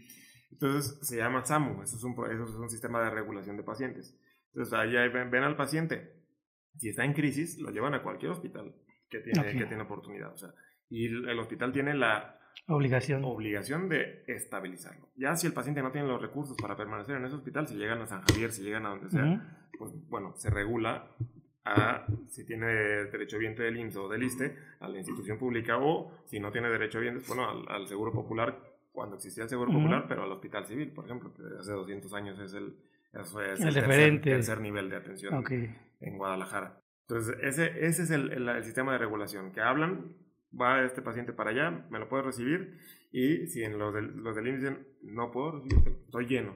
entonces 0.52 1.00
se 1.02 1.18
llama 1.18 1.46
SAMU, 1.46 1.82
eso 1.82 1.96
es, 1.96 2.04
un, 2.04 2.14
eso 2.32 2.44
es 2.44 2.56
un 2.56 2.70
sistema 2.70 3.02
de 3.04 3.10
regulación 3.10 3.58
de 3.58 3.64
pacientes. 3.64 4.18
Entonces 4.54 4.74
ahí 4.74 4.92
ven, 5.10 5.32
ven, 5.32 5.44
al 5.44 5.56
paciente, 5.56 6.14
si 6.78 6.90
está 6.90 7.06
en 7.06 7.14
crisis, 7.14 7.60
lo 7.60 7.72
llevan 7.72 7.94
a 7.94 8.04
cualquier 8.04 8.32
hospital 8.32 8.76
que 9.10 9.20
tiene, 9.20 9.58
que 9.58 9.66
tiene 9.66 9.84
oportunidad. 9.84 10.34
O 10.34 10.38
sea, 10.38 10.54
y 10.90 11.06
el, 11.06 11.40
hospital 11.40 11.72
tiene 11.72 11.94
la 11.94 12.38
obligación. 12.68 13.24
obligación 13.24 13.88
de 13.88 14.24
estabilizarlo. 14.28 15.10
Ya 15.16 15.36
si 15.36 15.48
el 15.48 15.54
paciente 15.54 15.82
no 15.82 15.92
tiene 15.92 16.08
los 16.08 16.22
recursos 16.22 16.58
para 16.62 16.76
permanecer 16.76 17.16
en 17.16 17.26
ese 17.26 17.36
hospital, 17.36 17.68
si 17.68 17.76
llegan 17.76 18.02
a 18.02 18.08
San 18.08 18.22
Javier, 18.22 18.52
si 18.52 18.62
llegan 18.62 18.86
a 18.86 18.90
donde 18.90 19.10
sea, 19.10 19.70
pues 19.78 19.92
bueno, 20.10 20.34
se 20.36 20.50
regula 20.50 21.16
a 21.64 22.06
si 22.28 22.46
tiene 22.46 22.66
derecho 22.66 23.38
a 23.38 23.40
vientre 23.40 23.66
del 23.66 23.78
IMSS 23.78 23.96
o 23.98 24.10
del 24.10 24.24
ISTE, 24.24 24.56
a 24.80 24.90
la 24.90 24.98
institución 24.98 25.38
pública 25.38 25.78
o 25.78 26.12
si 26.26 26.40
no 26.40 26.52
tiene 26.52 26.70
derecho 26.70 26.98
a 26.98 27.02
vientre, 27.02 27.24
bueno, 27.28 27.50
al, 27.50 27.70
al 27.70 27.88
Seguro 27.88 28.12
Popular 28.12 28.71
cuando 28.92 29.16
existía 29.16 29.44
el 29.44 29.50
Seguro 29.50 29.72
Popular, 29.72 30.06
pero 30.08 30.24
al 30.24 30.32
Hospital 30.32 30.66
Civil, 30.66 30.92
por 30.92 31.06
ejemplo, 31.06 31.34
que 31.34 31.44
hace 31.60 31.72
200 31.72 32.14
años 32.14 32.40
es 32.40 32.54
el, 32.54 32.76
el, 33.14 34.22
tercer, 34.22 34.62
nivel 34.62 34.90
de 34.90 34.96
atención 34.96 35.44
en 36.00 36.18
Guadalajara. 36.18 36.82
Entonces, 37.08 37.38
ese, 37.42 37.86
ese 37.86 38.04
es 38.04 38.12
el, 38.12 38.32
el, 38.32 38.64
sistema 38.64 38.94
de 38.94 38.98
regulación, 39.00 39.52
que 39.52 39.62
hablan, 39.62 40.16
va 40.60 40.84
este 40.84 41.02
paciente 41.02 41.34
para 41.34 41.52
allá, 41.52 41.86
me 41.90 42.00
lo 42.00 42.08
puede 42.10 42.24
recibir, 42.24 42.78
y 43.12 43.48
si 43.48 43.64
en 43.64 43.78
los 43.78 43.94
del, 43.94 44.18
los 44.18 44.36
del 44.36 44.56
dicen, 44.56 44.88
no 45.02 45.32
puedo 45.32 45.60
recibir, 45.60 45.98
estoy 46.06 46.26
lleno. 46.28 46.56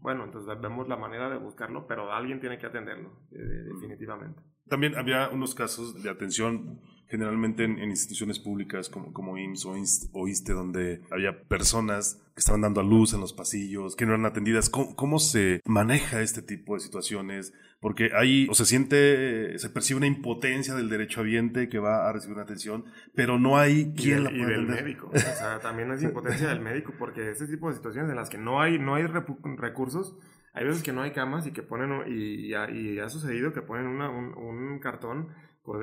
Bueno, 0.00 0.24
entonces 0.24 0.60
vemos 0.60 0.88
la 0.88 0.96
manera 0.96 1.28
de 1.28 1.36
buscarlo, 1.36 1.86
pero 1.86 2.12
alguien 2.12 2.40
tiene 2.40 2.58
que 2.58 2.66
atenderlo, 2.66 3.12
definitivamente. 3.30 4.40
También 4.68 4.96
había 4.96 5.28
unos 5.28 5.54
casos 5.54 6.02
de 6.02 6.08
atención 6.08 6.80
generalmente 7.10 7.64
en, 7.64 7.78
instituciones 7.90 8.38
públicas 8.38 8.88
como, 8.88 9.12
como 9.12 9.36
IMSS 9.36 10.10
o, 10.12 10.28
ISTE, 10.28 10.52
donde 10.52 11.02
había 11.10 11.42
personas 11.42 12.22
que 12.34 12.38
estaban 12.38 12.60
dando 12.60 12.80
a 12.80 12.84
luz 12.84 13.12
en 13.12 13.20
los 13.20 13.32
pasillos, 13.32 13.96
que 13.96 14.06
no 14.06 14.12
eran 14.12 14.26
atendidas. 14.26 14.70
¿Cómo, 14.70 15.18
se 15.18 15.60
maneja 15.64 16.22
este 16.22 16.40
tipo 16.40 16.74
de 16.74 16.80
situaciones? 16.80 17.52
Porque 17.80 18.10
ahí 18.14 18.46
o 18.48 18.54
se 18.54 18.64
siente, 18.64 19.58
se 19.58 19.70
percibe 19.70 19.98
una 19.98 20.06
impotencia 20.06 20.74
del 20.74 20.88
derecho 20.88 21.20
habiente 21.20 21.68
que 21.68 21.80
va 21.80 22.08
a 22.08 22.12
recibir 22.12 22.34
una 22.34 22.44
atención, 22.44 22.84
pero 23.14 23.38
no 23.38 23.58
hay 23.58 23.92
quien 23.94 24.24
la 24.24 24.30
pueda 24.30 24.44
Y 24.44 24.46
del 24.46 24.66
médico. 24.66 25.10
O 25.12 25.18
sea, 25.18 25.58
también 25.58 25.90
es 25.90 26.02
impotencia 26.02 26.48
del 26.48 26.60
médico, 26.60 26.92
porque 26.96 27.30
ese 27.30 27.48
tipo 27.48 27.68
de 27.68 27.74
situaciones 27.74 28.08
en 28.10 28.16
las 28.16 28.30
que 28.30 28.38
no 28.38 28.60
hay, 28.60 28.78
no 28.78 28.94
hay 28.94 29.06
recursos, 29.06 30.16
hay 30.52 30.64
veces 30.64 30.82
que 30.82 30.92
no 30.92 31.02
hay 31.02 31.10
camas 31.10 31.46
y 31.46 31.52
que 31.52 31.62
ponen, 31.62 32.04
y, 32.06 32.54
y, 32.54 32.98
ha, 33.00 33.08
sucedido 33.08 33.52
que 33.52 33.62
ponen 33.62 33.86
una, 33.86 34.10
un, 34.10 34.34
un 34.36 34.78
cartón 34.78 35.28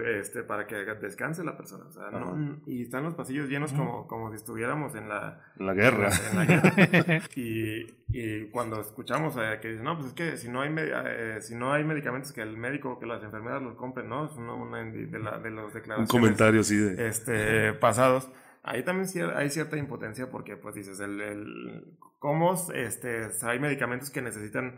este, 0.06 0.44
para 0.44 0.68
que 0.68 0.76
descanse 0.76 1.44
la 1.44 1.56
persona. 1.56 1.86
O 1.86 1.92
sea, 1.92 2.10
no, 2.12 2.60
y 2.66 2.82
están 2.82 3.04
los 3.04 3.14
pasillos 3.14 3.48
llenos 3.48 3.72
como, 3.74 4.08
como 4.08 4.30
si 4.32 4.36
estuviéramos 4.36 4.96
en 4.96 5.08
la, 5.08 5.42
la 5.58 5.74
guerra. 5.74 6.10
En 6.32 6.38
la, 6.38 6.46
guerra. 6.46 7.22
y, 7.36 7.86
y, 8.10 8.46
cuando 8.50 8.82
escuchamos 8.82 9.36
eh, 9.38 9.60
que 9.62 9.70
dicen, 9.70 9.86
no, 9.86 9.96
pues 9.96 10.08
es 10.08 10.14
que 10.14 10.38
si 10.38 10.50
no, 10.50 10.62
hay 10.62 10.74
eh, 10.78 11.38
si 11.42 11.56
no 11.56 11.72
hay 11.72 11.84
medicamentos 11.84 12.34
que 12.34 12.42
el 12.42 12.58
médico, 12.58 13.00
que 13.00 13.06
las 13.06 13.24
enfermeras 13.24 13.62
los 13.62 13.76
compren, 13.76 14.10
¿no? 14.10 14.26
Es 14.26 14.34
una, 14.34 14.54
una 14.54 14.84
de, 14.84 15.20
la, 15.20 15.38
de 15.38 15.52
los 15.52 15.74
declaraciones. 15.74 16.14
Un 16.14 16.20
comentario, 16.20 16.64
sí. 16.64 16.76
De... 16.76 17.08
Este, 17.08 17.74
pasados. 17.74 18.30
Ahí 18.64 18.84
también 18.84 19.08
hay 19.36 19.50
cierta 19.50 19.78
impotencia 19.78 20.30
porque, 20.30 20.58
pues 20.58 20.76
dices, 20.76 21.00
el, 21.00 21.22
el 21.22 21.98
cómo 22.20 22.54
este, 22.74 23.30
hay 23.44 23.60
medicamentos 23.60 24.10
que 24.10 24.22
necesitan 24.22 24.76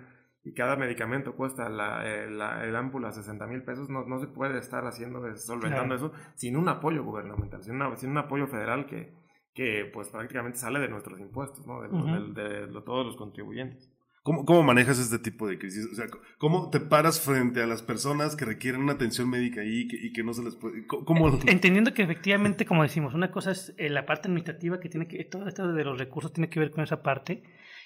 y 0.50 0.54
cada 0.54 0.76
medicamento 0.76 1.36
cuesta 1.36 1.70
la, 1.70 2.04
eh, 2.08 2.28
la 2.28 2.64
el 2.66 2.76
ámpula 2.76 3.12
60 3.12 3.46
mil 3.46 3.62
pesos, 3.62 3.88
no, 3.88 4.06
no, 4.06 4.20
se 4.20 4.26
puede 4.26 4.58
estar 4.58 4.84
haciendo, 4.88 5.22
solventando 5.38 5.94
eso 5.94 6.12
sin 6.34 6.58
un 6.58 6.68
apoyo 6.68 7.04
gubernamental, 7.04 7.62
sin, 7.62 7.80
sin 7.98 8.10
un 8.10 8.18
apoyo 8.18 8.48
federal 8.48 8.88
que, 8.88 9.14
que 9.54 9.88
pues 9.94 10.10
prácticamente 10.10 10.58
sale 10.58 10.80
de 10.80 10.90
nuestros 10.90 11.20
impuestos, 11.20 11.68
¿no? 11.68 11.82
de, 11.82 12.66
de, 12.66 12.82
todos 12.84 13.06
los 13.06 13.16
contribuyentes. 13.16 13.92
¿Cómo, 14.24 14.44
¿Cómo, 14.44 14.64
manejas 14.64 15.00
este 15.00 15.20
tipo 15.20 15.48
de 15.48 15.60
crisis? 15.60 15.88
O 15.92 15.96
sea, 15.96 16.08
¿cómo 16.40 16.72
te 16.72 16.80
paras 16.80 17.22
frente 17.22 17.62
a 17.62 17.68
las 17.68 17.84
personas 17.84 18.36
que 18.36 18.46
requieren 18.46 18.82
una 18.82 18.94
atención 18.94 19.30
médica 19.30 19.64
y 19.64 19.88
que, 19.88 19.98
y 19.98 20.12
que 20.14 20.24
no 20.24 20.34
se 20.34 20.44
les 20.44 20.56
puede... 20.56 20.86
¿cómo? 20.88 21.40
Entendiendo 21.46 21.94
que 21.94 22.02
efectivamente, 22.02 22.66
como 22.66 22.82
decimos, 22.82 23.14
una 23.14 23.32
cosa 23.32 23.52
es 23.52 23.74
eh, 23.78 23.90
la 23.90 24.08
parte 24.08 24.28
administrativa 24.28 24.80
que 24.80 24.89
tiene 24.89 25.08
que... 25.08 25.24
Todo 25.26 25.47
esto 25.47 25.72
de 25.72 25.84
los 25.84 26.00
recursos 26.00 26.34
tiene 26.34 26.50
que 26.50 26.60
ver 26.60 26.72
con 26.72 26.84
esa 26.84 27.02
parte 27.02 27.43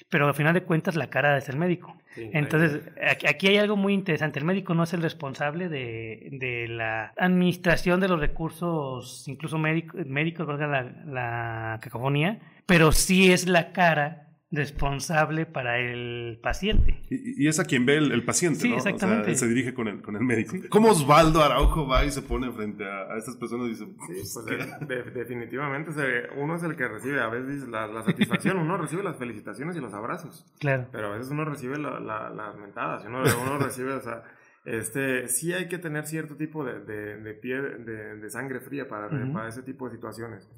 pero 0.10 0.28
al 0.28 0.34
final 0.34 0.54
de 0.54 0.64
cuentas 0.64 0.96
la 0.96 1.08
cara 1.08 1.38
es 1.38 1.50
el 1.50 1.58
médico. 1.58 1.96
Entonces, 2.16 2.82
aquí 3.28 3.48
hay 3.48 3.58
algo 3.58 3.76
muy 3.76 3.94
interesante. 3.94 4.38
El 4.40 4.46
médico 4.46 4.76
no 4.76 4.84
es 4.84 4.94
el 4.94 5.02
responsable 5.02 5.68
de, 5.68 6.30
de 6.32 6.68
la 6.68 7.12
administración 7.18 8.00
de 8.00 8.08
los 8.08 8.20
recursos, 8.20 9.28
incluso 9.28 9.58
médicos, 9.58 10.06
médicos 10.06 10.48
la, 10.60 10.84
la 11.06 11.80
cacofonía, 11.82 12.40
pero 12.66 12.92
sí 12.92 13.32
es 13.32 13.48
la 13.48 13.72
cara 13.72 14.23
responsable 14.54 15.48
para 15.48 15.80
el 15.80 16.40
paciente. 16.42 17.02
Y, 17.10 17.48
es 17.48 17.60
a 17.60 17.66
quien 17.66 17.86
ve 17.88 17.98
el, 17.98 18.24
paciente, 18.24 18.60
sí, 18.60 18.70
¿no? 18.70 18.78
exactamente. 18.78 19.32
O 19.32 19.36
sea, 19.36 19.36
se 19.36 19.48
dirige 19.48 19.74
con 19.74 19.88
el, 19.88 20.02
con 20.02 20.16
el 20.16 20.24
médico. 20.24 20.56
¿Cómo 20.70 20.92
Osvaldo 20.92 21.44
Araujo 21.44 21.88
va 21.88 22.06
y 22.06 22.12
se 22.12 22.22
pone 22.22 22.52
frente 22.52 22.86
a, 22.86 23.18
estas 23.18 23.36
personas 23.36 23.68
y 23.68 23.70
dice... 23.72 23.86
Sí, 24.08 24.40
pues 24.86 25.14
definitivamente 25.14 25.92
uno 26.38 26.56
es 26.56 26.64
el 26.64 26.76
que 26.76 26.88
recibe 26.88 27.20
a 27.20 27.30
veces 27.30 27.68
la, 27.68 28.04
satisfacción, 28.04 28.58
uno 28.58 28.78
recibe 28.78 29.02
las 29.02 29.18
felicitaciones 29.18 29.76
y 29.76 29.80
los 29.80 29.94
abrazos. 29.94 30.46
Claro. 30.60 30.88
Pero 30.92 31.08
a 31.08 31.18
veces 31.18 31.32
uno 31.32 31.46
recibe 31.46 31.80
las 31.80 32.56
mentadas, 32.58 33.04
uno, 33.06 33.24
uno 33.42 33.58
recibe, 33.58 33.94
o 33.94 34.02
sea 34.02 34.24
este, 34.66 35.28
sí 35.28 35.52
hay 35.52 35.68
que 35.68 35.78
tener 35.78 36.06
cierto 36.06 36.38
tipo 36.38 36.64
de, 36.64 36.80
de, 36.80 37.18
de 37.18 37.34
pie, 37.34 37.62
de, 37.62 38.16
de, 38.16 38.30
sangre 38.30 38.62
fría 38.62 38.88
para, 38.88 39.10
para, 39.10 39.50
ese 39.50 39.62
tipo 39.62 39.90
de 39.90 39.96
situaciones. 39.96 40.50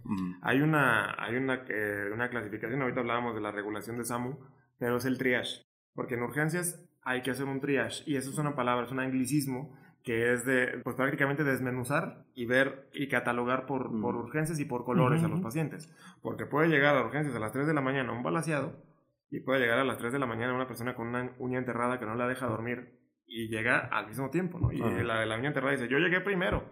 Hay, 0.41 0.61
una, 0.61 1.15
hay 1.17 1.35
una, 1.37 1.65
eh, 1.67 2.09
una 2.13 2.29
clasificación, 2.29 2.81
ahorita 2.81 2.99
hablábamos 2.99 3.33
de 3.33 3.41
la 3.41 3.51
regulación 3.51 3.97
de 3.97 4.05
SAMU, 4.05 4.37
pero 4.77 4.97
es 4.97 5.05
el 5.05 5.17
triage. 5.17 5.63
Porque 5.95 6.15
en 6.15 6.21
urgencias 6.21 6.87
hay 7.01 7.23
que 7.23 7.31
hacer 7.31 7.45
un 7.45 7.61
triage, 7.61 8.03
y 8.05 8.15
eso 8.15 8.29
es 8.29 8.37
una 8.37 8.55
palabra, 8.55 8.85
es 8.85 8.91
un 8.91 8.99
anglicismo 8.99 9.75
que 10.03 10.33
es 10.33 10.45
de, 10.45 10.81
pues 10.83 10.95
prácticamente 10.95 11.43
desmenuzar 11.43 12.25
y 12.35 12.45
ver 12.45 12.87
y 12.93 13.07
catalogar 13.07 13.65
por, 13.65 13.89
por 14.01 14.15
urgencias 14.15 14.59
y 14.59 14.65
por 14.65 14.85
colores 14.85 15.23
a 15.23 15.27
los 15.27 15.41
pacientes. 15.41 15.89
Porque 16.21 16.45
puede 16.45 16.67
llegar 16.67 16.95
a 16.95 17.03
urgencias 17.03 17.35
a 17.35 17.39
las 17.39 17.51
3 17.51 17.65
de 17.65 17.73
la 17.73 17.81
mañana 17.81 18.11
un 18.11 18.21
balaseado 18.21 18.83
y 19.31 19.39
puede 19.39 19.61
llegar 19.61 19.79
a 19.79 19.83
las 19.83 19.97
3 19.97 20.13
de 20.13 20.19
la 20.19 20.27
mañana 20.27 20.53
una 20.53 20.67
persona 20.67 20.93
con 20.93 21.07
una 21.07 21.31
uña 21.39 21.57
enterrada 21.57 21.97
que 21.97 22.05
no 22.05 22.13
la 22.13 22.27
deja 22.27 22.45
dormir 22.45 22.99
y 23.27 23.47
llega 23.47 23.79
al 23.79 24.07
mismo 24.07 24.29
tiempo, 24.29 24.59
¿no? 24.59 24.71
Y 24.71 24.79
la, 24.79 25.25
la 25.25 25.37
uña 25.37 25.47
enterrada 25.47 25.73
dice, 25.73 25.87
yo 25.87 25.97
llegué 25.97 26.21
primero. 26.21 26.63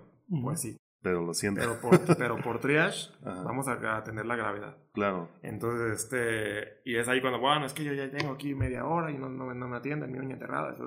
Pues 0.41 0.61
sí. 0.61 0.77
Pero 1.03 1.21
lo 1.21 1.33
siento. 1.33 1.59
Pero 1.61 1.79
por, 1.81 1.99
pero 2.17 2.37
por 2.37 2.59
triage 2.59 3.11
vamos 3.21 3.67
a, 3.67 4.03
tener 4.03 4.25
la 4.25 4.35
gravedad. 4.35 4.77
Claro. 4.93 5.29
Entonces, 5.43 6.03
este, 6.03 6.81
y 6.85 6.95
es 6.95 7.07
ahí 7.07 7.21
cuando, 7.21 7.39
bueno, 7.39 7.65
es 7.65 7.73
que 7.73 7.83
yo 7.83 7.93
ya 7.93 8.09
tengo 8.09 8.33
aquí 8.33 8.55
media 8.55 8.85
hora 8.85 9.11
y 9.11 9.17
no, 9.17 9.29
no, 9.29 9.53
no 9.53 9.67
me 9.67 9.77
atienden, 9.77 10.11
mi 10.11 10.19
uña 10.19 10.33
enterrada, 10.33 10.73
eso, 10.73 10.85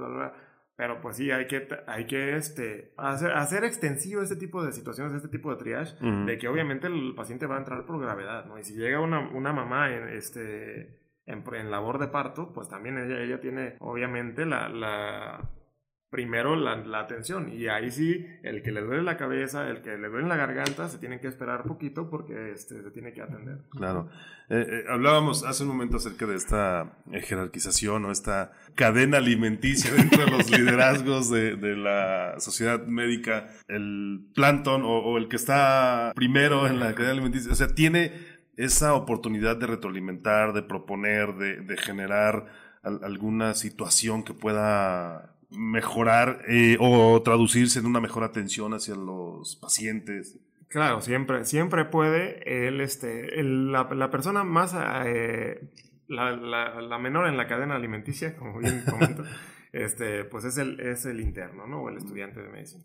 pero 0.77 1.01
pues 1.01 1.17
sí, 1.17 1.31
hay 1.31 1.47
que, 1.47 1.67
hay 1.87 2.07
que 2.07 2.37
este, 2.37 2.93
hacer, 2.99 3.33
hacer 3.33 3.65
extensivo 3.65 4.21
este 4.21 4.37
tipo 4.37 4.63
de 4.63 4.73
situaciones, 4.73 5.15
este 5.15 5.29
tipo 5.29 5.51
de 5.51 5.57
triage, 5.57 5.97
de 6.05 6.37
que 6.37 6.49
obviamente 6.49 6.87
el 6.87 7.15
paciente 7.15 7.47
va 7.47 7.57
a 7.57 7.61
entrar 7.61 7.87
por 7.87 7.99
gravedad, 7.99 8.45
¿no? 8.45 8.59
Y 8.59 8.65
si 8.65 8.75
llega 8.75 9.01
una, 9.01 9.21
una 9.31 9.55
mamá 9.55 9.91
en, 9.95 10.09
este, 10.09 11.01
en, 11.25 11.43
en 11.51 11.71
labor 11.71 11.99
de 11.99 12.09
parto, 12.09 12.53
pues 12.53 12.69
también 12.69 12.99
ella, 12.99 13.23
ella 13.23 13.41
tiene 13.41 13.77
obviamente 13.81 14.45
la, 14.45 14.69
la 14.69 15.51
primero 16.17 16.57
la, 16.57 16.99
atención 16.99 17.53
y 17.53 17.69
ahí 17.69 17.91
sí, 17.91 18.27
el 18.43 18.63
que 18.63 18.73
le 18.73 18.81
duele 18.81 19.03
la 19.03 19.19
cabeza, 19.19 19.69
el 19.69 19.83
que 19.83 19.99
le 19.99 20.09
duele 20.09 20.27
la 20.27 20.37
garganta, 20.37 20.89
se 20.89 20.97
tiene 20.97 21.21
que 21.21 21.29
esperar 21.29 21.65
poquito 21.65 22.09
porque 22.09 22.53
este, 22.53 22.83
se 22.83 22.91
tiene 22.91 23.13
que 23.13 23.21
atender. 23.21 23.59
Claro. 23.69 24.09
Eh, 24.49 24.65
eh, 24.67 24.85
hablábamos 24.89 25.45
hace 25.45 25.65
un 25.65 25.69
momento 25.69 25.99
acerca 25.99 26.25
de 26.25 26.37
esta 26.37 26.97
eh, 27.13 27.21
jerarquización 27.21 28.07
o 28.07 28.11
esta 28.11 28.53
cadena 28.75 29.19
alimenticia 29.19 29.93
dentro 29.95 30.25
de 30.25 30.31
los 30.31 30.51
liderazgos 30.51 31.31
de, 31.31 31.77
la 31.77 32.37
sociedad 32.41 32.87
médica, 32.87 33.51
el 33.69 34.27
plancton 34.35 34.85
o, 34.87 35.19
el 35.19 35.29
que 35.29 35.37
está 35.37 36.13
primero 36.17 36.67
en 36.67 36.81
la 36.81 36.95
cadena 36.95 37.13
alimenticia, 37.13 37.53
o 37.53 37.57
sea, 37.57 37.69
tiene 37.69 38.13
esa 38.57 38.95
oportunidad 38.95 39.59
de 39.59 39.67
retroalimentar, 39.67 40.55
de 40.55 40.63
proponer, 40.63 41.35
de 41.35 41.77
generar 41.77 42.47
alguna 42.83 43.53
situación 43.53 44.23
que 44.23 44.33
pueda 44.33 45.36
mejorar 45.51 46.43
eh, 46.49 46.77
o 46.81 47.23
traducirse 47.23 47.79
en 47.79 47.87
una 47.87 48.01
mejor 48.01 48.25
atención 48.25 48.75
hacia 48.75 48.95
los 48.95 49.57
pacientes. 49.57 50.39
Claro, 50.69 51.01
siempre, 51.01 51.45
siempre 51.45 51.85
puede 51.85 52.67
él, 52.69 52.81
este, 52.81 53.43
la, 53.43 53.89
la, 53.95 54.11
persona 54.11 54.43
más, 54.45 54.75
eh, 55.07 55.71
la, 56.09 56.33
la, 56.37 56.99
menor 56.99 57.29
en 57.29 57.37
la 57.37 57.47
cadena 57.47 57.77
alimenticia, 57.77 58.37
como 58.37 58.59
bien 58.59 58.83
comento, 58.91 59.23
este, 59.73 60.25
pues 60.25 60.45
es 60.45 60.59
el, 60.59 60.81
es 60.81 61.07
el 61.07 61.21
interno, 61.21 61.67
¿no? 61.67 61.83
O 61.83 61.89
el 61.89 61.99
estudiante 61.99 62.43
de 62.43 62.49
medicina. 62.49 62.85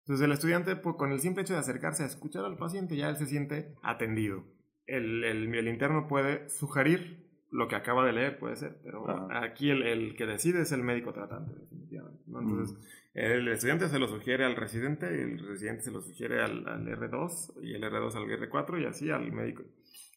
Entonces 0.00 0.24
el 0.24 0.32
estudiante, 0.32 0.74
pues, 0.74 0.96
con 0.96 1.12
el 1.12 1.20
simple 1.20 1.42
hecho 1.42 1.52
de 1.52 1.60
acercarse 1.60 2.02
a 2.02 2.06
escuchar 2.06 2.44
al 2.44 2.56
paciente, 2.56 2.96
ya 2.96 3.08
él 3.08 3.16
se 3.16 3.26
siente 3.26 3.74
atendido. 3.82 4.44
El, 4.86 5.22
el, 5.22 5.54
el 5.54 5.68
interno 5.68 6.08
puede 6.08 6.48
sugerir 6.48 7.19
lo 7.50 7.68
que 7.68 7.76
acaba 7.76 8.06
de 8.06 8.12
leer 8.12 8.38
puede 8.38 8.56
ser, 8.56 8.78
pero 8.82 9.06
aquí 9.32 9.70
el, 9.70 9.82
el, 9.82 10.16
que 10.16 10.26
decide 10.26 10.62
es 10.62 10.72
el 10.72 10.82
médico 10.82 11.12
tratante, 11.12 11.52
definitivamente. 11.58 12.22
Entonces, 12.26 12.76
el 13.14 13.48
estudiante 13.48 13.88
se 13.88 13.98
lo 13.98 14.06
sugiere 14.06 14.44
al 14.44 14.56
residente, 14.56 15.06
y 15.06 15.20
el 15.20 15.38
residente 15.46 15.82
se 15.82 15.90
lo 15.90 16.00
sugiere 16.00 16.42
al, 16.42 16.66
al, 16.68 16.86
R2 16.86 17.62
y 17.62 17.74
el 17.74 17.82
R2 17.82 18.14
al 18.14 18.24
R4 18.24 18.82
y 18.82 18.84
así 18.86 19.10
al 19.10 19.32
médico. 19.32 19.64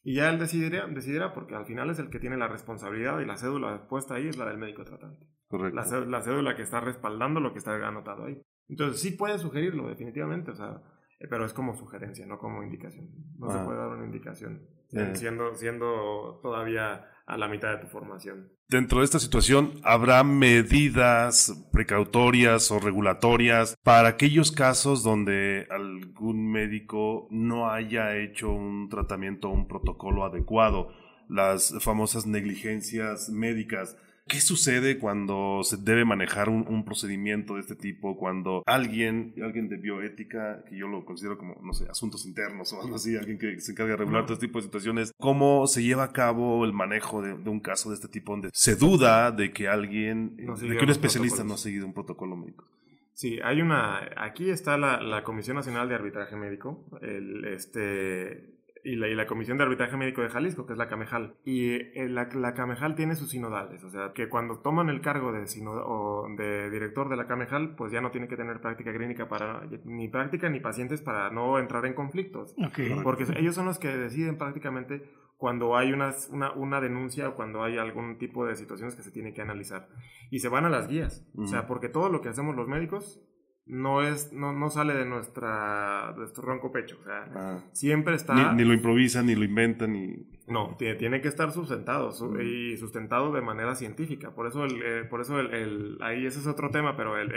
Y 0.04 0.16
ya 0.16 0.30
él 0.30 0.38
decidirá, 0.38 0.86
decidirá 0.86 1.32
porque 1.32 1.54
al 1.54 1.66
final 1.66 1.90
es 1.90 1.98
el 1.98 2.10
que 2.10 2.20
tiene 2.20 2.36
la 2.36 2.46
responsabilidad 2.46 3.20
y 3.20 3.24
la 3.24 3.36
cédula 3.36 3.88
puesta 3.88 4.14
ahí 4.14 4.28
es 4.28 4.36
la 4.36 4.46
del 4.46 4.58
médico 4.58 4.84
tratante. 4.84 5.26
Correcto. 5.48 5.74
La, 5.74 6.06
la 6.06 6.22
cédula 6.22 6.54
que 6.54 6.62
está 6.62 6.80
respaldando 6.80 7.40
lo 7.40 7.52
que 7.52 7.58
está 7.58 7.74
anotado 7.74 8.26
ahí. 8.26 8.40
Entonces 8.68 9.00
sí 9.00 9.12
puede 9.12 9.38
sugerirlo, 9.38 9.88
definitivamente, 9.88 10.50
o 10.50 10.54
sea, 10.54 10.82
pero 11.30 11.44
es 11.44 11.52
como 11.52 11.74
sugerencia, 11.74 12.26
no 12.26 12.38
como 12.38 12.62
indicación. 12.62 13.08
No 13.38 13.50
se 13.50 13.58
puede 13.64 13.78
dar 13.78 13.88
una 13.88 14.04
indicación 14.04 14.62
eh. 14.92 15.12
siendo, 15.14 15.54
siendo 15.54 16.40
todavía 16.42 17.08
a 17.26 17.36
la 17.38 17.48
mitad 17.48 17.72
de 17.72 17.78
tu 17.78 17.86
formación. 17.86 18.50
Dentro 18.68 18.98
de 18.98 19.04
esta 19.04 19.18
situación, 19.18 19.74
¿habrá 19.82 20.24
medidas 20.24 21.54
precautorias 21.72 22.70
o 22.70 22.78
regulatorias 22.78 23.76
para 23.82 24.08
aquellos 24.08 24.52
casos 24.52 25.02
donde 25.02 25.66
algún 25.70 26.50
médico 26.50 27.28
no 27.30 27.70
haya 27.70 28.16
hecho 28.16 28.50
un 28.50 28.88
tratamiento 28.88 29.48
o 29.48 29.52
un 29.52 29.68
protocolo 29.68 30.24
adecuado? 30.24 30.88
Las 31.28 31.74
famosas 31.80 32.26
negligencias 32.26 33.28
médicas 33.30 33.96
¿Qué 34.26 34.40
sucede 34.40 34.98
cuando 34.98 35.60
se 35.64 35.76
debe 35.76 36.06
manejar 36.06 36.48
un, 36.48 36.84
procedimiento 36.84 37.54
de 37.54 37.60
este 37.60 37.76
tipo? 37.76 38.16
Cuando 38.16 38.62
alguien, 38.64 39.34
alguien 39.42 39.68
de 39.68 39.76
bioética, 39.76 40.64
que 40.64 40.78
yo 40.78 40.88
lo 40.88 41.04
considero 41.04 41.36
como, 41.36 41.60
no 41.62 41.74
sé, 41.74 41.86
asuntos 41.90 42.24
internos 42.24 42.72
o 42.72 42.80
algo 42.80 42.96
así, 42.96 43.16
alguien 43.16 43.38
que 43.38 43.60
se 43.60 43.72
encarga 43.72 43.92
de 43.92 43.96
regular 43.98 44.24
todo 44.24 44.34
este 44.34 44.46
tipo 44.46 44.58
de 44.58 44.64
situaciones, 44.64 45.12
¿cómo 45.18 45.66
se 45.66 45.82
lleva 45.82 46.04
a 46.04 46.12
cabo 46.12 46.64
el 46.64 46.72
manejo 46.72 47.20
de, 47.20 47.34
un 47.34 47.60
caso 47.60 47.90
de 47.90 47.96
este 47.96 48.08
tipo 48.08 48.32
donde 48.32 48.48
se 48.54 48.76
duda 48.76 49.30
de 49.30 49.52
que 49.52 49.68
alguien, 49.68 50.36
de 50.36 50.76
que 50.76 50.84
un 50.84 50.90
especialista 50.90 51.44
no 51.44 51.54
ha 51.54 51.58
seguido 51.58 51.86
un 51.86 51.92
protocolo 51.92 52.34
médico? 52.34 52.64
Sí, 53.12 53.38
hay 53.44 53.60
una, 53.60 54.10
aquí 54.16 54.48
está 54.48 54.78
la, 54.78 55.00
la 55.00 55.22
Comisión 55.22 55.56
Nacional 55.56 55.88
de 55.88 55.94
Arbitraje 55.94 56.34
Médico, 56.34 56.84
el, 57.00 57.44
este, 57.44 58.54
y 58.84 58.96
la, 58.96 59.08
y 59.08 59.14
la, 59.14 59.26
Comisión 59.26 59.56
de 59.56 59.64
Arbitraje 59.64 59.96
Médico 59.96 60.22
de 60.22 60.28
Jalisco, 60.28 60.66
que 60.66 60.74
es 60.74 60.78
la 60.78 60.88
CAMEJAL. 60.88 61.34
Y 61.44 61.70
eh, 61.72 62.08
la, 62.08 62.28
la, 62.34 62.54
CAMEJAL 62.54 62.94
tiene 62.94 63.16
sus 63.16 63.30
sinodales, 63.30 63.82
o 63.82 63.90
sea, 63.90 64.12
que 64.12 64.28
cuando 64.28 64.58
toman 64.58 64.90
el 64.90 65.00
cargo 65.00 65.32
de, 65.32 65.44
o 65.66 66.26
de 66.36 66.70
director 66.70 67.08
de 67.08 67.16
la 67.16 67.26
CAMEJAL, 67.26 67.74
pues 67.76 67.92
ya 67.92 68.00
no 68.00 68.10
tiene 68.10 68.28
que 68.28 68.36
tener 68.36 68.60
práctica 68.60 68.92
clínica 68.92 69.28
para, 69.28 69.62
ni 69.84 70.08
práctica 70.08 70.48
ni 70.50 70.60
pacientes 70.60 71.00
para 71.00 71.30
no 71.30 71.58
entrar 71.58 71.86
en 71.86 71.94
conflictos. 71.94 72.54
Porque 73.02 73.24
ellos 73.36 73.54
son 73.54 73.66
los 73.66 73.78
que 73.78 73.88
deciden 73.88 74.36
prácticamente 74.36 75.02
cuando 75.36 75.76
hay 75.76 75.92
una, 75.92 76.14
una, 76.30 76.52
una, 76.52 76.80
denuncia 76.80 77.28
o 77.28 77.34
cuando 77.34 77.62
hay 77.62 77.76
algún 77.76 78.18
tipo 78.18 78.46
de 78.46 78.54
situaciones 78.54 78.94
que 78.94 79.02
se 79.02 79.10
tiene 79.10 79.32
que 79.32 79.42
analizar. 79.42 79.88
Y 80.30 80.38
se 80.38 80.48
van 80.48 80.64
a 80.64 80.70
las 80.70 80.88
guías, 80.88 81.26
o 81.36 81.46
sea, 81.46 81.66
porque 81.66 81.88
todo 81.88 82.08
lo 82.08 82.20
que 82.20 82.28
hacemos 82.28 82.54
los 82.54 82.68
médicos 82.68 83.22
no 83.66 84.02
es 84.02 84.32
no, 84.32 84.52
no 84.52 84.68
sale 84.68 84.92
de 84.94 85.06
nuestra 85.06 86.12
de 86.12 86.18
nuestro 86.18 86.42
ronco 86.42 86.70
pecho 86.70 86.98
o 87.00 87.04
sea 87.04 87.30
ah. 87.34 87.58
siempre 87.72 88.14
está 88.14 88.52
ni, 88.52 88.64
lo 88.64 88.74
improvisan 88.74 89.26
ni 89.26 89.34
lo 89.34 89.44
inventan 89.44 89.92
ni 89.92 90.26
no 90.46 90.76
tiene, 90.76 90.96
tiene 90.96 91.20
que 91.22 91.28
estar 91.28 91.50
sustentado 91.50 92.10
y 92.42 92.76
sustentado 92.76 93.32
de 93.32 93.40
manera 93.40 93.74
científica 93.74 94.34
por 94.34 94.46
eso 94.46 94.64
el, 94.64 94.82
eh, 94.82 95.04
por 95.04 95.22
eso 95.22 95.40
el, 95.40 95.96
ahí 96.02 96.26
ese 96.26 96.40
es 96.40 96.46
otro 96.46 96.70
tema 96.70 96.94
pero 96.94 97.16
el, 97.16 97.32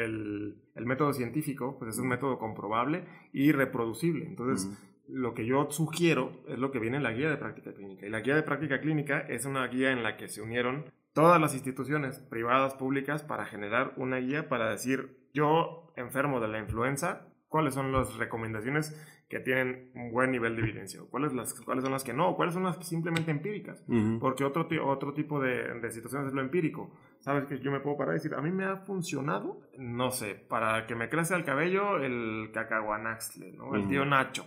el, 0.76 0.86
método 0.86 1.14
científico 1.14 1.78
pues 1.80 1.96
es 1.96 2.00
un 2.00 2.10
método 2.10 2.38
comprobable 2.38 3.06
y 3.32 3.54
reproducible 3.54 4.26
entonces 4.26 4.70
lo 5.08 5.34
que 5.34 5.46
yo 5.46 5.72
sugiero 5.72 6.44
es 6.50 6.60
lo 6.60 6.72
que 6.72 6.80
viene 6.80 6.98
en 6.98 7.04
la 7.04 7.14
guía 7.14 7.30
de 7.30 7.38
práctica 7.38 7.74
clínica 7.74 8.06
y 8.06 8.10
la 8.10 8.20
guía 8.20 8.36
de 8.36 8.44
práctica 8.44 8.82
clínica 8.82 9.20
es 9.20 9.46
una 9.46 9.66
guía 9.68 9.92
en 9.92 10.04
la 10.04 10.18
que 10.18 10.28
se 10.28 10.42
unieron 10.42 10.92
todas 11.14 11.40
las 11.40 11.54
instituciones 11.54 12.20
privadas 12.20 12.74
públicas 12.74 13.24
para 13.24 13.46
generar 13.46 13.94
una 13.96 14.18
guía 14.18 14.50
para 14.50 14.70
decir 14.70 15.18
yo 15.34 15.87
enfermo 15.98 16.40
de 16.40 16.48
la 16.48 16.60
influenza, 16.60 17.28
cuáles 17.50 17.74
son 17.74 17.92
las 17.92 18.16
recomendaciones 18.18 18.96
que 19.30 19.40
tienen 19.42 19.92
un 19.94 20.12
buen 20.12 20.32
nivel 20.32 20.56
de 20.56 20.62
evidencia, 20.62 21.02
cuáles, 21.10 21.34
las, 21.34 21.54
cuáles 21.62 21.84
son 21.84 21.92
las 21.92 22.04
que 22.04 22.14
no, 22.14 22.36
cuáles 22.36 22.54
son 22.54 22.64
las 22.64 22.78
simplemente 22.88 23.30
empíricas, 23.30 23.84
porque 24.22 24.46
otro, 24.46 24.68
otro 24.86 25.14
tipo 25.14 25.42
de, 25.42 25.80
de, 25.80 25.92
situaciones 25.92 26.30
es 26.30 26.34
lo 26.34 26.42
empírico. 26.42 26.92
Sabes 27.20 27.46
que 27.46 27.60
yo 27.60 27.72
me 27.72 27.82
puedo 27.82 27.98
parar 27.98 28.14
y 28.14 28.20
decir, 28.20 28.34
a 28.36 28.42
mí 28.42 28.52
me 28.52 28.64
ha 28.64 28.78
funcionado, 28.78 29.60
no 29.78 30.12
sé, 30.12 30.36
para 30.36 30.86
que 30.88 30.96
me 30.96 31.10
crezca 31.10 31.36
el 31.36 31.44
cabello, 31.44 31.98
el 31.98 32.52
cacahuanaxle, 32.54 33.52
¿no? 33.52 33.76
el 33.76 33.88
tío 33.90 34.06
Nacho. 34.06 34.46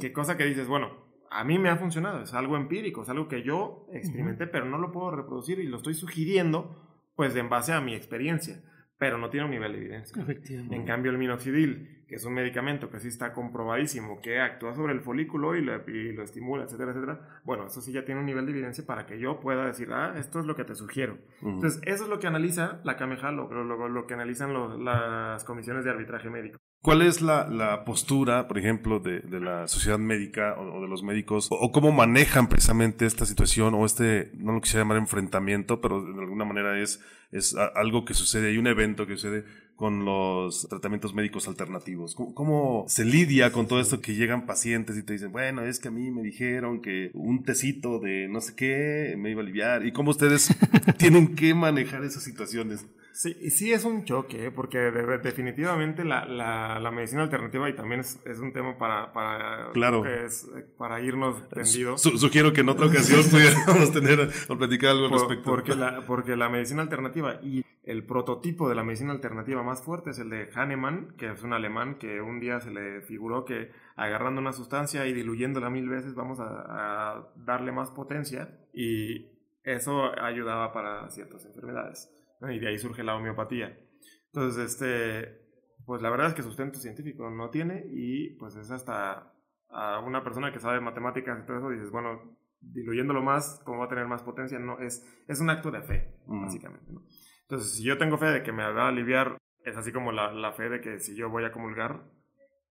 Qué 0.00 0.12
cosa 0.12 0.36
que 0.36 0.44
dices, 0.44 0.66
bueno, 0.66 0.90
a 1.30 1.44
mí 1.44 1.58
me 1.58 1.68
ha 1.68 1.76
funcionado, 1.76 2.22
es 2.22 2.34
algo 2.34 2.56
empírico, 2.56 3.02
es 3.02 3.08
algo 3.08 3.28
que 3.28 3.42
yo 3.42 3.86
experimenté, 3.92 4.48
pero 4.48 4.64
no 4.64 4.78
lo 4.78 4.90
puedo 4.90 5.12
reproducir 5.12 5.60
y 5.60 5.66
lo 5.66 5.76
estoy 5.76 5.94
sugiriendo, 5.94 6.74
pues 7.14 7.36
en 7.36 7.48
base 7.48 7.72
a 7.72 7.80
mi 7.80 7.94
experiencia 7.94 8.64
pero 8.98 9.16
no 9.18 9.30
tiene 9.30 9.46
un 9.46 9.52
nivel 9.52 9.72
de 9.72 9.78
evidencia. 9.78 10.24
En 10.48 10.84
cambio, 10.84 11.10
el 11.10 11.18
minoxidil, 11.18 11.97
que 12.08 12.14
es 12.14 12.24
un 12.24 12.32
medicamento 12.32 12.88
que 12.88 13.00
sí 13.00 13.08
está 13.08 13.34
comprobadísimo, 13.34 14.20
que 14.22 14.40
actúa 14.40 14.74
sobre 14.74 14.94
el 14.94 15.00
folículo 15.00 15.54
y, 15.54 15.60
lo 15.62 16.22
estimula, 16.22 16.64
etcétera, 16.64 16.92
etcétera, 16.92 17.40
bueno, 17.44 17.66
eso 17.66 17.82
sí 17.82 17.92
ya 17.92 18.06
tiene 18.06 18.20
un 18.20 18.26
nivel 18.26 18.46
de 18.46 18.52
evidencia 18.52 18.84
para 18.86 19.04
que 19.04 19.20
yo 19.20 19.40
pueda 19.40 19.66
decir, 19.66 19.92
ah, 19.92 20.14
esto 20.16 20.40
es 20.40 20.46
lo 20.46 20.56
que 20.56 20.64
te 20.64 20.74
sugiero. 20.74 21.18
Entonces, 21.42 21.82
eso 21.84 22.04
es 22.04 22.08
lo 22.08 22.18
que 22.18 22.26
analiza 22.26 22.80
la 22.82 22.96
CAMEJA, 22.96 23.32
lo, 23.32 23.48
lo, 23.88 24.06
que 24.06 24.14
analizan 24.14 24.54
las 24.84 25.44
comisiones 25.44 25.84
de 25.84 25.90
arbitraje 25.90 26.30
médico. 26.30 26.58
¿Cuál 26.80 27.02
es 27.02 27.20
la, 27.20 27.82
postura, 27.84 28.48
por 28.48 28.56
ejemplo, 28.56 29.00
de, 29.00 29.22
la 29.40 29.68
sociedad 29.68 29.98
médica 29.98 30.58
o, 30.58 30.80
de 30.80 30.88
los 30.88 31.02
médicos? 31.02 31.48
O, 31.50 31.70
cómo 31.72 31.92
manejan 31.92 32.48
precisamente 32.48 33.04
esta 33.04 33.26
situación 33.26 33.74
o 33.74 33.84
este, 33.84 34.30
no 34.38 34.52
lo 34.52 34.62
quisiera 34.62 34.84
llamar 34.84 34.96
enfrentamiento, 34.96 35.82
pero 35.82 36.02
de 36.02 36.18
alguna 36.20 36.46
manera 36.46 36.80
es, 36.80 37.04
es 37.32 37.54
algo 37.74 38.06
que 38.06 38.14
sucede, 38.14 38.48
hay 38.48 38.56
un 38.56 38.66
evento 38.66 39.06
que 39.06 39.16
sucede 39.16 39.44
con 39.78 40.04
los 40.04 40.66
tratamientos 40.68 41.14
médicos 41.14 41.46
alternativos? 41.46 42.16
¿Cómo, 42.16 42.84
se 42.88 43.04
lidia 43.04 43.52
con 43.52 43.68
todo 43.68 43.80
esto 43.80 44.00
que 44.00 44.16
llegan 44.16 44.44
pacientes 44.44 44.96
y 44.98 45.04
te 45.04 45.12
dicen, 45.12 45.30
bueno, 45.30 45.62
es 45.62 45.78
que 45.78 45.86
a 45.86 45.92
mí 45.92 46.10
me 46.10 46.20
dijeron 46.20 46.82
que 46.82 47.12
un 47.14 47.44
tecito 47.44 48.00
de 48.00 48.26
no 48.26 48.40
sé 48.40 48.56
qué 48.56 49.14
me 49.16 49.30
iba 49.30 49.40
a 49.40 49.44
aliviar? 49.44 49.86
¿Y 49.86 49.92
cómo 49.92 50.10
ustedes 50.10 50.48
tienen 50.98 51.36
que 51.36 51.54
manejar 51.54 52.02
esas 52.02 52.24
situaciones? 52.24 52.86
Sí, 53.12 53.50
sí 53.50 53.72
es 53.72 53.84
un 53.84 54.04
choque, 54.04 54.46
¿eh? 54.46 54.50
porque 54.50 54.78
definitivamente 54.78 56.04
la, 56.04 56.24
la, 56.24 56.90
medicina 56.90 57.22
alternativa 57.22 57.68
y 57.68 57.74
también 57.74 58.00
es, 58.00 58.20
es 58.24 58.38
un 58.38 58.52
tema 58.52 58.78
para, 58.78 59.12
para, 59.12 59.72
claro. 59.72 60.04
es, 60.06 60.48
para 60.76 61.00
irnos 61.00 61.48
tendidos. 61.48 62.00
sugiero 62.00 62.52
que 62.52 62.60
en 62.60 62.68
otra 62.68 62.86
ocasión 62.86 63.22
pudiéramos 63.30 63.92
tener 63.92 64.30
o 64.48 64.56
platicar 64.56 64.90
algo 64.90 65.06
al 65.06 65.12
respecto. 65.12 65.50
Porque 65.50 65.74
la, 65.74 66.00
porque 66.06 66.36
la 66.36 66.48
medicina 66.48 66.82
alternativa 66.82 67.40
y 67.42 67.64
el 67.82 68.04
prototipo 68.04 68.68
de 68.68 68.74
la 68.74 68.84
medicina 68.84 69.12
alternativa 69.12 69.62
más 69.62 69.82
fuerte 69.82 70.10
es 70.10 70.18
el 70.18 70.30
de 70.30 70.50
Hahnemann, 70.54 71.14
que 71.16 71.32
es 71.32 71.42
un 71.42 71.52
alemán 71.52 71.96
que 71.98 72.20
un 72.20 72.38
día 72.38 72.60
se 72.60 72.70
le 72.70 73.00
figuró 73.02 73.44
que 73.44 73.72
agarrando 73.96 74.40
una 74.40 74.52
sustancia 74.52 75.06
y 75.06 75.12
diluyéndola 75.12 75.70
mil 75.70 75.88
veces 75.88 76.14
vamos 76.14 76.38
a, 76.38 76.44
a 76.46 77.28
darle 77.34 77.72
más 77.72 77.90
potencia 77.90 78.58
y 78.72 79.26
eso 79.64 80.12
ayudaba 80.20 80.72
para 80.72 81.10
ciertas 81.10 81.44
enfermedades. 81.46 82.14
Y 82.42 82.58
de 82.58 82.68
ahí 82.68 82.78
surge 82.78 83.02
la 83.02 83.16
homeopatía. 83.16 83.78
Entonces, 84.26 84.72
este, 84.72 85.48
pues 85.84 86.02
la 86.02 86.10
verdad 86.10 86.28
es 86.28 86.34
que 86.34 86.42
sustento 86.42 86.78
científico 86.78 87.30
no 87.30 87.50
tiene 87.50 87.84
y 87.90 88.36
pues 88.36 88.56
es 88.56 88.70
hasta 88.70 89.32
a 89.70 90.00
una 90.00 90.22
persona 90.22 90.52
que 90.52 90.60
sabe 90.60 90.80
matemáticas 90.80 91.38
y 91.42 91.46
todo 91.46 91.58
eso, 91.58 91.70
dices, 91.70 91.90
bueno, 91.90 92.38
diluyéndolo 92.60 93.22
más, 93.22 93.60
¿cómo 93.64 93.80
va 93.80 93.86
a 93.86 93.88
tener 93.88 94.06
más 94.06 94.22
potencia? 94.22 94.58
No, 94.58 94.78
es, 94.80 95.06
es 95.26 95.40
un 95.40 95.50
acto 95.50 95.70
de 95.70 95.82
fe, 95.82 96.14
básicamente. 96.26 96.92
¿no? 96.92 97.02
Entonces, 97.42 97.72
si 97.72 97.84
yo 97.84 97.98
tengo 97.98 98.18
fe 98.18 98.26
de 98.26 98.42
que 98.42 98.52
me 98.52 98.62
va 98.62 98.84
a 98.84 98.88
aliviar, 98.88 99.36
es 99.64 99.76
así 99.76 99.92
como 99.92 100.12
la, 100.12 100.32
la 100.32 100.52
fe 100.52 100.68
de 100.68 100.80
que 100.80 100.98
si 100.98 101.16
yo 101.16 101.30
voy 101.30 101.44
a 101.44 101.52
comulgar, 101.52 102.04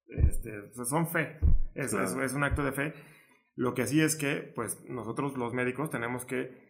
este, 0.07 0.51
pues, 0.75 0.89
son 0.89 1.07
fe, 1.07 1.39
es, 1.75 1.93
es, 1.93 2.15
es 2.15 2.33
un 2.33 2.43
acto 2.43 2.63
de 2.63 2.71
fe. 2.71 2.93
Lo 3.55 3.73
que 3.73 3.87
sí 3.87 4.01
es 4.01 4.15
que, 4.15 4.51
pues 4.55 4.83
nosotros 4.87 5.37
los 5.37 5.53
médicos 5.53 5.89
tenemos 5.89 6.25
que 6.25 6.66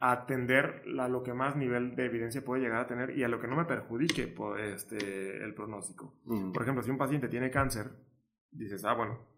atender 0.00 0.82
a 0.98 1.08
lo 1.08 1.22
que 1.22 1.34
más 1.34 1.56
nivel 1.56 1.94
de 1.94 2.06
evidencia 2.06 2.42
puede 2.42 2.62
llegar 2.62 2.80
a 2.80 2.86
tener 2.86 3.16
y 3.16 3.22
a 3.22 3.28
lo 3.28 3.38
que 3.38 3.46
no 3.46 3.56
me 3.56 3.66
perjudique 3.66 4.26
por 4.26 4.58
este, 4.58 5.44
el 5.44 5.54
pronóstico. 5.54 6.18
Por 6.24 6.62
ejemplo, 6.62 6.82
si 6.82 6.90
un 6.90 6.98
paciente 6.98 7.28
tiene 7.28 7.50
cáncer, 7.50 7.90
dices, 8.50 8.84
ah, 8.86 8.94
bueno, 8.94 9.28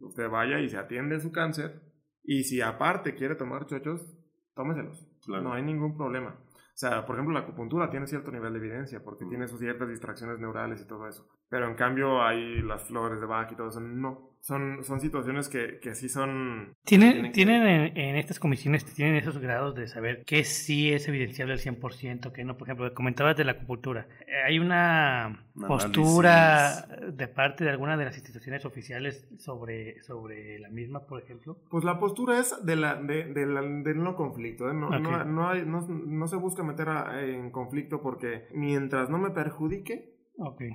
usted 0.00 0.28
vaya 0.28 0.58
y 0.58 0.68
se 0.68 0.76
atiende 0.76 1.20
su 1.20 1.30
cáncer 1.30 1.80
y 2.24 2.42
si 2.42 2.60
aparte 2.60 3.14
quiere 3.14 3.36
tomar 3.36 3.66
chochos, 3.66 4.16
tómeselos. 4.54 5.06
No 5.28 5.52
hay 5.52 5.62
ningún 5.62 5.96
problema. 5.96 6.30
O 6.30 6.76
sea, 6.80 7.06
por 7.06 7.14
ejemplo, 7.14 7.34
la 7.34 7.40
acupuntura 7.40 7.88
tiene 7.88 8.06
cierto 8.06 8.32
nivel 8.32 8.52
de 8.52 8.58
evidencia 8.58 9.04
porque 9.04 9.26
tiene 9.26 9.46
sus 9.46 9.60
ciertas 9.60 9.88
distracciones 9.88 10.40
neurales 10.40 10.80
y 10.80 10.88
todo 10.88 11.06
eso. 11.06 11.28
Pero 11.48 11.68
en 11.68 11.74
cambio 11.74 12.22
hay 12.22 12.62
las 12.62 12.88
flores 12.88 13.20
de 13.20 13.26
Bach 13.26 13.52
y 13.52 13.56
todo 13.56 13.68
eso, 13.68 13.80
no. 13.80 14.29
Son, 14.40 14.82
son 14.84 15.00
situaciones 15.00 15.48
que, 15.48 15.78
que 15.80 15.94
sí 15.94 16.08
son... 16.08 16.74
¿Tienen, 16.84 17.30
tienen 17.32 17.92
en, 17.94 18.16
estas 18.16 18.38
comisiones, 18.38 18.84
tienen 18.86 19.16
esos 19.16 19.38
grados 19.38 19.74
de 19.74 19.86
saber 19.86 20.24
qué 20.24 20.44
sí 20.44 20.92
es 20.92 21.06
evidenciable 21.08 21.52
al 21.52 21.60
100%, 21.60 22.32
que 22.32 22.44
no? 22.44 22.56
Por 22.56 22.66
ejemplo, 22.66 22.92
comentabas 22.94 23.36
de 23.36 23.44
la 23.44 23.52
acupuntura. 23.52 24.08
Hay 24.46 24.58
una 24.58 25.44
postura 25.54 26.86
de 27.12 27.28
parte 27.28 27.64
de 27.64 27.70
alguna 27.70 27.98
de 27.98 28.06
las 28.06 28.16
instituciones 28.16 28.64
oficiales 28.64 29.28
sobre, 29.38 30.00
sobre 30.02 30.58
la 30.58 30.70
misma, 30.70 31.06
por 31.06 31.22
ejemplo. 31.22 31.58
Pues 31.68 31.84
la 31.84 31.98
postura 31.98 32.38
es 32.38 32.54
de 32.64 32.76
la, 32.76 32.94
de, 32.94 33.24
de 33.24 33.46
la, 33.46 33.60
del 33.60 34.02
no 34.02 34.16
conflicto. 34.16 34.70
¿eh? 34.70 34.74
No, 34.74 34.88
no, 34.88 35.24
no, 35.24 35.48
hay, 35.48 35.66
no, 35.66 35.86
no 35.86 36.26
se 36.28 36.36
busca 36.36 36.62
meter 36.62 36.88
en 37.22 37.50
conflicto 37.50 38.00
porque 38.00 38.46
mientras 38.52 39.10
no 39.10 39.18
me 39.18 39.30
perjudique, 39.30 40.19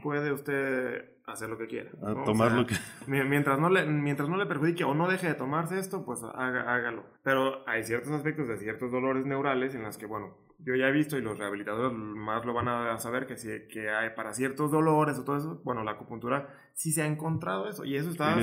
puede 0.02 0.32
usted 0.32 1.16
hacer 1.26 1.50
lo 1.50 1.58
que 1.58 1.68
quiera. 1.68 1.92
tomar 2.24 2.52
lo 2.52 2.66
que... 2.66 2.76
Mientras 3.08 3.60
no, 3.60 3.70
le, 3.70 3.86
mientras 3.86 4.30
no 4.30 4.38
le 4.38 4.46
perjudique 4.46 4.84
o 4.84 4.94
no 4.94 5.08
deje 5.08 5.28
de 5.28 5.34
tomarse 5.34 5.80
esto, 5.80 6.06
pues 6.06 6.22
hágalo. 6.24 7.04
Pero 7.24 7.68
hay 7.68 7.84
ciertos 7.84 8.12
aspectos 8.12 8.48
de 8.48 8.58
ciertos 8.58 8.92
dolores 8.92 9.26
neurales 9.26 9.76
en 9.76 9.84
las 9.84 9.98
que, 9.98 10.06
bueno, 10.06 10.38
yo 10.60 10.76
ya 10.76 10.88
he 10.88 10.92
visto 10.92 11.18
y 11.18 11.22
los 11.22 11.38
rehabilitadores 11.38 11.98
más 11.98 12.46
lo 12.46 12.54
van 12.54 12.68
a 12.68 12.98
saber 12.98 13.28
que, 13.28 13.38
si, 13.38 13.68
que 13.68 13.90
hay 13.90 14.12
para 14.16 14.34
ciertos 14.34 14.72
dolores 14.72 15.18
o 15.18 15.24
todo 15.24 15.38
eso, 15.38 15.62
bueno, 15.64 15.84
la 15.84 15.92
acupuntura 15.92 16.48
sí 16.74 16.92
se 16.92 17.02
ha 17.02 17.08
encontrado 17.08 17.68
eso 17.68 17.86
y 17.86 17.96
eso 17.96 18.10
está 18.10 18.36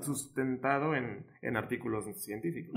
sustentado 0.00 0.94
en, 0.94 1.26
en, 1.42 1.56
artículos 1.56 2.06
científicos. 2.16 2.74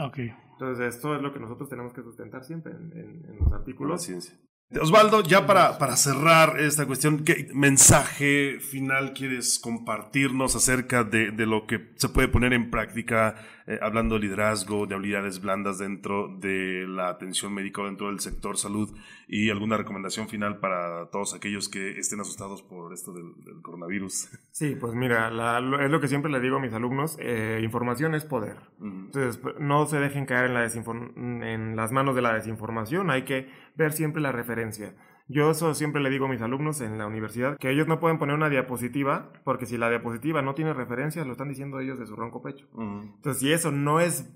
Entonces, 0.53 0.95
esto 0.95 1.15
es 1.15 1.21
lo 1.21 1.33
que 1.33 1.39
nosotros 1.39 1.69
tenemos 1.69 1.93
que 1.93 2.03
sustentar 2.03 2.43
siempre 2.43 2.73
en, 2.73 2.91
en 2.93 3.37
los 3.39 3.51
artículos. 3.51 4.03
ciencia. 4.03 4.35
Osvaldo, 4.79 5.21
ya 5.21 5.45
para, 5.45 5.77
para 5.77 5.97
cerrar 5.97 6.59
esta 6.59 6.85
cuestión, 6.85 7.25
¿qué 7.25 7.49
mensaje 7.53 8.59
final 8.59 9.11
quieres 9.13 9.59
compartirnos 9.59 10.55
acerca 10.55 11.03
de, 11.03 11.31
de 11.31 11.45
lo 11.45 11.67
que 11.67 11.91
se 11.97 12.07
puede 12.07 12.29
poner 12.29 12.53
en 12.53 12.69
práctica, 12.71 13.35
eh, 13.71 13.79
hablando 13.81 14.15
de 14.15 14.21
liderazgo, 14.21 14.85
de 14.85 14.95
habilidades 14.95 15.39
blandas 15.39 15.77
dentro 15.77 16.27
de 16.27 16.85
la 16.89 17.07
atención 17.07 17.53
médica, 17.53 17.81
dentro 17.83 18.07
del 18.07 18.19
sector 18.19 18.57
salud, 18.57 18.89
y 19.29 19.49
alguna 19.49 19.77
recomendación 19.77 20.27
final 20.27 20.57
para 20.59 21.05
todos 21.09 21.33
aquellos 21.33 21.69
que 21.69 21.97
estén 21.97 22.19
asustados 22.19 22.61
por 22.63 22.93
esto 22.93 23.13
del, 23.13 23.61
coronavirus? 23.61 24.29
Sí, 24.51 24.75
pues 24.75 24.93
mira, 24.93 25.29
es 25.29 25.89
lo 25.89 26.01
que 26.01 26.07
siempre 26.07 26.29
le 26.31 26.41
digo 26.41 26.57
a 26.57 26.59
mis 26.59 26.73
alumnos, 26.73 27.15
eh, 27.19 27.61
información 27.63 28.13
es 28.13 28.25
poder. 28.25 28.57
Entonces, 28.81 29.37
pues, 29.37 29.55
no 29.59 29.85
se 29.85 29.97
dejen 29.99 30.25
caer 30.25 30.51
en, 30.51 30.53
la 30.53 30.65
en 30.65 31.75
las 31.77 31.91
manos 31.93 32.13
de 32.13 32.21
la 32.21 32.33
desinformación, 32.33 33.09
hay 33.09 33.23
que 33.23 33.49
ver 33.75 33.93
siempre 33.93 34.21
la 34.21 34.33
referencia. 34.33 34.93
Yo 35.31 35.51
eso 35.51 35.73
siempre 35.73 36.01
le 36.01 36.09
digo 36.09 36.25
a 36.25 36.29
mis 36.29 36.41
alumnos 36.41 36.81
en 36.81 36.97
la 36.97 37.07
universidad, 37.07 37.57
que 37.57 37.69
ellos 37.69 37.87
no 37.87 37.99
pueden 37.99 38.17
poner 38.17 38.35
una 38.35 38.49
diapositiva, 38.49 39.31
porque 39.43 39.65
si 39.65 39.77
la 39.77 39.89
diapositiva 39.89 40.41
no 40.41 40.53
tiene 40.53 40.73
referencias, 40.73 41.25
lo 41.25 41.31
están 41.31 41.49
diciendo 41.49 41.79
ellos 41.79 41.97
de 41.97 42.05
su 42.05 42.15
ronco 42.15 42.41
pecho. 42.41 42.67
Entonces, 42.77 43.39
si 43.39 43.51
eso 43.51 43.71
no 43.71 43.99
es 43.99 44.29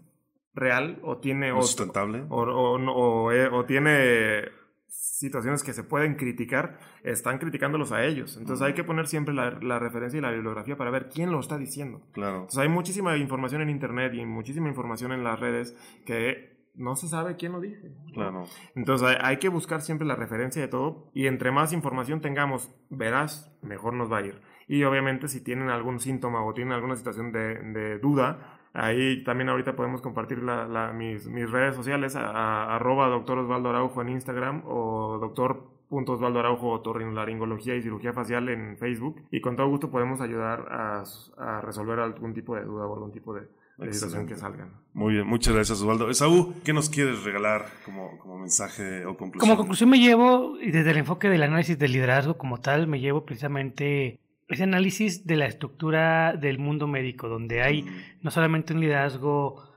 real 0.54 1.00
o 1.04 1.18
tiene... 1.18 1.52
O, 1.52 1.62
sustentable. 1.62 2.24
O, 2.30 2.44
o, 2.44 3.32
eh, 3.32 3.48
o, 3.52 3.66
tiene 3.66 4.46
situaciones 4.88 5.64
que 5.64 5.74
se 5.74 5.84
pueden 5.84 6.16
criticar, 6.16 6.80
están 7.04 7.40
criticándolos 7.40 7.92
a 7.92 8.06
ellos. 8.06 8.38
Entonces 8.38 8.66
hay 8.66 8.74
que 8.74 8.84
poner 8.84 9.08
siempre 9.08 9.34
la, 9.34 9.52
la, 9.62 9.80
referencia 9.80 10.18
y 10.18 10.22
la 10.22 10.32
bibliografía 10.32 10.78
para 10.78 10.92
ver 10.92 11.10
quién 11.10 11.32
lo 11.32 11.40
está 11.40 11.58
diciendo. 11.58 12.02
Claro. 12.14 12.36
Entonces 12.36 12.60
hay 12.60 12.70
muchísima 12.70 13.18
información 13.18 13.62
en 13.62 13.70
Internet 13.70 14.14
y 14.14 14.26
muchísima 14.26 14.70
información 14.70 15.12
en 15.12 15.24
las 15.24 15.40
redes 15.40 15.76
que 16.06 16.55
no 16.78 16.96
se 16.96 17.08
sabe 17.08 17.36
quién 17.36 17.52
lo 17.52 17.62
dice. 17.62 17.92
Claro. 18.14 18.44
Entonces 18.76 19.18
hay, 19.22 19.38
que 19.38 19.50
buscar 19.50 19.82
siempre 19.82 20.08
la 20.08 20.16
referencia 20.16 20.62
de 20.62 20.68
todo 20.68 21.10
y 21.14 21.28
entre 21.28 21.52
más 21.52 21.74
información 21.74 22.22
tengamos 22.22 22.72
verás, 22.90 23.56
mejor 23.62 23.94
nos 23.94 24.12
va 24.12 24.18
a 24.18 24.22
ir. 24.22 24.42
Y 24.68 24.84
obviamente 24.84 25.28
si 25.28 25.44
tienen 25.44 25.70
algún 25.70 26.00
síntoma 26.00 26.44
o 26.44 26.54
tienen 26.54 26.74
alguna 26.74 26.96
situación 26.96 27.32
de, 27.32 28.00
duda, 28.00 28.60
ahí 28.74 29.24
también 29.24 29.50
ahorita 29.50 29.76
podemos 29.76 30.02
compartir 30.02 30.42
la, 30.42 30.92
mis, 30.94 31.28
mis, 31.28 31.50
redes 31.50 31.76
sociales, 31.76 32.16
a, 32.16 32.76
arroba 32.76 33.08
doctor 33.08 33.40
Osvaldo 33.40 33.70
Araujo 33.70 34.02
en 34.02 34.10
Instagram 34.10 34.64
o 34.66 35.18
doctor 35.20 35.76
Osvaldo 35.90 36.40
Araujo 36.40 36.72
otorrinolaringología 36.72 37.76
y 37.76 37.82
cirugía 37.82 38.12
facial 38.12 38.50
en 38.50 38.78
Facebook 38.78 39.22
y 39.32 39.40
con 39.40 39.56
todo 39.56 39.68
gusto 39.68 39.92
podemos 39.92 40.20
ayudar 40.20 40.68
a, 40.70 41.04
a 41.38 41.62
resolver 41.62 42.00
algún 42.00 42.34
tipo 42.34 42.56
de 42.56 42.64
duda 42.64 42.86
o 42.88 42.94
algún 42.96 43.12
tipo 43.12 43.34
de, 43.34 43.48
que 43.78 44.36
salgan. 44.36 44.72
Muy 44.94 45.16
bien, 45.16 45.28
muchas 45.28 45.54
gracias 45.54 45.82
Osvaldo. 45.82 46.10
Esaú, 46.10 46.54
¿qué 46.64 46.72
nos 46.72 46.90
quieres 46.90 47.24
regalar 47.24 47.66
como, 47.84 48.18
como 48.20 48.38
mensaje 48.38 49.06
o 49.06 49.18
conclusión? 49.18 49.40
Como 49.40 49.58
conclusión 49.58 49.90
me 49.90 50.00
llevo, 50.00 50.58
y 50.62 50.72
desde 50.72 50.92
el 50.92 50.98
enfoque 50.98 51.30
del 51.30 51.44
análisis 51.44 51.78
del 51.78 51.92
liderazgo 51.92 52.38
como 52.38 52.62
tal, 52.62 52.88
me 52.88 53.00
llevo 53.00 53.26
precisamente 53.26 54.20
ese 54.48 54.64
análisis 54.64 55.26
de 55.26 55.36
la 55.36 55.48
estructura 55.48 56.38
del 56.38 56.60
mundo 56.60 56.88
médico, 56.88 57.28
donde 57.28 57.62
hay 57.62 57.84
mm. 57.84 57.90
no 58.22 58.32
solamente 58.32 58.74
un 58.74 58.80
liderazgo 58.80 59.76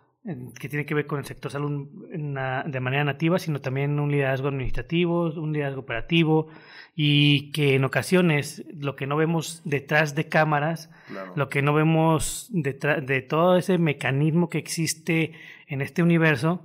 que 0.58 0.68
tiene 0.68 0.84
que 0.84 0.94
ver 0.94 1.06
con 1.06 1.18
el 1.18 1.24
sector 1.24 1.50
salud 1.50 1.88
de 2.10 2.80
manera 2.80 3.04
nativa, 3.04 3.38
sino 3.38 3.60
también 3.60 3.98
un 3.98 4.10
liderazgo 4.10 4.48
administrativo, 4.48 5.30
un 5.30 5.52
liderazgo 5.52 5.80
operativo 5.80 6.48
y 7.00 7.52
que 7.52 7.76
en 7.76 7.84
ocasiones 7.84 8.64
lo 8.76 8.96
que 8.96 9.06
no 9.06 9.16
vemos 9.16 9.62
detrás 9.64 10.16
de 10.16 10.28
cámaras, 10.28 10.90
lo 11.36 11.48
que 11.48 11.62
no 11.62 11.72
vemos 11.72 12.48
detrás 12.50 13.06
de 13.06 13.22
todo 13.22 13.56
ese 13.56 13.78
mecanismo 13.78 14.48
que 14.48 14.58
existe 14.58 15.30
en 15.68 15.80
este 15.80 16.02
universo, 16.02 16.60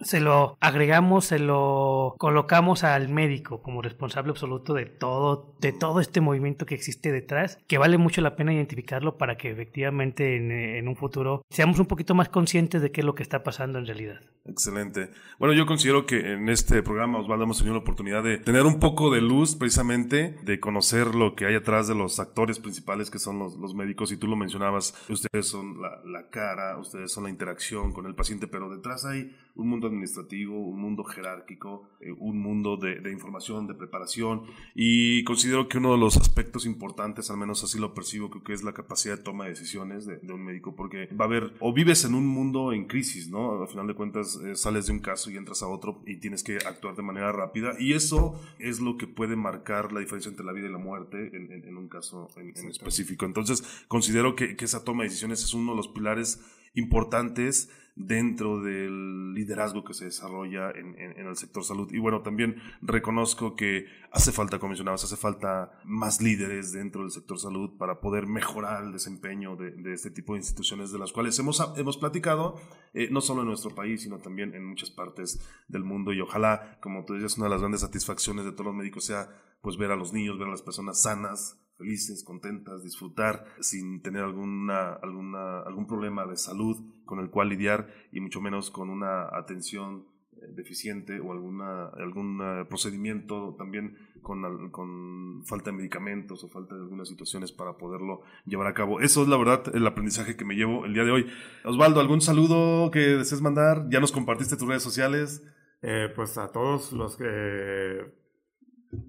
se 0.00 0.20
lo 0.20 0.56
agregamos, 0.60 1.26
se 1.26 1.38
lo 1.38 2.14
colocamos 2.18 2.84
al 2.84 3.08
médico 3.08 3.62
como 3.62 3.82
responsable 3.82 4.30
absoluto 4.30 4.74
de 4.74 4.86
todo, 4.86 5.54
de 5.60 5.72
todo 5.72 6.00
este 6.00 6.20
movimiento 6.20 6.66
que 6.66 6.74
existe 6.74 7.10
detrás, 7.10 7.58
que 7.66 7.78
vale 7.78 7.98
mucho 7.98 8.20
la 8.20 8.36
pena 8.36 8.52
identificarlo 8.52 9.18
para 9.18 9.36
que 9.36 9.50
efectivamente 9.50 10.36
en, 10.78 10.88
un 10.88 10.96
futuro 10.96 11.42
seamos 11.50 11.78
un 11.78 11.86
poquito 11.86 12.14
más 12.14 12.28
conscientes 12.28 12.80
de 12.80 12.92
qué 12.92 13.00
es 13.00 13.04
lo 13.04 13.14
que 13.14 13.22
está 13.22 13.42
pasando 13.42 13.78
en 13.78 13.86
realidad. 13.86 14.20
Excelente. 14.46 15.10
Bueno, 15.38 15.52
yo 15.52 15.66
considero 15.66 16.06
que 16.06 16.32
en 16.32 16.48
este 16.48 16.82
programa, 16.82 17.18
Osvaldo, 17.18 17.44
hemos 17.44 17.58
tenido 17.58 17.74
la 17.74 17.82
oportunidad 17.82 18.22
de 18.22 18.38
tener 18.38 18.64
un 18.64 18.78
poco 18.78 19.10
de 19.10 19.20
luz 19.20 19.56
precisamente, 19.56 20.38
de 20.42 20.58
conocer 20.58 21.14
lo 21.14 21.34
que 21.34 21.44
hay 21.44 21.54
atrás 21.54 21.86
de 21.86 21.94
los 21.94 22.18
actores 22.18 22.58
principales 22.58 23.10
que 23.10 23.18
son 23.18 23.38
los, 23.38 23.74
médicos, 23.74 24.10
y 24.12 24.16
tú 24.16 24.26
lo 24.26 24.36
mencionabas, 24.36 24.94
ustedes 25.10 25.46
son 25.46 25.82
la, 25.82 26.00
la 26.06 26.30
cara, 26.30 26.78
ustedes 26.78 27.12
son 27.12 27.24
la 27.24 27.30
interacción 27.30 27.92
con 27.92 28.06
el 28.06 28.14
paciente, 28.14 28.46
pero 28.46 28.74
detrás 28.74 29.04
hay 29.04 29.36
un 29.54 29.68
mundo 29.68 29.87
administrativo, 29.88 30.58
un 30.58 30.80
mundo 30.80 31.04
jerárquico, 31.04 31.88
eh, 32.00 32.12
un 32.18 32.38
mundo 32.38 32.76
de, 32.76 33.10
información, 33.10 33.66
de 33.66 33.74
preparación 33.74 34.42
y 34.74 35.24
considero 35.24 35.68
que 35.68 35.78
uno 35.78 35.92
de 35.92 35.98
los 35.98 36.16
aspectos 36.16 36.66
importantes, 36.66 37.30
al 37.30 37.38
menos 37.38 37.64
así 37.64 37.78
lo 37.78 37.94
percibo, 37.94 38.30
creo 38.30 38.44
que 38.44 38.52
es 38.52 38.62
la 38.62 38.72
capacidad 38.72 39.16
de 39.16 39.22
toma 39.22 39.44
de 39.44 39.50
decisiones 39.50 40.06
de, 40.06 40.20
un 40.32 40.44
médico, 40.44 40.76
porque 40.76 41.06
va 41.06 41.24
a 41.24 41.28
haber, 41.28 41.52
o 41.60 41.72
vives 41.72 42.04
en 42.04 42.14
un 42.14 42.26
mundo 42.26 42.72
en 42.72 42.86
crisis, 42.86 43.28
¿no? 43.28 43.62
Al 43.62 43.68
final 43.68 43.86
de 43.86 43.94
cuentas 43.94 44.38
eh, 44.44 44.54
sales 44.54 44.86
de 44.86 44.92
un 44.92 45.00
caso 45.00 45.30
y 45.30 45.36
entras 45.36 45.62
a 45.62 45.68
otro 45.68 46.02
y 46.06 46.16
tienes 46.16 46.42
que 46.42 46.56
actuar 46.56 46.94
de 46.96 47.02
manera 47.02 47.32
rápida 47.32 47.72
y 47.78 47.94
eso 47.94 48.40
es 48.58 48.80
lo 48.80 48.96
que 48.96 49.06
puede 49.06 49.36
marcar 49.36 49.92
la 49.92 50.00
diferencia 50.00 50.30
entre 50.30 50.44
la 50.44 50.52
vida 50.52 50.68
y 50.68 50.72
la 50.72 50.78
muerte 50.78 51.30
en, 51.34 51.76
un 51.76 51.88
caso 51.88 52.28
en, 52.36 52.52
específico. 52.68 53.24
Entonces 53.24 53.84
considero 53.88 54.36
que, 54.36 54.56
que 54.56 54.64
esa 54.64 54.84
toma 54.84 55.02
de 55.02 55.08
decisiones 55.08 55.42
es 55.42 55.54
uno 55.54 55.72
de 55.72 55.76
los 55.76 55.88
pilares 55.88 56.40
importantes 56.74 57.70
dentro 57.98 58.60
del 58.62 59.34
liderazgo 59.34 59.84
que 59.84 59.92
se 59.92 60.06
desarrolla 60.06 60.70
en, 60.70 60.96
el 60.98 61.36
sector 61.36 61.64
salud. 61.64 61.92
Y 61.92 61.98
bueno, 61.98 62.22
también 62.22 62.56
reconozco 62.80 63.56
que 63.56 63.86
hace 64.12 64.30
falta, 64.30 64.58
como 64.58 64.70
mencionabas, 64.70 65.04
hace 65.04 65.16
falta 65.16 65.80
más 65.84 66.22
líderes 66.22 66.72
dentro 66.72 67.02
del 67.02 67.10
sector 67.10 67.38
salud 67.38 67.76
para 67.76 68.00
poder 68.00 68.26
mejorar 68.26 68.84
el 68.84 68.92
desempeño 68.92 69.56
de, 69.56 69.92
este 69.92 70.10
tipo 70.10 70.34
de 70.34 70.38
instituciones 70.38 70.92
de 70.92 70.98
las 70.98 71.12
cuales 71.12 71.38
hemos, 71.38 71.60
hemos 71.76 71.96
platicado, 71.96 72.60
eh, 72.94 73.08
no 73.10 73.20
solo 73.20 73.42
en 73.42 73.48
nuestro 73.48 73.74
país, 73.74 74.02
sino 74.02 74.18
también 74.18 74.54
en 74.54 74.64
muchas 74.64 74.90
partes 74.90 75.40
del 75.66 75.82
mundo. 75.82 76.12
Y 76.12 76.20
ojalá, 76.20 76.78
como 76.80 77.04
tú 77.04 77.14
dices, 77.14 77.36
una 77.36 77.46
de 77.46 77.50
las 77.50 77.60
grandes 77.60 77.80
satisfacciones 77.80 78.44
de 78.44 78.52
todos 78.52 78.66
los 78.66 78.74
médicos 78.74 79.04
sea 79.04 79.28
pues 79.60 79.76
ver 79.76 79.90
a 79.90 79.96
los 79.96 80.12
niños, 80.12 80.38
ver 80.38 80.46
a 80.46 80.52
las 80.52 80.62
personas 80.62 81.02
sanas, 81.02 81.58
felices, 81.78 82.24
contentas, 82.24 82.82
disfrutar 82.82 83.46
sin 83.60 84.02
tener 84.02 84.22
alguna, 84.22 84.94
alguna, 84.94 85.60
algún 85.60 85.86
problema 85.86 86.26
de 86.26 86.36
salud 86.36 86.76
con 87.04 87.20
el 87.20 87.30
cual 87.30 87.48
lidiar 87.48 87.88
y 88.12 88.20
mucho 88.20 88.40
menos 88.40 88.70
con 88.70 88.90
una 88.90 89.28
atención 89.32 90.04
eh, 90.32 90.46
deficiente 90.50 91.20
o 91.20 91.32
alguna, 91.32 91.86
algún 91.96 92.40
eh, 92.42 92.64
procedimiento 92.68 93.54
también 93.56 93.96
con, 94.22 94.70
con, 94.70 95.44
falta 95.46 95.70
de 95.70 95.76
medicamentos 95.76 96.42
o 96.44 96.48
falta 96.48 96.74
de 96.74 96.82
algunas 96.82 97.08
situaciones 97.08 97.52
para 97.52 97.78
poderlo 97.78 98.22
llevar 98.44 98.66
a 98.66 98.74
cabo. 98.74 99.00
Eso 99.00 99.22
es 99.22 99.28
la 99.28 99.36
verdad 99.36 99.62
el 99.74 99.86
aprendizaje 99.86 100.36
que 100.36 100.44
me 100.44 100.56
llevo 100.56 100.84
el 100.84 100.94
día 100.94 101.04
de 101.04 101.12
hoy. 101.12 101.26
Osvaldo, 101.64 102.00
¿algún 102.00 102.20
saludo 102.20 102.90
que 102.90 102.98
desees 102.98 103.40
mandar? 103.40 103.86
Ya 103.88 104.00
nos 104.00 104.12
compartiste 104.12 104.56
tus 104.56 104.68
redes 104.68 104.82
sociales. 104.82 105.44
Eh, 105.80 106.08
pues 106.14 106.36
a 106.38 106.50
todos 106.50 106.92
los 106.92 107.16
que 107.16 107.24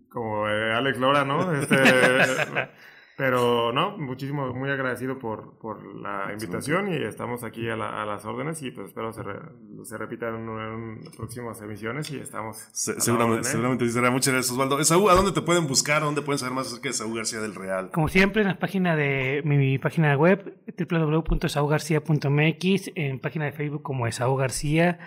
como 0.09 0.49
eh, 0.49 0.73
Alex 0.73 0.97
Lora, 0.97 1.25
¿no? 1.25 1.53
Este, 1.53 1.77
pero 3.19 3.71
no, 3.73 3.97
muchísimo, 3.97 4.53
muy 4.53 4.69
agradecido 4.69 5.19
por, 5.19 5.57
por 5.57 5.84
la 5.95 6.32
invitación 6.32 6.93
y 6.93 7.03
estamos 7.03 7.43
aquí 7.43 7.69
a, 7.69 7.75
las 7.75 8.23
órdenes 8.23 8.61
y 8.61 8.71
pues 8.71 8.88
espero 8.88 9.11
se, 9.11 9.23
se 9.84 9.97
repita 9.97 10.30
en, 10.30 11.01
próximas 11.17 11.61
emisiones 11.61 12.09
y 12.11 12.19
estamos. 12.19 12.69
seguramente, 12.71 13.43
seguramente 13.43 13.89
será. 13.89 14.09
Muchas 14.09 14.34
gracias, 14.34 14.53
Osvaldo. 14.53 14.77
¿a 15.09 15.15
dónde 15.15 15.34
te 15.34 15.41
pueden 15.41 15.67
buscar? 15.67 16.01
¿Dónde 16.01 16.21
pueden 16.21 16.39
saber 16.39 16.53
más 16.53 16.67
acerca 16.67 16.88
de 16.88 16.93
Saúl 16.93 17.17
García 17.17 17.41
del 17.41 17.55
Real? 17.55 17.91
Como 17.91 18.07
siempre, 18.07 18.41
en 18.41 18.47
la 18.47 18.57
página 18.57 18.95
de 18.95 19.41
mi, 19.43 19.77
página 19.80 20.15
web, 20.15 20.55
www.saúgarcía.mx, 20.77 22.91
en 22.95 23.19
página 23.19 23.43
de 23.45 23.51
Facebook 23.51 23.82
como 23.82 24.07
Esaú 24.07 24.38
García 24.38 24.97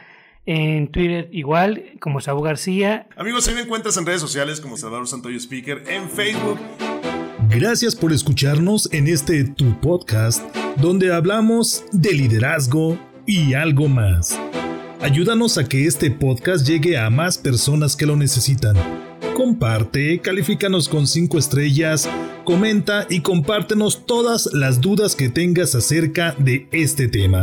en 0.47 0.89
Twitter 0.89 1.29
igual, 1.33 1.85
como 2.01 2.21
Saúl 2.21 2.45
García. 2.45 3.07
Amigos, 3.17 3.47
ahí 3.49 3.55
me 3.55 3.63
encuentras 3.63 3.97
en 3.97 4.07
redes 4.07 4.21
sociales 4.21 4.61
como 4.61 4.77
Salvador 4.77 5.07
Santoyo 5.07 5.37
Speaker, 5.37 5.85
en 5.89 6.09
Facebook. 6.09 6.59
Gracias 7.49 7.95
por 7.95 8.13
escucharnos 8.13 8.89
en 8.93 9.09
este 9.09 9.45
Tu 9.45 9.79
Podcast, 9.81 10.43
donde 10.77 11.13
hablamos 11.13 11.85
de 11.93 12.13
liderazgo 12.13 12.99
y 13.27 13.55
algo 13.55 13.89
más. 13.89 14.39
Ayúdanos 15.01 15.59
a 15.59 15.69
que 15.69 15.87
este 15.87 16.13
podcast 16.13 16.67
llegue 16.67 16.97
a 16.97 17.11
más 17.11 17.37
personas 17.37 17.97
que 17.97 18.07
lo 18.07 18.17
necesitan. 18.17 18.77
Comparte, 19.35 20.21
califícanos 20.21 20.89
con 20.89 21.09
5 21.09 21.39
estrellas, 21.39 22.09
comenta 22.45 23.07
y 23.11 23.21
compártenos 23.21 24.07
todas 24.07 24.51
las 24.53 24.81
dudas 24.81 25.17
que 25.17 25.29
tengas 25.29 25.75
acerca 25.75 26.37
de 26.39 26.69
este 26.71 27.09
tema. 27.09 27.43